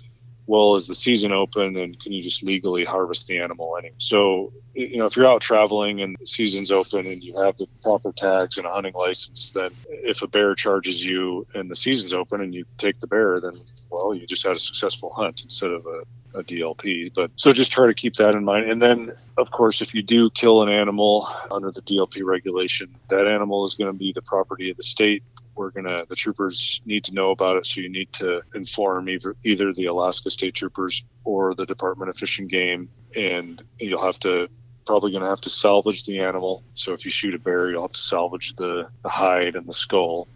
well 0.46 0.74
is 0.74 0.86
the 0.86 0.94
season 0.94 1.32
open 1.32 1.76
and 1.76 1.98
can 2.00 2.12
you 2.12 2.22
just 2.22 2.42
legally 2.42 2.84
harvest 2.84 3.26
the 3.26 3.38
animal 3.38 3.76
anyway 3.76 3.94
so 3.98 4.52
you 4.74 4.98
know 4.98 5.06
if 5.06 5.16
you're 5.16 5.26
out 5.26 5.40
traveling 5.40 6.00
and 6.02 6.16
the 6.20 6.26
season's 6.26 6.70
open 6.70 7.06
and 7.06 7.22
you 7.22 7.36
have 7.38 7.56
the 7.56 7.66
proper 7.82 8.12
tags 8.12 8.58
and 8.58 8.66
a 8.66 8.70
hunting 8.70 8.94
license 8.94 9.52
then 9.52 9.70
if 9.88 10.22
a 10.22 10.26
bear 10.26 10.54
charges 10.54 11.04
you 11.04 11.46
and 11.54 11.70
the 11.70 11.76
season's 11.76 12.12
open 12.12 12.40
and 12.40 12.54
you 12.54 12.64
take 12.78 12.98
the 13.00 13.06
bear 13.06 13.40
then 13.40 13.52
well 13.90 14.14
you 14.14 14.26
just 14.26 14.44
had 14.46 14.56
a 14.56 14.60
successful 14.60 15.12
hunt 15.12 15.42
instead 15.42 15.70
of 15.70 15.86
a 15.86 16.02
a 16.36 16.44
DLP. 16.44 17.12
But 17.14 17.30
so 17.36 17.52
just 17.52 17.72
try 17.72 17.86
to 17.86 17.94
keep 17.94 18.14
that 18.16 18.34
in 18.34 18.44
mind. 18.44 18.70
And 18.70 18.80
then, 18.80 19.12
of 19.36 19.50
course, 19.50 19.80
if 19.80 19.94
you 19.94 20.02
do 20.02 20.30
kill 20.30 20.62
an 20.62 20.68
animal 20.68 21.28
under 21.50 21.70
the 21.70 21.82
DLP 21.82 22.24
regulation, 22.24 22.94
that 23.08 23.26
animal 23.26 23.64
is 23.64 23.74
going 23.74 23.92
to 23.92 23.98
be 23.98 24.12
the 24.12 24.22
property 24.22 24.70
of 24.70 24.76
the 24.76 24.84
state. 24.84 25.22
We're 25.56 25.70
gonna 25.70 26.04
the 26.08 26.14
troopers 26.14 26.82
need 26.84 27.04
to 27.04 27.14
know 27.14 27.30
about 27.30 27.56
it, 27.56 27.66
so 27.66 27.80
you 27.80 27.88
need 27.88 28.12
to 28.14 28.42
inform 28.54 29.08
either 29.08 29.34
either 29.42 29.72
the 29.72 29.86
Alaska 29.86 30.30
State 30.30 30.54
Troopers 30.54 31.02
or 31.24 31.54
the 31.54 31.66
Department 31.66 32.10
of 32.10 32.16
Fish 32.16 32.38
and 32.38 32.48
Game, 32.48 32.90
and 33.16 33.62
you'll 33.78 34.04
have 34.04 34.20
to 34.20 34.48
probably 34.86 35.10
going 35.10 35.22
to 35.22 35.28
have 35.28 35.40
to 35.42 35.50
salvage 35.50 36.06
the 36.06 36.20
animal. 36.20 36.62
So 36.74 36.92
if 36.92 37.04
you 37.04 37.10
shoot 37.10 37.34
a 37.34 37.38
bear, 37.38 37.68
you'll 37.70 37.82
have 37.82 37.92
to 37.92 38.00
salvage 38.00 38.54
the, 38.54 38.88
the 39.02 39.08
hide 39.08 39.56
and 39.56 39.66
the 39.66 39.74
skull. 39.74 40.28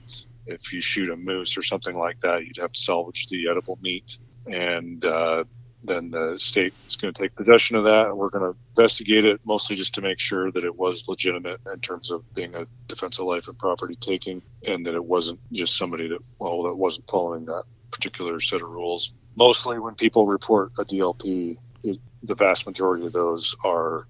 If 0.46 0.72
you 0.72 0.80
shoot 0.80 1.08
a 1.08 1.16
moose 1.16 1.56
or 1.56 1.62
something 1.62 1.96
like 1.96 2.18
that, 2.20 2.44
you'd 2.44 2.58
have 2.58 2.72
to 2.72 2.80
salvage 2.80 3.28
the 3.28 3.48
edible 3.48 3.78
meat. 3.80 4.18
And 4.46 5.04
uh, 5.04 5.44
then 5.82 6.10
the 6.10 6.38
state 6.38 6.74
is 6.86 6.96
going 6.96 7.12
to 7.12 7.22
take 7.22 7.34
possession 7.34 7.76
of 7.76 7.84
that. 7.84 8.16
We're 8.16 8.28
going 8.28 8.52
to 8.52 8.58
investigate 8.76 9.24
it 9.24 9.40
mostly 9.44 9.76
just 9.76 9.94
to 9.94 10.02
make 10.02 10.18
sure 10.18 10.50
that 10.50 10.64
it 10.64 10.76
was 10.76 11.08
legitimate 11.08 11.60
in 11.72 11.80
terms 11.80 12.10
of 12.10 12.22
being 12.34 12.54
a 12.54 12.66
defense 12.86 13.18
of 13.18 13.26
life 13.26 13.48
and 13.48 13.58
property 13.58 13.94
taking 13.94 14.42
and 14.66 14.84
that 14.86 14.94
it 14.94 15.04
wasn't 15.04 15.40
just 15.52 15.76
somebody 15.76 16.08
that 16.08 16.18
well 16.38 16.64
that 16.64 16.74
wasn't 16.74 17.08
following 17.08 17.46
that 17.46 17.64
particular 17.90 18.40
set 18.40 18.62
of 18.62 18.68
rules. 18.68 19.12
Mostly 19.36 19.78
when 19.78 19.94
people 19.94 20.26
report 20.26 20.72
a 20.78 20.84
dlp 20.84 21.56
it, 21.82 21.98
the 22.22 22.34
vast 22.34 22.66
majority 22.66 23.06
of 23.06 23.12
those 23.12 23.56
are 23.64 24.06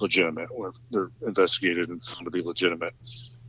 legitimate 0.00 0.48
or 0.50 0.74
they're 0.90 1.10
investigated 1.26 1.88
and 1.88 2.02
found 2.02 2.26
to 2.26 2.30
be 2.30 2.42
legitimate. 2.42 2.94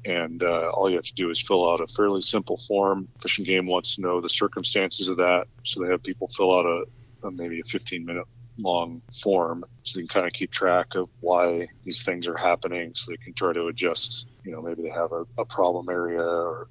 And 0.05 0.43
uh, 0.43 0.69
all 0.69 0.87
you 0.89 0.97
have 0.97 1.05
to 1.05 1.15
do 1.15 1.31
is 1.31 1.41
fill 1.41 1.69
out 1.69 1.81
a 1.81 1.87
fairly 1.87 2.21
simple 2.21 2.57
form. 2.57 3.07
Fish 3.21 3.39
and 3.39 3.47
Game 3.47 3.65
wants 3.65 3.95
to 3.95 4.01
know 4.01 4.21
the 4.21 4.29
circumstances 4.29 5.09
of 5.09 5.17
that, 5.17 5.47
so 5.63 5.81
they 5.81 5.89
have 5.89 6.03
people 6.03 6.27
fill 6.27 6.57
out 6.57 6.65
a, 6.67 6.85
maybe 7.23 7.59
a 7.59 7.63
15 7.63 8.05
minute 8.05 8.25
long 8.57 9.01
form 9.11 9.65
so 9.83 9.97
they 9.97 10.03
can 10.03 10.07
kind 10.07 10.25
of 10.25 10.33
keep 10.33 10.51
track 10.51 10.95
of 10.95 11.09
why 11.19 11.67
these 11.83 12.03
things 12.03 12.27
are 12.27 12.37
happening 12.37 12.91
so 12.95 13.11
they 13.11 13.17
can 13.17 13.33
try 13.33 13.51
to 13.51 13.67
adjust 13.67 14.27
you 14.45 14.51
know 14.51 14.61
maybe 14.61 14.81
they 14.81 14.89
have 14.89 15.11
a, 15.11 15.25
a 15.37 15.45
problem 15.45 15.89
area 15.89 16.21
or 16.21 16.67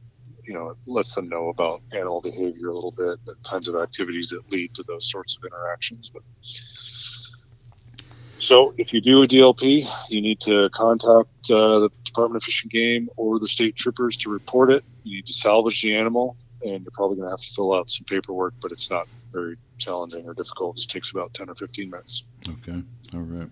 you 0.47 0.55
know 0.55 0.71
it 0.71 0.77
lets 0.87 1.15
them 1.15 1.29
know 1.29 1.49
about 1.49 1.83
animal 1.93 2.23
behavior 2.23 2.69
a 2.69 2.75
little 2.75 2.95
bit 2.97 3.19
the 3.27 3.35
kinds 3.49 3.69
of 3.69 3.77
activities 3.77 4.29
that 4.29 4.41
lead 4.51 4.73
to 4.75 4.83
those 4.89 5.11
sorts 5.11 5.37
of 5.37 5.47
interactions 5.47 6.11
but 6.13 6.23
so 8.39 8.73
if 8.79 8.95
you 8.95 9.01
do 9.03 9.23
a 9.23 9.27
dlp 9.27 9.87
you 10.09 10.23
need 10.23 10.41
to 10.41 10.71
contact 10.71 11.29
uh, 11.51 11.81
the 11.81 11.91
department 12.15 12.37
of 12.37 12.45
fish 12.45 12.63
and 12.63 12.71
game 12.71 13.09
or 13.17 13.39
the 13.39 13.49
state 13.49 13.75
troopers 13.77 14.17
to 14.17 14.31
report 14.31 14.71
it. 14.71 14.85
You 15.03 15.17
need 15.17 15.27
to 15.27 15.33
salvage 15.33 15.83
the 15.83 15.97
animal 15.97 16.37
and 16.65 16.83
you're 16.83 16.91
probably 16.93 17.17
going 17.17 17.27
to 17.27 17.33
have 17.33 17.41
to 17.41 17.49
fill 17.49 17.75
out 17.75 17.91
some 17.91 18.05
paperwork 18.05 18.55
but 18.61 18.73
it's 18.73 18.91
not 18.91 19.07
very 19.33 19.57
challenging 19.79 20.27
or 20.27 20.35
difficult. 20.35 20.77
It 20.77 20.79
just 20.79 20.91
takes 20.91 21.11
about 21.11 21.35
10 21.35 21.51
or 21.51 21.55
15 21.55 21.91
minutes. 21.91 22.29
Okay. 22.49 22.83
All 23.15 23.21
right. 23.21 23.49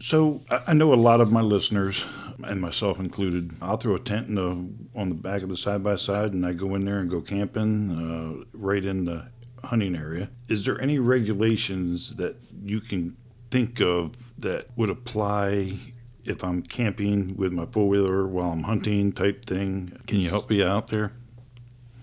So 0.00 0.42
I 0.66 0.72
know 0.72 0.92
a 0.92 0.94
lot 0.94 1.20
of 1.20 1.30
my 1.30 1.40
listeners, 1.40 2.04
and 2.44 2.60
myself 2.60 2.98
included, 2.98 3.52
I'll 3.62 3.76
throw 3.76 3.94
a 3.94 4.00
tent 4.00 4.28
in 4.28 4.34
the, 4.34 4.98
on 4.98 5.08
the 5.08 5.14
back 5.14 5.42
of 5.42 5.48
the 5.48 5.56
side 5.56 5.84
by 5.84 5.94
side, 5.94 6.32
and 6.32 6.44
I 6.44 6.52
go 6.52 6.74
in 6.74 6.84
there 6.84 6.98
and 6.98 7.08
go 7.08 7.20
camping 7.20 7.90
uh, 7.90 8.44
right 8.52 8.84
in 8.84 9.04
the 9.04 9.28
hunting 9.62 9.94
area. 9.94 10.28
Is 10.48 10.64
there 10.64 10.80
any 10.80 10.98
regulations 10.98 12.16
that 12.16 12.36
you 12.64 12.80
can 12.80 13.16
think 13.50 13.80
of 13.80 14.12
that 14.40 14.66
would 14.76 14.90
apply 14.90 15.78
if 16.24 16.42
I'm 16.42 16.62
camping 16.62 17.36
with 17.36 17.52
my 17.52 17.66
four 17.66 17.88
wheeler 17.88 18.26
while 18.26 18.50
I'm 18.50 18.64
hunting 18.64 19.12
type 19.12 19.44
thing? 19.44 19.96
Can 20.08 20.18
you 20.18 20.30
help 20.30 20.50
me 20.50 20.64
out 20.64 20.88
there? 20.88 21.12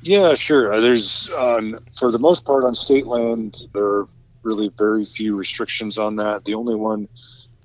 Yeah, 0.02 0.36
sure. 0.36 0.74
Uh, 0.74 0.80
there's, 0.80 1.30
um, 1.38 1.78
for 1.98 2.12
the 2.12 2.20
most 2.20 2.46
part, 2.46 2.64
on 2.64 2.74
state 2.76 3.06
land, 3.06 3.58
there 3.74 3.84
are 3.84 4.08
really 4.44 4.72
very 4.78 5.04
few 5.06 5.36
restrictions 5.36 5.98
on 5.98 6.16
that. 6.18 6.46
The 6.46 6.54
only 6.54 6.76
one 6.76 7.08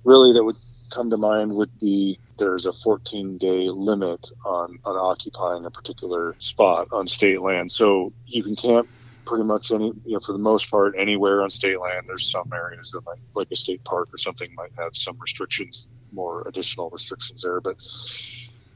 really 0.05 0.33
that 0.33 0.45
would 0.45 0.57
come 0.91 1.11
to 1.11 1.17
mind 1.17 1.55
would 1.55 1.71
be 1.81 2.19
there's 2.39 2.67
a 2.67 2.73
14 2.73 3.39
day 3.39 3.69
limit 3.71 4.31
on, 4.45 4.79
on 4.85 4.97
occupying 4.97 5.65
a 5.65 5.71
particular 5.71 6.35
spot 6.39 6.89
on 6.93 7.07
state 7.07 7.41
land. 7.41 7.71
So 7.71 8.13
you 8.27 8.43
can 8.43 8.57
camp 8.57 8.89
pretty 9.27 9.45
much 9.45 9.71
any, 9.71 9.87
you 10.05 10.15
know, 10.15 10.21
for 10.21 10.33
the 10.33 10.39
most 10.39 10.71
part, 10.71 10.95
anywhere 10.99 11.43
on 11.43 11.51
state 11.51 11.81
land. 11.81 12.07
There's 12.07 12.31
some 12.31 12.53
areas 12.53 12.91
that 12.91 13.03
might, 13.07 13.19
like 13.35 13.49
a 13.53 13.57
state 13.57 13.85
park 13.85 14.09
or 14.13 14.19
something, 14.19 14.53
might 14.55 14.73
have 14.77 14.95
some 14.97 15.19
restrictions, 15.19 15.89
more 16.13 16.47
additional 16.47 16.91
restrictions 16.91 17.43
there. 17.43 17.61
But 17.61 17.77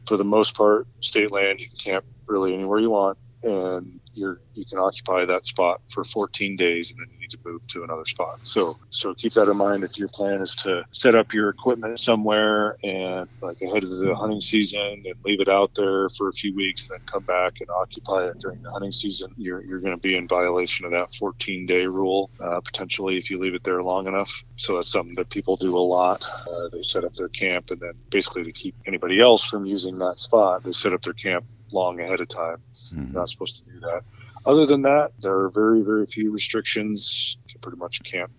for 0.09 0.17
the 0.17 0.25
most 0.25 0.57
part, 0.57 0.89
state 1.01 1.31
land, 1.31 1.61
you 1.61 1.69
can 1.69 1.79
camp 1.79 2.05
really 2.27 2.55
anywhere 2.55 2.79
you 2.79 2.91
want, 2.91 3.19
and 3.43 4.01
you're 4.15 4.41
you 4.55 4.65
can 4.65 4.79
occupy 4.79 5.25
that 5.27 5.45
spot 5.45 5.81
for 5.91 6.03
14 6.03 6.57
days, 6.57 6.93
and 6.93 7.01
then 7.01 7.18
need 7.29 7.43
to 7.43 7.49
move 7.49 7.67
to 7.69 7.85
another 7.85 8.05
spot. 8.05 8.39
So 8.41 8.75
so 8.91 9.15
keep 9.15 9.33
that 9.35 9.49
in 9.49 9.57
mind 9.57 9.85
if 9.85 9.99
your 9.99 10.09
plan 10.09 10.41
is 10.41 10.55
to 10.57 10.85
set 10.93 11.15
up 11.15 11.33
your 11.33 11.49
equipment 11.49 12.01
somewhere 12.01 12.77
and 12.83 13.29
like 13.41 13.61
ahead 13.61 13.83
of 13.83 13.91
the 13.91 14.15
hunting 14.15 14.41
season 14.41 15.03
and 15.05 15.15
leave 15.25 15.41
it 15.41 15.49
out 15.49 15.75
there 15.75 16.09
for 16.11 16.29
a 16.29 16.33
few 16.33 16.55
weeks, 16.55 16.89
then 16.89 17.01
come 17.07 17.25
back 17.25 17.61
and 17.61 17.71
occupy 17.71 18.29
it 18.29 18.39
during 18.39 18.63
the 18.63 18.71
hunting 18.71 18.93
season. 18.93 19.33
You're 19.37 19.63
you're 19.63 19.81
going 19.81 19.97
to 19.97 20.01
be 20.01 20.17
in 20.17 20.29
violation 20.29 20.87
of 20.87 20.93
that 20.93 21.13
14 21.13 21.67
day 21.67 21.87
rule 21.87 22.31
uh, 22.41 22.61
potentially 22.61 23.17
if 23.17 23.31
you 23.31 23.39
leave 23.39 23.55
it 23.55 23.65
there 23.65 23.83
long 23.83 24.07
enough. 24.07 24.45
So 24.57 24.77
that's 24.77 24.91
something 24.91 25.15
that 25.17 25.31
people 25.31 25.57
do 25.57 25.77
a 25.77 25.79
lot. 25.79 26.25
Uh, 26.51 26.69
they 26.69 26.83
set 26.83 27.05
up 27.05 27.15
their 27.15 27.29
camp 27.29 27.71
and 27.71 27.81
then 27.81 27.93
basically 28.11 28.45
to 28.45 28.53
keep 28.53 28.75
anybody 28.87 29.21
else 29.21 29.45
from 29.45 29.67
using 29.67 29.99
that 29.99 30.19
spot, 30.19 30.63
they 30.63 30.73
set 30.73 30.93
up 30.93 31.03
their 31.03 31.13
camp 31.13 31.45
long 31.73 32.01
ahead 32.01 32.21
of 32.21 32.29
time. 32.29 32.59
Mm-hmm. 32.93 33.13
You're 33.13 33.21
not 33.21 33.29
supposed 33.29 33.57
to 33.57 33.71
do 33.71 33.81
that. 33.81 34.03
Other 34.49 34.65
than 34.65 34.81
that, 34.81 35.13
there 35.21 35.35
are 35.35 35.51
very, 35.51 35.83
very 35.83 36.07
few 36.07 36.33
restrictions. 36.33 37.37
You 37.45 37.53
can 37.53 37.61
pretty 37.61 37.77
much 37.77 38.03
camp 38.03 38.31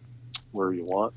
where 0.52 0.74
you 0.74 0.84
want. 0.84 1.14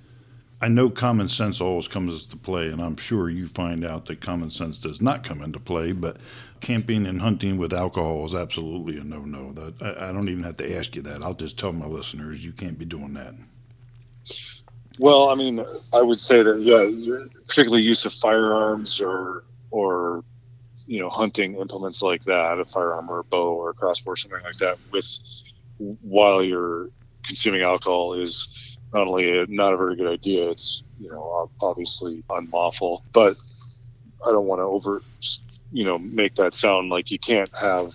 I 0.60 0.68
know 0.68 0.90
common 0.90 1.28
sense 1.28 1.62
always 1.62 1.88
comes 1.88 2.24
into 2.24 2.36
play, 2.36 2.68
and 2.68 2.78
I'm 2.80 2.96
sure 2.96 3.30
you 3.30 3.46
find 3.46 3.86
out 3.86 4.04
that 4.04 4.20
common 4.20 4.50
sense 4.50 4.78
does 4.78 5.00
not 5.00 5.24
come 5.24 5.40
into 5.40 5.58
play. 5.58 5.92
But 5.92 6.18
camping 6.60 7.06
and 7.06 7.22
hunting 7.22 7.56
with 7.56 7.72
alcohol 7.72 8.26
is 8.26 8.34
absolutely 8.34 8.98
a 8.98 9.02
no-no. 9.02 9.72
I 9.80 10.12
don't 10.12 10.28
even 10.28 10.44
have 10.44 10.58
to 10.58 10.76
ask 10.76 10.94
you 10.94 11.00
that. 11.02 11.22
I'll 11.22 11.32
just 11.32 11.58
tell 11.58 11.72
my 11.72 11.86
listeners 11.86 12.44
you 12.44 12.52
can't 12.52 12.78
be 12.78 12.84
doing 12.84 13.14
that. 13.14 13.32
Well, 14.98 15.30
I 15.30 15.34
mean, 15.36 15.64
I 15.94 16.02
would 16.02 16.20
say 16.20 16.42
that 16.42 16.60
yeah, 16.60 16.84
particularly 17.46 17.82
use 17.82 18.04
of 18.04 18.12
firearms 18.12 19.00
or 19.00 19.44
or 19.70 20.22
you 20.86 21.00
know 21.00 21.10
hunting 21.10 21.56
implements 21.56 22.02
like 22.02 22.24
that, 22.24 22.58
a 22.58 22.64
firearm 22.64 23.10
or 23.10 23.20
a 23.20 23.24
bow 23.24 23.54
or 23.54 23.70
a 23.70 23.74
crossbow 23.74 24.12
or 24.12 24.16
something 24.16 24.42
like 24.42 24.56
that, 24.56 24.78
with 24.90 25.06
while 25.78 26.42
you're 26.42 26.90
consuming 27.24 27.62
alcohol 27.62 28.14
is 28.14 28.48
not 28.92 29.06
only 29.06 29.38
a, 29.38 29.46
not 29.46 29.72
a 29.72 29.76
very 29.76 29.96
good 29.96 30.12
idea. 30.12 30.50
It's 30.50 30.84
you 30.98 31.10
know 31.10 31.48
obviously 31.60 32.22
unlawful, 32.28 33.02
but 33.12 33.36
I 34.26 34.30
don't 34.30 34.46
want 34.46 34.60
to 34.60 34.64
over 34.64 35.02
you 35.72 35.84
know 35.84 35.98
make 35.98 36.34
that 36.36 36.54
sound 36.54 36.90
like 36.90 37.10
you 37.10 37.18
can't 37.18 37.54
have 37.54 37.94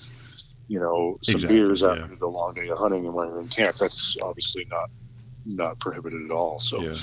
you 0.67 0.79
know 0.79 1.17
some 1.21 1.35
exactly, 1.35 1.57
beers 1.57 1.83
after 1.83 2.01
yeah. 2.01 2.15
the 2.19 2.27
long 2.27 2.53
day 2.53 2.67
of 2.69 2.77
hunting 2.77 3.05
and 3.05 3.13
when 3.13 3.29
you're 3.29 3.41
in 3.41 3.47
camp. 3.47 3.75
That's 3.75 4.17
obviously 4.21 4.65
not 4.69 4.89
not 5.45 5.79
prohibited 5.79 6.23
at 6.23 6.31
all. 6.31 6.59
So. 6.59 6.81
Yeah. 6.81 6.95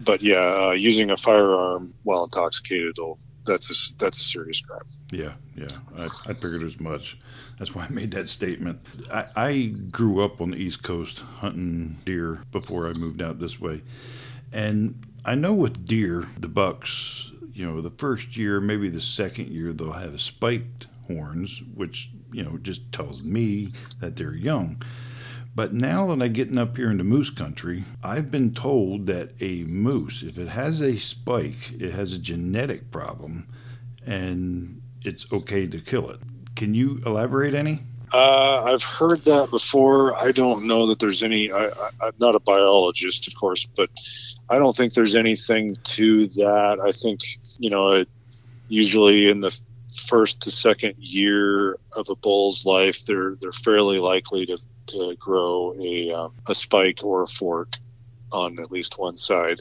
But 0.00 0.22
yeah, 0.22 0.68
uh, 0.68 0.70
using 0.70 1.10
a 1.10 1.16
firearm 1.16 1.92
while 2.04 2.22
intoxicated 2.22 2.98
will 2.98 3.18
that's 3.48 3.70
a 3.70 3.94
that's 3.98 4.20
a 4.20 4.24
serious 4.24 4.60
crime. 4.60 4.82
Yeah, 5.10 5.32
yeah, 5.56 5.66
I, 5.96 6.04
I 6.04 6.32
figured 6.34 6.62
as 6.62 6.78
much. 6.78 7.18
That's 7.58 7.74
why 7.74 7.84
I 7.84 7.88
made 7.88 8.12
that 8.12 8.28
statement. 8.28 8.80
I, 9.12 9.24
I 9.34 9.64
grew 9.90 10.22
up 10.22 10.40
on 10.40 10.52
the 10.52 10.56
East 10.56 10.82
Coast 10.84 11.20
hunting 11.20 11.90
deer 12.04 12.38
before 12.52 12.86
I 12.88 12.92
moved 12.92 13.20
out 13.20 13.40
this 13.40 13.60
way, 13.60 13.82
and 14.52 15.04
I 15.24 15.34
know 15.34 15.54
with 15.54 15.84
deer, 15.84 16.26
the 16.38 16.48
bucks, 16.48 17.32
you 17.52 17.66
know, 17.66 17.80
the 17.80 17.90
first 17.90 18.36
year, 18.36 18.60
maybe 18.60 18.88
the 18.88 19.00
second 19.00 19.48
year, 19.48 19.72
they'll 19.72 19.92
have 19.92 20.20
spiked 20.20 20.86
horns, 21.08 21.60
which 21.74 22.10
you 22.32 22.44
know 22.44 22.58
just 22.58 22.92
tells 22.92 23.24
me 23.24 23.68
that 24.00 24.14
they're 24.14 24.34
young. 24.34 24.80
But 25.58 25.72
now 25.72 26.06
that 26.06 26.22
I'm 26.22 26.32
getting 26.34 26.56
up 26.56 26.76
here 26.76 26.88
into 26.88 27.02
moose 27.02 27.30
country, 27.30 27.82
I've 28.00 28.30
been 28.30 28.54
told 28.54 29.06
that 29.08 29.32
a 29.40 29.64
moose, 29.64 30.22
if 30.22 30.38
it 30.38 30.46
has 30.46 30.80
a 30.80 30.96
spike, 30.96 31.72
it 31.80 31.90
has 31.90 32.12
a 32.12 32.18
genetic 32.20 32.92
problem 32.92 33.48
and 34.06 34.80
it's 35.02 35.26
okay 35.32 35.66
to 35.66 35.80
kill 35.80 36.10
it. 36.10 36.20
Can 36.54 36.74
you 36.74 37.02
elaborate 37.04 37.54
any? 37.54 37.80
Uh, 38.12 38.62
I've 38.66 38.84
heard 38.84 39.24
that 39.24 39.50
before. 39.50 40.14
I 40.14 40.30
don't 40.30 40.64
know 40.64 40.86
that 40.86 41.00
there's 41.00 41.24
any. 41.24 41.50
I, 41.50 41.64
am 42.02 42.12
not 42.20 42.36
a 42.36 42.40
biologist, 42.40 43.26
of 43.26 43.34
course, 43.34 43.64
but 43.64 43.90
I 44.48 44.60
don't 44.60 44.76
think 44.76 44.94
there's 44.94 45.16
anything 45.16 45.76
to 45.82 46.28
that. 46.28 46.78
I 46.80 46.92
think 46.92 47.22
you 47.58 47.68
know, 47.68 47.94
it, 47.94 48.08
usually 48.68 49.28
in 49.28 49.40
the 49.40 49.58
first 49.92 50.40
to 50.42 50.52
second 50.52 50.94
year 50.98 51.80
of 51.96 52.08
a 52.10 52.14
bull's 52.14 52.64
life, 52.64 53.06
they're 53.06 53.34
they're 53.40 53.50
fairly 53.50 53.98
likely 53.98 54.46
to 54.46 54.58
to 54.88 55.14
grow 55.16 55.74
a, 55.78 56.12
um, 56.12 56.34
a 56.46 56.54
spike 56.54 57.00
or 57.02 57.22
a 57.22 57.26
fork 57.26 57.76
on 58.32 58.58
at 58.60 58.70
least 58.70 58.98
one 58.98 59.16
side. 59.16 59.60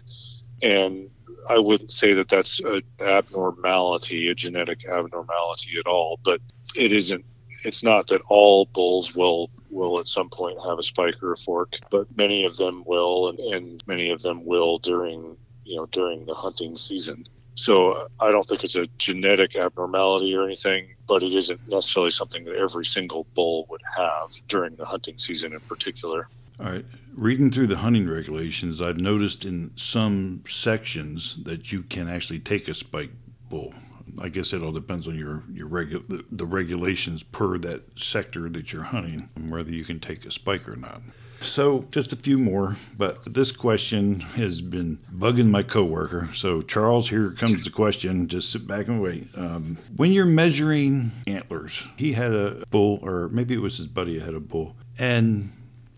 And 0.61 1.09
I 1.49 1.59
wouldn't 1.59 1.91
say 1.91 2.13
that 2.13 2.29
that's 2.29 2.59
an 2.59 2.81
abnormality, 2.99 4.29
a 4.29 4.35
genetic 4.35 4.85
abnormality 4.85 5.79
at 5.79 5.87
all, 5.87 6.19
but 6.23 6.41
it 6.75 6.91
isn't. 6.91 7.25
It's 7.63 7.83
not 7.83 8.07
that 8.07 8.21
all 8.27 8.65
bulls 8.65 9.15
will 9.15 9.49
will 9.69 9.99
at 9.99 10.07
some 10.07 10.29
point 10.29 10.59
have 10.63 10.77
a 10.77 10.83
spike 10.83 11.23
or 11.23 11.31
a 11.31 11.37
fork, 11.37 11.79
but 11.89 12.15
many 12.15 12.45
of 12.45 12.57
them 12.57 12.83
will, 12.85 13.29
and, 13.29 13.39
and 13.39 13.83
many 13.87 14.11
of 14.11 14.21
them 14.21 14.45
will 14.45 14.77
during 14.77 15.37
you 15.63 15.77
know 15.77 15.85
during 15.87 16.25
the 16.25 16.35
hunting 16.35 16.75
season. 16.75 17.25
So 17.57 18.07
I 18.19 18.31
don't 18.31 18.47
think 18.47 18.63
it's 18.63 18.75
a 18.75 18.85
genetic 18.99 19.55
abnormality 19.55 20.35
or 20.35 20.43
anything, 20.43 20.93
but 21.07 21.23
it 21.23 21.33
isn't 21.33 21.59
necessarily 21.67 22.11
something 22.11 22.45
that 22.45 22.55
every 22.55 22.85
single 22.85 23.25
bull 23.33 23.65
would 23.71 23.81
have 23.97 24.31
during 24.47 24.75
the 24.75 24.85
hunting 24.85 25.17
season 25.17 25.53
in 25.53 25.59
particular. 25.61 26.29
All 26.59 26.67
right. 26.67 26.85
Reading 27.15 27.49
through 27.49 27.67
the 27.67 27.77
hunting 27.77 28.07
regulations, 28.07 28.79
I've 28.79 29.01
noticed 29.01 29.43
in 29.43 29.75
some 29.75 30.43
sections 30.47 31.43
that 31.45 31.71
you 31.71 31.81
can 31.81 32.07
actually 32.07 32.39
take 32.39 32.67
a 32.67 32.75
spike 32.75 33.11
bull. 33.49 33.73
I 34.21 34.29
guess 34.29 34.53
it 34.53 34.61
all 34.61 34.71
depends 34.71 35.07
on 35.07 35.17
your 35.17 35.43
your 35.51 35.67
regu- 35.67 36.07
the, 36.07 36.23
the 36.31 36.45
regulations 36.45 37.23
per 37.23 37.57
that 37.57 37.99
sector 37.99 38.49
that 38.49 38.71
you're 38.71 38.83
hunting, 38.83 39.29
and 39.35 39.51
whether 39.51 39.71
you 39.71 39.83
can 39.83 39.99
take 39.99 40.25
a 40.25 40.31
spike 40.31 40.69
or 40.69 40.75
not. 40.75 41.01
So, 41.41 41.85
just 41.91 42.11
a 42.11 42.15
few 42.15 42.37
more, 42.37 42.75
but 42.97 43.33
this 43.33 43.51
question 43.51 44.19
has 44.19 44.61
been 44.61 44.97
bugging 45.15 45.49
my 45.49 45.63
coworker. 45.63 46.29
So, 46.33 46.61
Charles, 46.61 47.09
here 47.09 47.31
comes 47.31 47.63
the 47.63 47.69
question. 47.69 48.27
Just 48.27 48.51
sit 48.51 48.67
back 48.67 48.87
and 48.87 49.01
wait. 49.01 49.27
Um, 49.35 49.77
when 49.95 50.11
you're 50.11 50.25
measuring 50.25 51.11
antlers, 51.25 51.83
he 51.95 52.13
had 52.13 52.33
a 52.33 52.63
bull, 52.69 52.99
or 53.01 53.29
maybe 53.29 53.53
it 53.53 53.61
was 53.61 53.77
his 53.77 53.87
buddy 53.87 54.19
had 54.19 54.33
a 54.33 54.39
bull, 54.39 54.75
and 54.97 55.51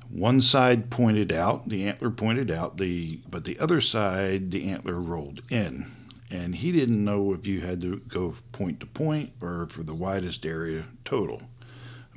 one 0.09 0.41
side 0.41 0.89
pointed 0.89 1.31
out, 1.31 1.69
the 1.69 1.87
antler 1.87 2.09
pointed 2.09 2.49
out, 2.49 2.77
the 2.77 3.19
but 3.29 3.43
the 3.43 3.59
other 3.59 3.79
side, 3.79 4.51
the 4.51 4.69
antler 4.69 4.99
rolled 4.99 5.41
in, 5.51 5.85
and 6.31 6.55
he 6.55 6.71
didn't 6.71 7.03
know 7.03 7.33
if 7.33 7.45
you 7.45 7.61
had 7.61 7.79
to 7.81 7.97
go 8.07 8.33
point 8.51 8.79
to 8.79 8.85
point 8.87 9.31
or 9.41 9.67
for 9.67 9.83
the 9.83 9.93
widest 9.93 10.45
area 10.45 10.85
total 11.05 11.41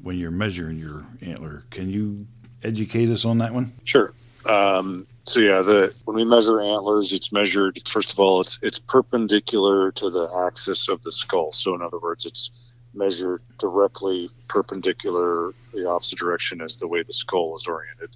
when 0.02 0.18
you're 0.18 0.30
measuring 0.30 0.78
your 0.78 1.06
antler. 1.20 1.64
Can 1.70 1.90
you 1.90 2.26
educate 2.62 3.08
us 3.08 3.24
on 3.24 3.38
that 3.38 3.52
one? 3.52 3.72
Sure. 3.84 4.12
Um, 4.46 5.06
so 5.24 5.40
yeah, 5.40 5.62
the 5.62 5.94
when 6.04 6.16
we 6.16 6.24
measure 6.24 6.60
antlers, 6.60 7.12
it's 7.12 7.32
measured. 7.32 7.80
First 7.86 8.12
of 8.12 8.18
all, 8.18 8.40
it's 8.40 8.58
it's 8.62 8.78
perpendicular 8.78 9.92
to 9.92 10.10
the 10.10 10.28
axis 10.46 10.88
of 10.88 11.02
the 11.02 11.12
skull. 11.12 11.52
So 11.52 11.74
in 11.74 11.82
other 11.82 11.98
words, 11.98 12.26
it's 12.26 12.50
measured 12.94 13.42
directly 13.58 14.28
perpendicular 14.48 15.52
the 15.72 15.88
opposite 15.88 16.18
direction 16.18 16.60
as 16.60 16.76
the 16.76 16.88
way 16.88 17.02
the 17.02 17.12
skull 17.12 17.54
is 17.56 17.66
oriented, 17.66 18.10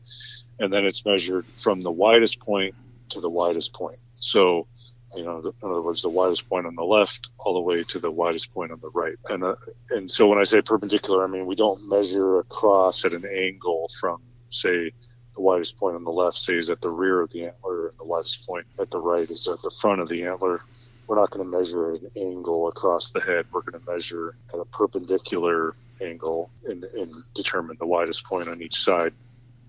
and 0.58 0.72
then 0.72 0.84
it's 0.84 1.04
measured 1.04 1.46
from 1.56 1.80
the 1.80 1.92
widest 1.92 2.40
point 2.40 2.74
to 3.10 3.20
the 3.20 3.30
widest 3.30 3.72
point. 3.72 3.98
So 4.12 4.66
you 5.14 5.24
know, 5.24 5.38
in 5.38 5.70
other 5.70 5.80
words, 5.80 6.02
the 6.02 6.08
widest 6.08 6.48
point 6.48 6.66
on 6.66 6.74
the 6.74 6.84
left 6.84 7.30
all 7.38 7.54
the 7.54 7.60
way 7.60 7.84
to 7.84 7.98
the 8.00 8.10
widest 8.10 8.52
point 8.52 8.72
on 8.72 8.80
the 8.80 8.90
right. 8.94 9.16
And 9.28 9.44
uh, 9.44 9.54
and 9.90 10.10
so 10.10 10.26
when 10.26 10.38
I 10.38 10.44
say 10.44 10.60
perpendicular, 10.60 11.22
I 11.22 11.28
mean 11.28 11.46
we 11.46 11.54
don't 11.54 11.88
measure 11.88 12.38
across 12.38 13.04
at 13.04 13.12
an 13.12 13.24
angle 13.24 13.88
from 14.00 14.20
say 14.60 14.92
the 15.34 15.42
widest 15.42 15.78
point 15.78 15.96
on 15.96 16.04
the 16.04 16.10
left 16.10 16.36
say 16.36 16.56
is 16.56 16.70
at 16.70 16.80
the 16.80 16.90
rear 16.90 17.20
of 17.20 17.30
the 17.30 17.46
antler 17.46 17.88
and 17.88 17.98
the 17.98 18.08
widest 18.08 18.46
point 18.46 18.66
at 18.80 18.90
the 18.90 18.98
right 18.98 19.28
is 19.28 19.46
at 19.46 19.60
the 19.62 19.70
front 19.70 20.00
of 20.00 20.08
the 20.08 20.24
antler. 20.24 20.58
We're 21.06 21.16
not 21.16 21.30
going 21.30 21.44
to 21.44 21.56
measure 21.56 21.90
an 21.92 22.10
angle 22.16 22.68
across 22.68 23.12
the 23.12 23.20
head. 23.20 23.46
We're 23.52 23.62
going 23.62 23.80
to 23.80 23.90
measure 23.90 24.34
at 24.52 24.58
a 24.58 24.64
perpendicular 24.64 25.74
angle 26.00 26.50
and, 26.66 26.82
and 26.82 27.12
determine 27.34 27.76
the 27.78 27.86
widest 27.86 28.24
point 28.24 28.48
on 28.48 28.60
each 28.60 28.76
side. 28.76 29.12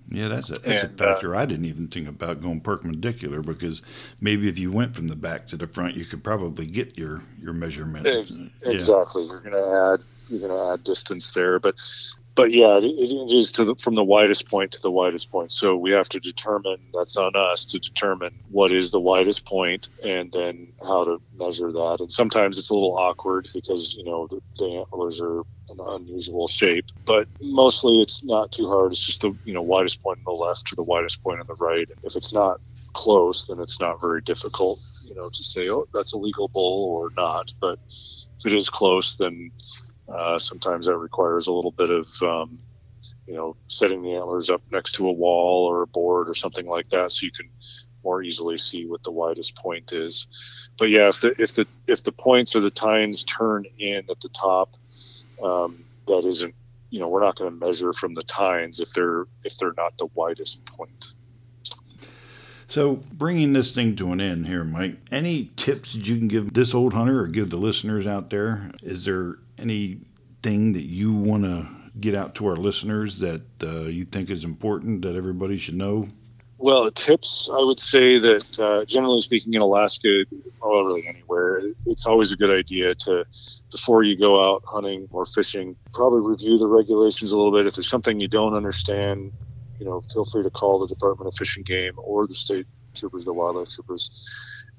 Yeah, 0.09 0.29
that's 0.29 0.49
a, 0.49 0.53
that's 0.53 0.67
and, 0.67 0.99
a 0.99 1.03
uh, 1.03 1.13
factor 1.13 1.35
uh, 1.35 1.39
I 1.39 1.45
didn't 1.45 1.65
even 1.65 1.89
think 1.89 2.07
about 2.07 2.41
going 2.41 2.61
perpendicular 2.61 3.41
because 3.41 3.81
maybe 4.21 4.47
if 4.47 4.57
you 4.57 4.71
went 4.71 4.95
from 4.95 5.07
the 5.09 5.17
back 5.17 5.47
to 5.49 5.57
the 5.57 5.67
front, 5.67 5.95
you 5.95 6.05
could 6.05 6.23
probably 6.23 6.65
get 6.65 6.97
your 6.97 7.21
your 7.41 7.51
measurement. 7.51 8.07
Ex- 8.07 8.39
exactly, 8.65 9.25
you're 9.25 9.41
going 9.41 9.51
to 9.51 9.93
add 9.93 9.99
you're 10.29 10.47
going 10.47 10.57
to 10.57 10.73
add 10.73 10.83
distance 10.85 11.33
there, 11.33 11.59
but 11.59 11.75
but 12.37 12.51
yeah, 12.51 12.77
it, 12.77 12.83
it 12.83 13.33
is 13.33 13.51
the, 13.51 13.75
from 13.81 13.95
the 13.95 14.03
widest 14.03 14.47
point 14.47 14.71
to 14.73 14.81
the 14.81 14.91
widest 14.91 15.31
point. 15.31 15.51
So 15.51 15.75
we 15.75 15.91
have 15.91 16.07
to 16.09 16.19
determine 16.19 16.77
that's 16.93 17.17
on 17.17 17.35
us 17.35 17.65
to 17.65 17.79
determine 17.79 18.31
what 18.51 18.71
is 18.71 18.91
the 18.91 18.99
widest 18.99 19.43
point 19.43 19.89
and 20.03 20.31
then 20.31 20.71
how 20.85 21.03
to 21.03 21.19
measure 21.35 21.71
that. 21.71 21.97
And 21.99 22.11
sometimes 22.11 22.59
it's 22.59 22.69
a 22.69 22.75
little 22.75 22.95
awkward 22.95 23.49
because 23.55 23.95
you 23.95 24.03
know 24.03 24.27
the, 24.27 24.39
the 24.59 24.65
antlers 24.77 25.19
are 25.19 25.39
an 25.69 25.79
unusual 25.79 26.47
shape, 26.47 26.85
but 27.05 27.27
mostly 27.41 28.01
it's 28.01 28.23
not 28.23 28.51
too 28.51 28.67
hard. 28.67 28.91
It's 28.91 29.03
just 29.03 29.23
the 29.23 29.35
you 29.43 29.53
know 29.53 29.63
widest 29.63 30.03
point 30.03 30.19
on 30.19 30.35
the 30.35 30.39
left 30.39 30.67
to 30.67 30.75
the 30.75 30.83
widest 30.83 31.23
point 31.23 31.39
on 31.39 31.47
the 31.47 31.57
right. 31.59 31.89
If 32.03 32.15
it's 32.15 32.33
not 32.33 32.61
close, 32.93 33.47
then 33.47 33.59
it's 33.59 33.79
not 33.79 33.99
very 33.99 34.21
difficult, 34.21 34.79
you 35.09 35.15
know, 35.15 35.27
to 35.27 35.43
say 35.43 35.69
oh 35.69 35.87
that's 35.91 36.13
a 36.13 36.17
legal 36.17 36.49
bull 36.49 36.85
or 36.85 37.09
not. 37.17 37.51
But 37.59 37.79
if 38.39 38.45
it 38.45 38.53
is 38.53 38.69
close, 38.69 39.15
then 39.15 39.51
uh, 40.07 40.39
sometimes 40.39 40.85
that 40.85 40.97
requires 40.97 41.47
a 41.47 41.51
little 41.53 41.71
bit 41.71 41.89
of, 41.89 42.07
um, 42.21 42.59
you 43.25 43.33
know, 43.33 43.55
setting 43.67 44.01
the 44.01 44.15
antlers 44.15 44.49
up 44.49 44.61
next 44.71 44.93
to 44.93 45.07
a 45.07 45.11
wall 45.11 45.65
or 45.65 45.81
a 45.81 45.87
board 45.87 46.29
or 46.29 46.33
something 46.33 46.65
like 46.67 46.87
that, 46.89 47.11
so 47.11 47.25
you 47.25 47.31
can 47.31 47.49
more 48.03 48.23
easily 48.23 48.57
see 48.57 48.85
what 48.85 49.03
the 49.03 49.11
widest 49.11 49.55
point 49.55 49.91
is. 49.91 50.27
But 50.77 50.89
yeah, 50.89 51.09
if 51.09 51.21
the 51.21 51.35
if 51.41 51.55
the 51.55 51.67
if 51.87 52.03
the 52.03 52.11
points 52.11 52.55
or 52.55 52.61
the 52.61 52.71
tines 52.71 53.23
turn 53.23 53.65
in 53.77 54.05
at 54.09 54.19
the 54.21 54.29
top, 54.29 54.75
um, 55.43 55.83
that 56.07 56.23
isn't, 56.23 56.55
you 56.89 56.99
know, 56.99 57.09
we're 57.09 57.21
not 57.21 57.35
going 57.35 57.51
to 57.51 57.65
measure 57.65 57.91
from 57.91 58.13
the 58.13 58.23
tines 58.23 58.79
if 58.79 58.93
they're 58.93 59.25
if 59.43 59.57
they're 59.57 59.73
not 59.75 59.97
the 59.97 60.07
widest 60.13 60.65
point. 60.65 61.13
So, 62.69 62.97
bringing 63.13 63.53
this 63.53 63.73
thing 63.73 63.95
to 63.95 64.11
an 64.11 64.19
end 64.19 64.47
here, 64.47 64.65
Mike, 64.65 64.97
any 65.09 65.51
tips 65.55 65.93
that 65.93 66.05
you 66.05 66.17
can 66.17 66.27
give 66.27 66.53
this 66.53 66.73
old 66.73 66.91
hunter 66.91 67.21
or 67.21 67.27
give 67.27 67.49
the 67.49 67.55
listeners 67.57 68.05
out 68.05 68.29
there? 68.29 68.71
Is 68.83 69.05
there 69.05 69.37
anything 69.57 70.73
that 70.73 70.83
you 70.83 71.13
want 71.13 71.43
to 71.43 71.69
get 72.01 72.13
out 72.13 72.35
to 72.35 72.47
our 72.47 72.57
listeners 72.57 73.19
that 73.19 73.43
uh, 73.63 73.83
you 73.83 74.03
think 74.03 74.29
is 74.29 74.43
important 74.43 75.01
that 75.03 75.15
everybody 75.15 75.57
should 75.57 75.75
know? 75.75 76.09
Well, 76.59 76.91
tips, 76.91 77.49
I 77.53 77.59
would 77.59 77.79
say 77.79 78.17
that 78.17 78.59
uh, 78.59 78.83
generally 78.83 79.21
speaking, 79.21 79.53
in 79.53 79.61
Alaska, 79.61 80.25
or 80.59 80.87
really 80.87 81.07
anywhere, 81.07 81.61
it's 81.85 82.05
always 82.05 82.33
a 82.33 82.35
good 82.35 82.49
idea 82.49 82.95
to, 82.95 83.25
before 83.71 84.03
you 84.03 84.17
go 84.17 84.43
out 84.43 84.63
hunting 84.65 85.07
or 85.11 85.25
fishing, 85.25 85.75
probably 85.93 86.19
review 86.29 86.57
the 86.57 86.67
regulations 86.67 87.31
a 87.31 87.37
little 87.37 87.51
bit. 87.51 87.65
If 87.65 87.75
there's 87.75 87.89
something 87.89 88.19
you 88.19 88.27
don't 88.27 88.55
understand, 88.55 89.31
you 89.79 89.85
know, 89.85 89.99
feel 89.99 90.25
free 90.25 90.43
to 90.43 90.49
call 90.49 90.79
the 90.79 90.87
Department 90.87 91.27
of 91.27 91.35
Fish 91.35 91.57
and 91.57 91.65
Game 91.65 91.93
or 91.97 92.27
the 92.27 92.33
state 92.33 92.67
troopers, 92.95 93.25
the 93.25 93.33
wildlife 93.33 93.69
troopers, 93.69 94.27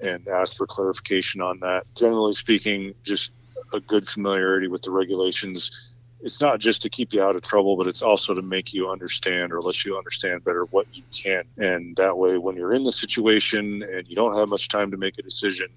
and 0.00 0.26
ask 0.28 0.56
for 0.56 0.66
clarification 0.66 1.40
on 1.40 1.60
that. 1.60 1.84
Generally 1.94 2.34
speaking, 2.34 2.94
just 3.02 3.32
a 3.72 3.80
good 3.80 4.06
familiarity 4.06 4.68
with 4.68 4.82
the 4.82 4.90
regulations. 4.90 5.94
It's 6.20 6.40
not 6.40 6.58
just 6.58 6.82
to 6.82 6.88
keep 6.88 7.12
you 7.12 7.22
out 7.22 7.36
of 7.36 7.42
trouble, 7.42 7.76
but 7.76 7.86
it's 7.86 8.02
also 8.02 8.34
to 8.34 8.42
make 8.42 8.74
you 8.74 8.90
understand 8.90 9.52
or 9.52 9.62
let 9.62 9.84
you 9.84 9.96
understand 9.96 10.44
better 10.44 10.64
what 10.66 10.86
you 10.92 11.02
can. 11.12 11.44
And 11.58 11.96
that 11.96 12.16
way, 12.18 12.38
when 12.38 12.56
you're 12.56 12.74
in 12.74 12.82
the 12.82 12.92
situation 12.92 13.82
and 13.82 14.08
you 14.08 14.16
don't 14.16 14.36
have 14.36 14.48
much 14.48 14.68
time 14.68 14.90
to 14.90 14.96
make 14.96 15.18
a 15.18 15.22
decision, 15.22 15.68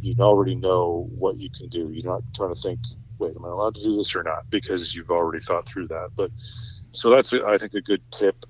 you 0.00 0.14
already 0.20 0.54
know 0.54 1.08
what 1.16 1.36
you 1.36 1.48
can 1.50 1.68
do. 1.68 1.90
You're 1.92 2.12
not 2.12 2.22
trying 2.34 2.54
to 2.54 2.60
think, 2.60 2.80
wait, 3.18 3.36
am 3.36 3.44
I 3.44 3.48
allowed 3.48 3.74
to 3.76 3.82
do 3.82 3.96
this 3.96 4.14
or 4.14 4.22
not? 4.22 4.48
Because 4.50 4.94
you've 4.94 5.10
already 5.10 5.40
thought 5.40 5.66
through 5.66 5.88
that. 5.88 6.10
But 6.16 6.30
so 6.92 7.10
that's, 7.10 7.32
I 7.32 7.56
think, 7.56 7.74
a 7.74 7.80
good 7.80 8.02
tip. 8.10 8.44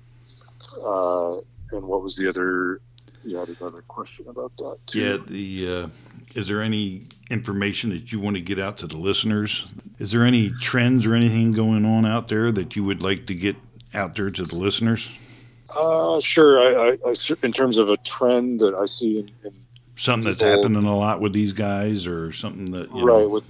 Uh, 0.83 1.35
and 1.71 1.87
what 1.87 2.01
was 2.01 2.15
the 2.15 2.27
other? 2.27 2.81
You 3.23 3.37
had 3.37 3.49
another 3.59 3.81
question 3.87 4.27
about 4.27 4.55
that 4.57 4.77
too. 4.85 4.99
Yeah, 4.99 5.17
the 5.25 5.83
uh, 5.83 5.87
is 6.35 6.47
there 6.47 6.61
any 6.61 7.03
information 7.29 7.89
that 7.91 8.11
you 8.11 8.19
want 8.19 8.35
to 8.35 8.41
get 8.41 8.59
out 8.59 8.77
to 8.77 8.87
the 8.87 8.97
listeners? 8.97 9.65
Is 9.99 10.11
there 10.11 10.23
any 10.23 10.49
trends 10.49 11.05
or 11.05 11.15
anything 11.15 11.53
going 11.53 11.85
on 11.85 12.05
out 12.05 12.27
there 12.27 12.51
that 12.51 12.75
you 12.75 12.83
would 12.83 13.01
like 13.01 13.27
to 13.27 13.33
get 13.33 13.55
out 13.93 14.15
there 14.15 14.29
to 14.29 14.43
the 14.43 14.55
listeners? 14.55 15.09
Uh, 15.75 16.19
sure. 16.19 16.59
I, 16.59 16.89
I, 16.89 16.97
I 17.09 17.13
in 17.43 17.53
terms 17.53 17.77
of 17.77 17.89
a 17.89 17.97
trend 17.97 18.59
that 18.59 18.75
I 18.75 18.85
see 18.85 19.19
in, 19.19 19.29
in 19.45 19.53
something 19.95 20.29
that's 20.29 20.41
happening 20.41 20.83
a 20.83 20.97
lot 20.97 21.21
with 21.21 21.33
these 21.33 21.53
guys, 21.53 22.05
or 22.05 22.33
something 22.33 22.71
that 22.71 22.91
right 22.91 23.05
know. 23.05 23.29
with 23.29 23.45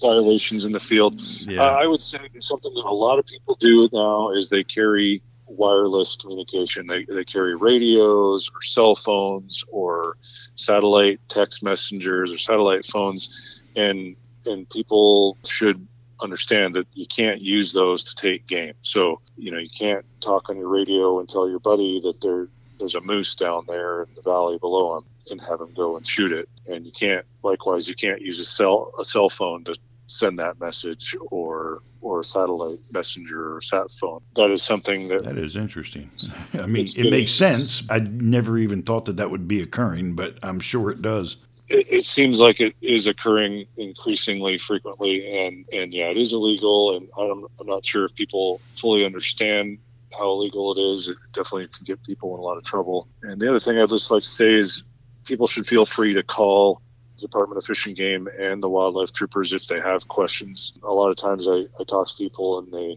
violations 0.00 0.64
in 0.64 0.72
the 0.72 0.80
field. 0.80 1.20
Yeah. 1.20 1.62
Uh, 1.62 1.70
I 1.70 1.86
would 1.86 2.02
say 2.02 2.18
something 2.38 2.72
that 2.74 2.84
a 2.84 2.94
lot 2.94 3.18
of 3.18 3.26
people 3.26 3.56
do 3.56 3.88
now 3.92 4.30
is 4.30 4.50
they 4.50 4.64
carry 4.64 5.22
wireless 5.46 6.16
communication. 6.16 6.86
They, 6.86 7.04
they 7.04 7.24
carry 7.24 7.54
radios 7.54 8.50
or 8.54 8.62
cell 8.62 8.94
phones 8.94 9.64
or 9.68 10.16
satellite 10.54 11.20
text 11.28 11.62
messengers 11.62 12.32
or 12.32 12.38
satellite 12.38 12.84
phones, 12.84 13.60
and 13.74 14.16
and 14.44 14.68
people 14.68 15.36
should 15.44 15.86
understand 16.20 16.74
that 16.74 16.86
you 16.94 17.06
can't 17.06 17.40
use 17.42 17.72
those 17.72 18.04
to 18.04 18.14
take 18.14 18.46
game. 18.46 18.74
So 18.82 19.20
you 19.36 19.50
know 19.50 19.58
you 19.58 19.70
can't 19.70 20.04
talk 20.20 20.48
on 20.48 20.56
your 20.56 20.68
radio 20.68 21.18
and 21.18 21.28
tell 21.28 21.48
your 21.48 21.60
buddy 21.60 22.00
that 22.00 22.20
there 22.20 22.48
there's 22.78 22.94
a 22.94 23.00
moose 23.00 23.34
down 23.34 23.64
there 23.66 24.02
in 24.02 24.14
the 24.14 24.22
valley 24.22 24.58
below 24.58 24.98
him 24.98 25.04
and 25.30 25.40
have 25.40 25.60
him 25.60 25.72
go 25.74 25.96
and 25.96 26.06
shoot 26.06 26.32
it. 26.32 26.48
And 26.66 26.86
you 26.86 26.92
can't 26.92 27.24
likewise 27.42 27.88
you 27.88 27.94
can't 27.94 28.20
use 28.20 28.38
a 28.38 28.44
cell 28.44 28.92
a 28.98 29.04
cell 29.04 29.28
phone 29.28 29.64
to 29.64 29.76
send 30.06 30.38
that 30.38 30.60
message 30.60 31.16
or 31.30 31.82
or 32.06 32.20
a 32.20 32.24
satellite 32.24 32.78
messenger 32.92 33.56
or 33.56 33.60
sat 33.60 33.90
phone. 33.90 34.20
That 34.36 34.50
is 34.50 34.62
something 34.62 35.08
that 35.08 35.24
that 35.24 35.36
is 35.36 35.56
interesting. 35.56 36.08
I 36.54 36.66
mean, 36.66 36.86
it 36.96 37.10
makes 37.10 37.32
sense. 37.32 37.82
I 37.90 37.98
never 37.98 38.58
even 38.58 38.82
thought 38.82 39.06
that 39.06 39.16
that 39.16 39.30
would 39.30 39.48
be 39.48 39.60
occurring, 39.60 40.14
but 40.14 40.38
I'm 40.42 40.60
sure 40.60 40.90
it 40.90 41.02
does. 41.02 41.36
It, 41.68 41.92
it, 41.92 42.04
seems 42.04 42.38
like 42.38 42.60
it 42.60 42.76
is 42.80 43.08
occurring 43.08 43.66
increasingly 43.76 44.56
frequently, 44.56 45.28
and 45.36 45.64
and 45.72 45.92
yeah, 45.92 46.10
it 46.10 46.16
is 46.16 46.32
illegal. 46.32 46.96
And 46.96 47.08
I'm, 47.18 47.44
I'm 47.60 47.66
not 47.66 47.84
sure 47.84 48.04
if 48.04 48.14
people 48.14 48.60
fully 48.76 49.04
understand 49.04 49.78
how 50.16 50.30
illegal 50.30 50.72
it 50.72 50.80
is. 50.80 51.08
It 51.08 51.16
definitely 51.32 51.66
can 51.66 51.84
get 51.84 52.02
people 52.04 52.34
in 52.34 52.40
a 52.40 52.42
lot 52.42 52.56
of 52.56 52.62
trouble. 52.62 53.08
And 53.22 53.40
the 53.40 53.48
other 53.48 53.58
thing 53.58 53.78
I'd 53.78 53.88
just 53.88 54.12
like 54.12 54.22
to 54.22 54.28
say 54.28 54.54
is 54.54 54.84
people 55.24 55.48
should 55.48 55.66
feel 55.66 55.84
free 55.84 56.14
to 56.14 56.22
call 56.22 56.82
Department 57.18 57.58
of 57.58 57.64
Fish 57.64 57.86
and 57.86 57.96
Game 57.96 58.28
and 58.38 58.62
the 58.62 58.68
wildlife 58.68 59.12
troopers 59.12 59.52
if 59.52 59.66
they 59.66 59.80
have 59.80 60.08
questions. 60.08 60.78
A 60.82 60.92
lot 60.92 61.10
of 61.10 61.16
times 61.16 61.48
I, 61.48 61.64
I 61.80 61.84
talk 61.84 62.08
to 62.08 62.14
people 62.16 62.58
and 62.58 62.72
they, 62.72 62.96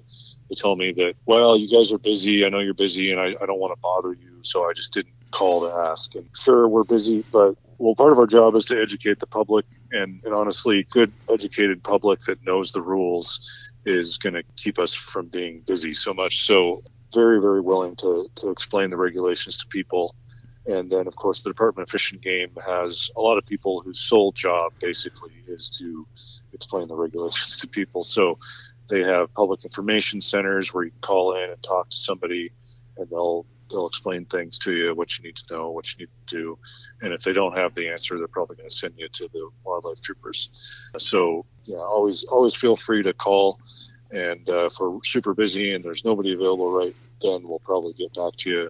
they 0.50 0.56
tell 0.56 0.76
me 0.76 0.92
that, 0.94 1.16
well, 1.26 1.58
you 1.58 1.70
guys 1.70 1.92
are 1.92 1.98
busy. 1.98 2.46
I 2.46 2.50
know 2.50 2.60
you're 2.60 2.74
busy 2.74 3.12
and 3.12 3.20
I, 3.20 3.36
I 3.42 3.46
don't 3.46 3.60
want 3.60 3.74
to 3.74 3.80
bother 3.82 4.14
you. 4.14 4.40
So 4.42 4.70
I 4.70 4.74
just 4.74 4.94
didn't 4.94 5.14
call 5.32 5.62
to 5.62 5.90
ask. 5.90 6.16
And 6.16 6.28
sure, 6.36 6.68
we're 6.68 6.84
busy, 6.84 7.24
but 7.32 7.56
well, 7.78 7.96
part 7.96 8.12
of 8.12 8.20
our 8.20 8.28
job 8.28 8.56
is 8.56 8.66
to 8.66 8.82
educate 8.82 9.20
the 9.20 9.28
public. 9.28 9.66
And, 9.92 10.22
and 10.26 10.34
honestly, 10.34 10.86
good 10.90 11.12
educated 11.32 11.84
public 11.84 12.20
that 12.22 12.44
knows 12.46 12.72
the 12.72 12.82
rules 12.82 13.40
is 13.86 14.18
going 14.18 14.34
to 14.34 14.44
keep 14.58 14.80
us 14.80 14.94
from 14.94 15.28
being 15.28 15.62
busy 15.62 15.94
so 15.94 16.14
much. 16.14 16.46
So 16.46 16.84
very, 17.14 17.42
very 17.42 17.62
willing 17.62 17.96
to, 17.98 18.28
to 18.36 18.50
explain 18.50 18.90
the 18.90 18.98
regulations 18.98 19.58
to 19.60 19.68
people 19.68 20.16
and 20.70 20.88
then, 20.88 21.08
of 21.08 21.16
course, 21.16 21.42
the 21.42 21.50
Department 21.50 21.90
of 21.90 21.92
Fish 21.92 22.12
and 22.12 22.22
Game 22.22 22.52
has 22.66 23.10
a 23.18 23.22
lot 23.22 23.40
of 23.40 23.46
people 23.46 23.82
whose 23.82 23.98
sole 23.98 24.32
job 24.32 24.72
basically 24.80 25.34
is 25.48 25.72
to 25.80 26.06
explain 26.54 26.88
the 26.88 26.96
regulations 26.96 27.58
to 27.58 27.68
people. 27.68 28.04
So 28.04 28.38
they 28.88 29.04
have 29.04 29.34
public 29.34 29.66
information 29.66 30.22
centers 30.22 30.72
where 30.72 30.84
you 30.84 30.92
can 30.92 31.00
call 31.02 31.36
in 31.36 31.50
and 31.50 31.64
talk 31.64 31.90
to 31.90 31.98
somebody, 31.98 32.52
and 32.98 33.10
they'll 33.10 33.48
they'll 33.72 33.88
explain 33.88 34.26
things 34.26 34.60
to 34.60 34.72
you, 34.72 34.94
what 34.94 35.18
you 35.18 35.24
need 35.24 35.38
to 35.38 35.54
know, 35.54 35.72
what 35.72 35.92
you 35.92 36.06
need 36.06 36.12
to 36.28 36.36
do. 36.36 36.60
And 37.02 37.14
if 37.14 37.22
they 37.24 37.34
don't 37.34 37.58
have 37.58 37.74
the 37.74 37.90
answer, 37.90 38.18
they're 38.18 38.28
probably 38.28 38.58
going 38.58 38.70
to 38.70 38.76
send 38.76 38.94
you 38.98 39.10
to 39.10 39.28
the 39.28 39.50
wildlife 39.64 40.02
troopers. 40.02 40.52
So 40.98 41.46
yeah, 41.64 41.78
always 41.78 42.26
always 42.26 42.54
feel 42.54 42.76
free 42.76 43.02
to 43.04 43.14
call. 43.14 43.60
And 44.12 44.48
uh, 44.48 44.66
if 44.66 44.74
we're 44.80 45.00
super 45.04 45.34
busy 45.34 45.74
and 45.74 45.84
there's 45.84 46.06
nobody 46.06 46.34
available 46.34 46.72
right 46.72 46.96
then, 47.22 47.48
we'll 47.48 47.60
probably 47.60 47.94
get 47.94 48.14
back 48.14 48.36
to 48.38 48.50
you 48.52 48.70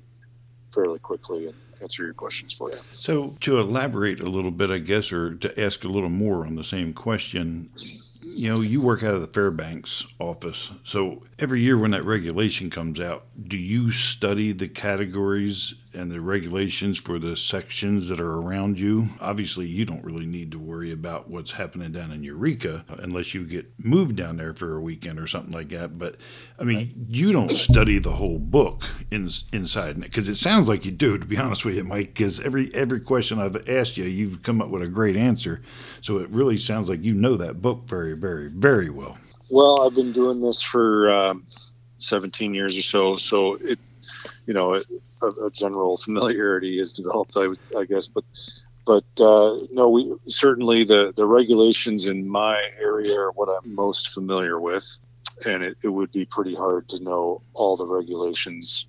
fairly 0.74 1.00
quickly 1.00 1.48
and 1.48 1.56
answer 1.82 2.04
your 2.04 2.14
questions 2.14 2.54
for 2.54 2.70
you. 2.70 2.78
So, 2.92 3.36
to 3.42 3.60
elaborate 3.60 4.20
a 4.20 4.30
little 4.30 4.52
bit, 4.52 4.70
I 4.72 4.80
guess, 4.80 5.12
or 5.12 5.36
to 5.36 5.62
ask 5.62 5.84
a 5.84 5.88
little 5.88 6.10
more 6.10 6.46
on 6.46 6.56
the 6.56 6.64
same 6.64 6.94
question, 6.94 7.70
you 8.40 8.50
know, 8.50 8.62
you 8.62 8.82
work 8.82 9.04
out 9.04 9.14
of 9.14 9.22
the 9.22 9.28
Fairbanks 9.28 10.06
office. 10.20 10.72
So 10.84 11.24
every 11.38 11.62
year 11.62 11.78
when 11.78 11.92
that 11.92 12.06
regulation 12.06 12.70
comes 12.70 13.00
out, 13.00 13.26
do 13.48 13.58
you 13.58 13.92
study 13.92 14.52
the 14.52 14.68
categories 14.68 15.74
and 16.00 16.10
the 16.10 16.22
regulations 16.22 16.98
for 16.98 17.20
the 17.20 17.36
sections 17.36 18.08
that 18.08 18.22
are 18.22 18.36
around 18.36 18.80
you? 18.80 19.10
Obviously, 19.20 19.68
you 19.68 19.84
don't 19.84 20.04
really 20.04 20.26
need 20.26 20.50
to 20.54 20.58
worry 20.58 20.94
about 20.94 21.30
what's 21.30 21.52
happening 21.52 21.92
down 21.92 22.12
in 22.12 22.24
Eureka 22.24 22.86
unless 23.00 23.34
you 23.34 23.46
get 23.46 23.68
moved 23.84 24.16
down 24.16 24.38
there 24.38 24.54
for 24.54 24.78
a 24.78 24.82
weekend 24.82 25.20
or 25.20 25.28
something 25.28 25.52
like 25.52 25.70
that. 25.70 26.00
But 26.00 26.16
I 26.58 26.64
mean, 26.64 27.08
you 27.10 27.34
don't 27.34 27.52
study 27.52 28.00
the 28.00 28.12
whole 28.12 28.40
book 28.40 28.84
in, 29.12 29.30
inside 29.52 30.00
because 30.00 30.30
it 30.30 30.36
sounds 30.36 30.70
like 30.70 30.86
you 30.86 30.92
do. 30.92 31.18
To 31.18 31.26
be 31.26 31.38
honest 31.38 31.66
with 31.66 31.76
you, 31.76 31.84
Mike, 31.84 32.14
because 32.14 32.40
every 32.40 32.74
every 32.74 33.02
question 33.02 33.38
I've 33.38 33.68
asked 33.68 33.98
you, 33.98 34.06
you've 34.06 34.42
come 34.42 34.62
up 34.62 34.70
with 34.70 34.82
a 34.82 34.88
great 34.88 35.18
answer. 35.18 35.62
So 36.02 36.20
it 36.20 36.30
really 36.30 36.58
sounds 36.58 36.90
like 36.90 37.04
you 37.04 37.14
know 37.14 37.36
that 37.36 37.62
book 37.62 37.82
very, 37.88 38.14
very, 38.14 38.48
very 38.48 38.90
well. 38.90 39.18
Well, 39.52 39.86
I've 39.86 39.96
been 39.96 40.14
doing 40.14 40.40
this 40.40 40.62
for 40.62 41.12
um, 41.12 41.46
17 41.98 42.54
years 42.54 42.78
or 42.78 42.84
so, 42.84 43.18
so 43.18 43.56
it, 43.56 43.80
you 44.50 44.56
know, 44.56 44.74
a, 44.74 45.28
a, 45.46 45.52
general 45.52 45.96
familiarity 45.96 46.80
is 46.80 46.94
developed, 46.94 47.38
I, 47.38 47.50
I 47.78 47.86
guess. 47.86 48.08
But, 48.08 48.24
but 48.84 49.06
uh, 49.22 49.56
no, 49.72 49.90
we 49.90 50.16
certainly 50.24 50.86
the 50.86 51.14
the 51.16 51.28
regulations 51.28 52.08
in 52.08 52.28
my 52.28 52.60
area 52.82 53.14
are 53.14 53.32
what 53.34 53.48
I'm 53.48 53.76
most 53.76 54.10
familiar 54.10 54.60
with, 54.60 55.00
and 55.46 55.62
it, 55.62 55.78
it 55.84 55.90
would 55.90 56.12
be 56.12 56.26
pretty 56.26 56.56
hard 56.56 56.90
to 56.90 57.04
know 57.04 57.44
all 57.54 57.78
the 57.78 57.86
regulations 57.86 58.88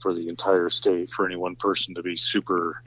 for 0.00 0.12
the 0.12 0.28
entire 0.28 0.68
state 0.68 1.08
for 1.08 1.24
any 1.24 1.36
one 1.36 1.56
person 1.56 1.94
to 1.94 2.02
be 2.02 2.16
super 2.16 2.82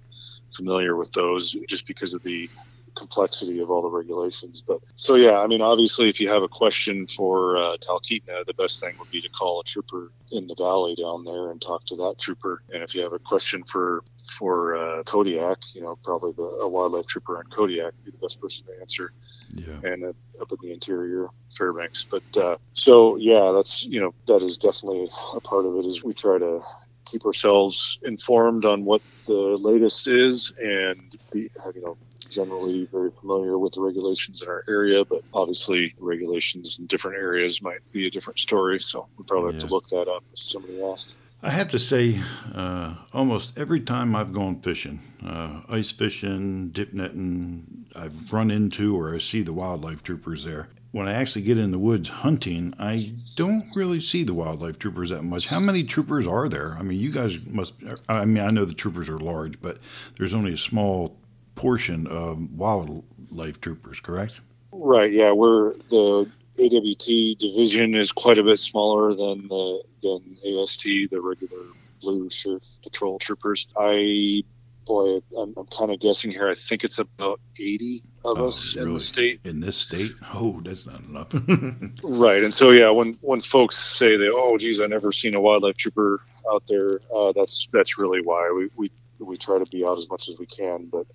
familiar 0.53 0.95
with 0.95 1.11
those 1.13 1.57
just 1.67 1.87
because 1.87 2.13
of 2.13 2.21
the 2.21 2.47
complexity 2.95 3.59
of 3.59 3.71
all 3.71 3.81
the 3.81 3.89
regulations. 3.89 4.61
But 4.61 4.79
so 4.95 5.15
yeah, 5.15 5.39
I 5.39 5.47
mean, 5.47 5.61
obviously, 5.61 6.09
if 6.09 6.19
you 6.19 6.29
have 6.29 6.43
a 6.43 6.47
question 6.47 7.07
for 7.07 7.57
uh, 7.57 7.77
Talkeetna, 7.77 8.45
the 8.45 8.53
best 8.53 8.79
thing 8.79 8.95
would 8.99 9.11
be 9.11 9.21
to 9.21 9.29
call 9.29 9.61
a 9.61 9.63
trooper 9.63 10.11
in 10.31 10.47
the 10.47 10.55
valley 10.55 10.95
down 10.95 11.23
there 11.23 11.51
and 11.51 11.61
talk 11.61 11.85
to 11.85 11.95
that 11.95 12.15
trooper. 12.19 12.63
And 12.73 12.83
if 12.83 12.95
you 12.95 13.01
have 13.01 13.13
a 13.13 13.19
question 13.19 13.63
for 13.63 14.03
for 14.37 14.75
uh, 14.75 15.03
Kodiak, 15.03 15.59
you 15.73 15.81
know, 15.81 15.97
probably 16.03 16.31
the 16.33 16.43
a 16.43 16.69
wildlife 16.69 17.07
trooper 17.07 17.37
on 17.37 17.45
Kodiak 17.45 17.93
would 17.93 18.05
be 18.05 18.11
the 18.11 18.17
best 18.17 18.41
person 18.41 18.65
to 18.67 18.79
answer. 18.79 19.11
Yeah. 19.53 19.91
And 19.91 20.03
uh, 20.03 20.13
up 20.41 20.51
in 20.51 20.57
the 20.61 20.73
interior, 20.73 21.27
Fairbanks. 21.55 22.03
But 22.03 22.37
uh, 22.37 22.57
so 22.73 23.17
yeah, 23.17 23.51
that's 23.53 23.85
you 23.85 23.99
know 23.99 24.13
that 24.27 24.43
is 24.43 24.57
definitely 24.57 25.09
a 25.35 25.39
part 25.39 25.65
of 25.65 25.75
it. 25.77 25.85
Is 25.85 26.03
we 26.03 26.13
try 26.13 26.37
to 26.37 26.61
keep 27.05 27.25
ourselves 27.25 27.99
informed 28.03 28.65
on 28.65 28.85
what 28.85 29.01
the 29.27 29.33
latest 29.33 30.07
is 30.07 30.53
and 30.57 31.15
be 31.31 31.49
you 31.75 31.81
know 31.81 31.97
generally 32.33 32.85
very 32.85 33.11
familiar 33.11 33.57
with 33.57 33.73
the 33.73 33.81
regulations 33.81 34.41
in 34.41 34.49
our 34.49 34.63
area, 34.67 35.05
but 35.05 35.21
obviously 35.33 35.93
the 35.97 36.03
regulations 36.03 36.79
in 36.79 36.85
different 36.87 37.17
areas 37.17 37.61
might 37.61 37.79
be 37.91 38.07
a 38.07 38.09
different 38.09 38.39
story. 38.39 38.79
So 38.79 39.07
we 39.17 39.23
probably 39.25 39.53
have 39.53 39.61
to 39.61 39.67
look 39.67 39.87
that 39.89 40.07
up 40.07 40.23
if 40.31 40.39
somebody 40.39 40.81
asked. 40.81 41.17
I 41.45 41.49
have 41.49 41.67
to 41.69 41.79
say, 41.79 42.21
uh, 42.55 42.95
almost 43.13 43.57
every 43.57 43.81
time 43.81 44.15
I've 44.15 44.31
gone 44.31 44.61
fishing, 44.61 45.01
uh, 45.25 45.59
ice 45.67 45.91
fishing, 45.91 46.69
dip 46.69 46.93
netting, 46.93 47.85
I've 47.95 48.31
run 48.31 48.49
into 48.49 48.95
or 48.95 49.13
I 49.13 49.17
see 49.17 49.41
the 49.41 49.51
wildlife 49.51 50.03
troopers 50.03 50.45
there. 50.45 50.69
When 50.91 51.07
I 51.07 51.13
actually 51.13 51.41
get 51.41 51.57
in 51.57 51.71
the 51.71 51.79
woods 51.79 52.07
hunting, 52.07 52.73
I 52.79 53.05
don't 53.35 53.65
really 53.75 53.99
see 53.99 54.23
the 54.23 54.33
wildlife 54.33 54.79
troopers 54.79 55.09
that 55.09 55.23
much. 55.23 55.47
How 55.47 55.59
many 55.59 55.83
troopers 55.83 56.27
are 56.27 56.47
there? 56.47 56.77
I 56.79 56.83
mean, 56.83 56.99
you 56.99 57.11
guys 57.11 57.49
must, 57.49 57.73
I 58.07 58.23
mean, 58.23 58.43
I 58.43 58.49
know 58.51 58.63
the 58.63 58.73
troopers 58.73 59.09
are 59.09 59.17
large, 59.17 59.59
but 59.59 59.79
there's 60.17 60.33
only 60.33 60.53
a 60.53 60.57
small 60.57 61.17
portion 61.55 62.07
of 62.07 62.51
wildlife 62.51 63.61
troopers, 63.61 63.99
correct? 63.99 64.41
Right. 64.71 65.11
Yeah, 65.11 65.31
we're 65.31 65.73
the 65.89 66.29
AWT 66.59 67.39
division 67.39 67.95
is 67.95 68.11
quite 68.11 68.37
a 68.37 68.43
bit 68.43 68.59
smaller 68.59 69.13
than 69.13 69.47
the 69.47 69.83
than 70.01 70.61
AST, 70.61 70.83
the 70.83 71.19
regular 71.21 71.63
blue 72.01 72.29
shirt 72.29 72.63
patrol 72.83 73.19
troopers. 73.19 73.67
I 73.77 74.43
boy, 74.85 75.19
I'm, 75.37 75.53
I'm 75.57 75.65
kind 75.67 75.91
of 75.91 75.99
guessing 75.99 76.31
here. 76.31 76.49
I 76.49 76.53
think 76.53 76.83
it's 76.83 76.99
about 76.99 77.39
80 77.59 78.03
of 78.25 78.39
oh, 78.39 78.47
us 78.47 78.75
really? 78.75 78.87
in 78.87 78.93
the 78.93 78.99
state. 78.99 79.39
In 79.43 79.59
this 79.59 79.77
state? 79.77 80.11
Oh, 80.33 80.61
that's 80.61 80.85
not 80.85 81.01
enough. 81.01 81.33
right. 82.03 82.43
And 82.43 82.53
so, 82.53 82.71
yeah, 82.71 82.89
when, 82.89 83.13
when 83.21 83.41
folks 83.41 83.77
say 83.77 84.17
that, 84.17 84.31
oh, 84.33 84.57
geez, 84.57 84.81
I 84.81 84.87
never 84.87 85.11
seen 85.11 85.35
a 85.35 85.41
wildlife 85.41 85.77
trooper 85.77 86.21
out 86.51 86.63
there, 86.67 86.99
uh, 87.15 87.31
that's, 87.33 87.67
that's 87.71 87.97
really 87.97 88.21
why 88.21 88.51
we, 88.55 88.69
we 88.75 88.91
we 89.23 89.37
try 89.37 89.57
to 89.57 89.69
be 89.69 89.85
out 89.85 89.97
as 89.97 90.09
much 90.09 90.29
as 90.29 90.37
we 90.37 90.45
can, 90.45 90.87
but 90.91 91.05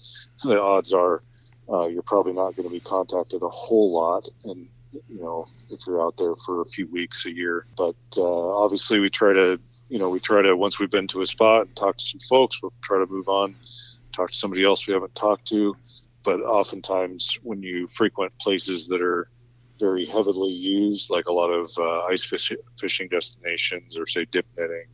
the 0.42 0.60
odds 0.60 0.92
are 0.92 1.22
uh, 1.70 1.86
you're 1.86 2.02
probably 2.02 2.32
not 2.32 2.56
going 2.56 2.68
to 2.68 2.72
be 2.72 2.80
contacted 2.80 3.42
a 3.42 3.48
whole 3.48 3.92
lot, 3.92 4.28
and 4.44 4.68
you 5.08 5.20
know 5.20 5.46
if 5.70 5.80
you're 5.86 6.02
out 6.02 6.16
there 6.16 6.34
for 6.34 6.62
a 6.62 6.64
few 6.64 6.86
weeks 6.86 7.26
a 7.26 7.30
year. 7.30 7.66
But 7.76 7.96
uh, 8.16 8.56
obviously, 8.56 9.00
we 9.00 9.10
try 9.10 9.32
to 9.34 9.58
you 9.88 9.98
know 9.98 10.08
we 10.08 10.20
try 10.20 10.42
to 10.42 10.56
once 10.56 10.80
we've 10.80 10.90
been 10.90 11.08
to 11.08 11.20
a 11.20 11.26
spot 11.26 11.66
and 11.66 11.76
talk 11.76 11.98
to 11.98 12.04
some 12.04 12.20
folks, 12.20 12.62
we'll 12.62 12.72
try 12.80 12.98
to 12.98 13.06
move 13.06 13.28
on, 13.28 13.54
talk 14.12 14.30
to 14.30 14.36
somebody 14.36 14.64
else 14.64 14.86
we 14.86 14.94
haven't 14.94 15.14
talked 15.14 15.46
to. 15.48 15.76
But 16.24 16.40
oftentimes, 16.40 17.38
when 17.42 17.62
you 17.62 17.86
frequent 17.86 18.38
places 18.38 18.88
that 18.88 19.02
are 19.02 19.28
very 19.78 20.06
heavily 20.06 20.52
used, 20.52 21.10
like 21.10 21.26
a 21.26 21.32
lot 21.32 21.50
of 21.50 21.70
uh, 21.78 22.04
ice 22.06 22.24
fish, 22.24 22.52
fishing 22.78 23.08
destinations, 23.08 23.98
or 23.98 24.06
say 24.06 24.24
dip 24.24 24.46
netting, 24.56 24.86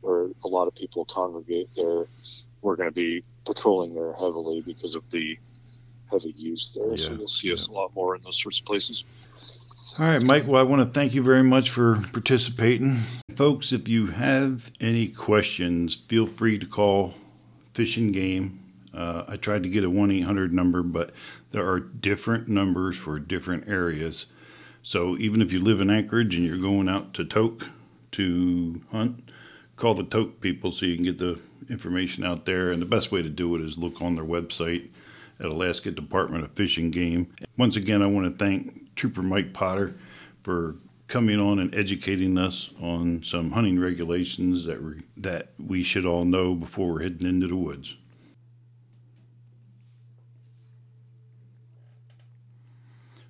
where 0.00 0.28
a 0.44 0.48
lot 0.48 0.68
of 0.68 0.74
people 0.74 1.04
congregate 1.04 1.68
there 1.74 2.06
we're 2.62 2.76
going 2.76 2.88
to 2.88 2.94
be 2.94 3.24
patrolling 3.46 3.94
there 3.94 4.12
heavily 4.12 4.62
because 4.64 4.94
of 4.94 5.08
the 5.10 5.38
heavy 6.10 6.34
use 6.36 6.72
there. 6.72 6.88
Yeah, 6.90 6.96
so 6.96 7.14
you'll 7.14 7.28
see 7.28 7.52
us 7.52 7.68
a 7.68 7.72
lot 7.72 7.94
more 7.94 8.16
in 8.16 8.22
those 8.22 8.40
sorts 8.40 8.58
of 8.58 8.66
places. 8.66 9.04
All 9.98 10.06
right, 10.06 10.22
Mike. 10.22 10.46
Well, 10.46 10.60
I 10.60 10.64
want 10.64 10.82
to 10.82 10.88
thank 10.88 11.14
you 11.14 11.22
very 11.22 11.42
much 11.42 11.70
for 11.70 11.96
participating. 12.12 12.98
Folks, 13.34 13.72
if 13.72 13.88
you 13.88 14.06
have 14.08 14.70
any 14.80 15.08
questions, 15.08 15.94
feel 15.94 16.26
free 16.26 16.58
to 16.58 16.66
call 16.66 17.14
Fish 17.74 17.96
and 17.96 18.12
Game. 18.12 18.60
Uh, 18.94 19.24
I 19.28 19.36
tried 19.36 19.62
to 19.62 19.68
get 19.68 19.84
a 19.84 19.90
1 19.90 20.10
800 20.10 20.52
number, 20.52 20.82
but 20.82 21.12
there 21.50 21.68
are 21.68 21.80
different 21.80 22.48
numbers 22.48 22.96
for 22.96 23.18
different 23.18 23.68
areas. 23.68 24.26
So 24.82 25.16
even 25.18 25.42
if 25.42 25.52
you 25.52 25.60
live 25.60 25.80
in 25.80 25.90
Anchorage 25.90 26.34
and 26.34 26.44
you're 26.44 26.56
going 26.56 26.88
out 26.88 27.12
to 27.14 27.24
Tok 27.24 27.68
to 28.12 28.80
hunt, 28.90 29.30
call 29.76 29.94
the 29.94 30.04
Tok 30.04 30.40
people 30.40 30.72
so 30.72 30.86
you 30.86 30.96
can 30.96 31.04
get 31.04 31.18
the 31.18 31.40
information 31.70 32.24
out 32.24 32.44
there. 32.44 32.70
And 32.70 32.82
the 32.82 32.86
best 32.86 33.12
way 33.12 33.22
to 33.22 33.30
do 33.30 33.54
it 33.54 33.62
is 33.62 33.78
look 33.78 34.02
on 34.02 34.14
their 34.14 34.24
website 34.24 34.90
at 35.38 35.46
Alaska 35.46 35.90
Department 35.90 36.44
of 36.44 36.50
Fish 36.52 36.76
and 36.76 36.92
Game. 36.92 37.32
Once 37.56 37.76
again, 37.76 38.02
I 38.02 38.06
want 38.06 38.26
to 38.26 38.44
thank 38.44 38.94
Trooper 38.96 39.22
Mike 39.22 39.52
Potter 39.52 39.94
for 40.42 40.76
coming 41.08 41.40
on 41.40 41.58
and 41.58 41.74
educating 41.74 42.38
us 42.38 42.70
on 42.80 43.22
some 43.22 43.50
hunting 43.50 43.78
regulations 43.78 44.64
that 44.66 44.82
we, 44.82 44.94
that 45.16 45.48
we 45.58 45.82
should 45.82 46.06
all 46.06 46.24
know 46.24 46.54
before 46.54 46.92
we're 46.92 47.02
heading 47.02 47.28
into 47.28 47.48
the 47.48 47.56
woods. 47.56 47.96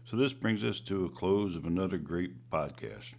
So 0.04 0.16
this 0.16 0.32
brings 0.32 0.64
us 0.64 0.80
to 0.80 1.04
a 1.04 1.08
close 1.08 1.54
of 1.54 1.64
another 1.64 1.96
great 1.96 2.50
podcast. 2.50 3.14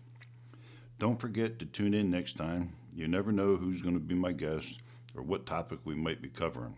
Don't 0.99 1.19
forget 1.19 1.57
to 1.59 1.65
tune 1.65 1.93
in 1.93 2.11
next 2.11 2.35
time. 2.35 2.73
You 2.93 3.07
never 3.07 3.31
know 3.31 3.55
who's 3.55 3.81
going 3.81 3.95
to 3.95 4.01
be 4.01 4.13
my 4.13 4.33
guest 4.33 4.81
or 5.15 5.23
what 5.23 5.45
topic 5.45 5.79
we 5.83 5.95
might 5.95 6.21
be 6.21 6.29
covering. 6.29 6.75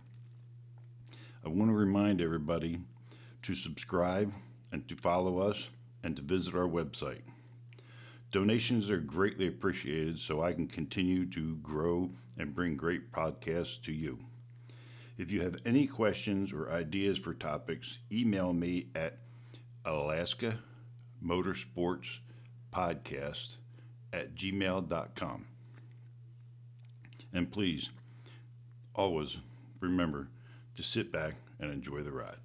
I 1.45 1.49
want 1.49 1.69
to 1.69 1.75
remind 1.75 2.21
everybody 2.21 2.81
to 3.41 3.55
subscribe 3.55 4.33
and 4.71 4.87
to 4.87 4.95
follow 4.95 5.39
us 5.39 5.69
and 6.03 6.15
to 6.15 6.21
visit 6.21 6.55
our 6.55 6.67
website. 6.67 7.21
Donations 8.31 8.89
are 8.89 8.97
greatly 8.97 9.47
appreciated 9.47 10.17
so 10.17 10.41
I 10.41 10.53
can 10.53 10.67
continue 10.67 11.25
to 11.27 11.57
grow 11.57 12.11
and 12.37 12.53
bring 12.53 12.75
great 12.75 13.11
podcasts 13.11 13.81
to 13.83 13.91
you. 13.91 14.19
If 15.17 15.31
you 15.31 15.41
have 15.41 15.57
any 15.65 15.85
questions 15.85 16.51
or 16.51 16.71
ideas 16.71 17.19
for 17.19 17.35
topics, 17.35 17.99
email 18.11 18.53
me 18.53 18.87
at 18.95 19.19
Alaska 19.85 20.59
Motorsports 21.23 22.17
Podcast 22.73 23.57
at 24.11 24.33
gmail.com. 24.33 25.45
And 27.31 27.51
please, 27.51 27.89
always 28.95 29.37
remember 29.79 30.27
to 30.75 30.83
sit 30.83 31.11
back 31.11 31.33
and 31.59 31.71
enjoy 31.71 32.01
the 32.01 32.11
ride. 32.11 32.37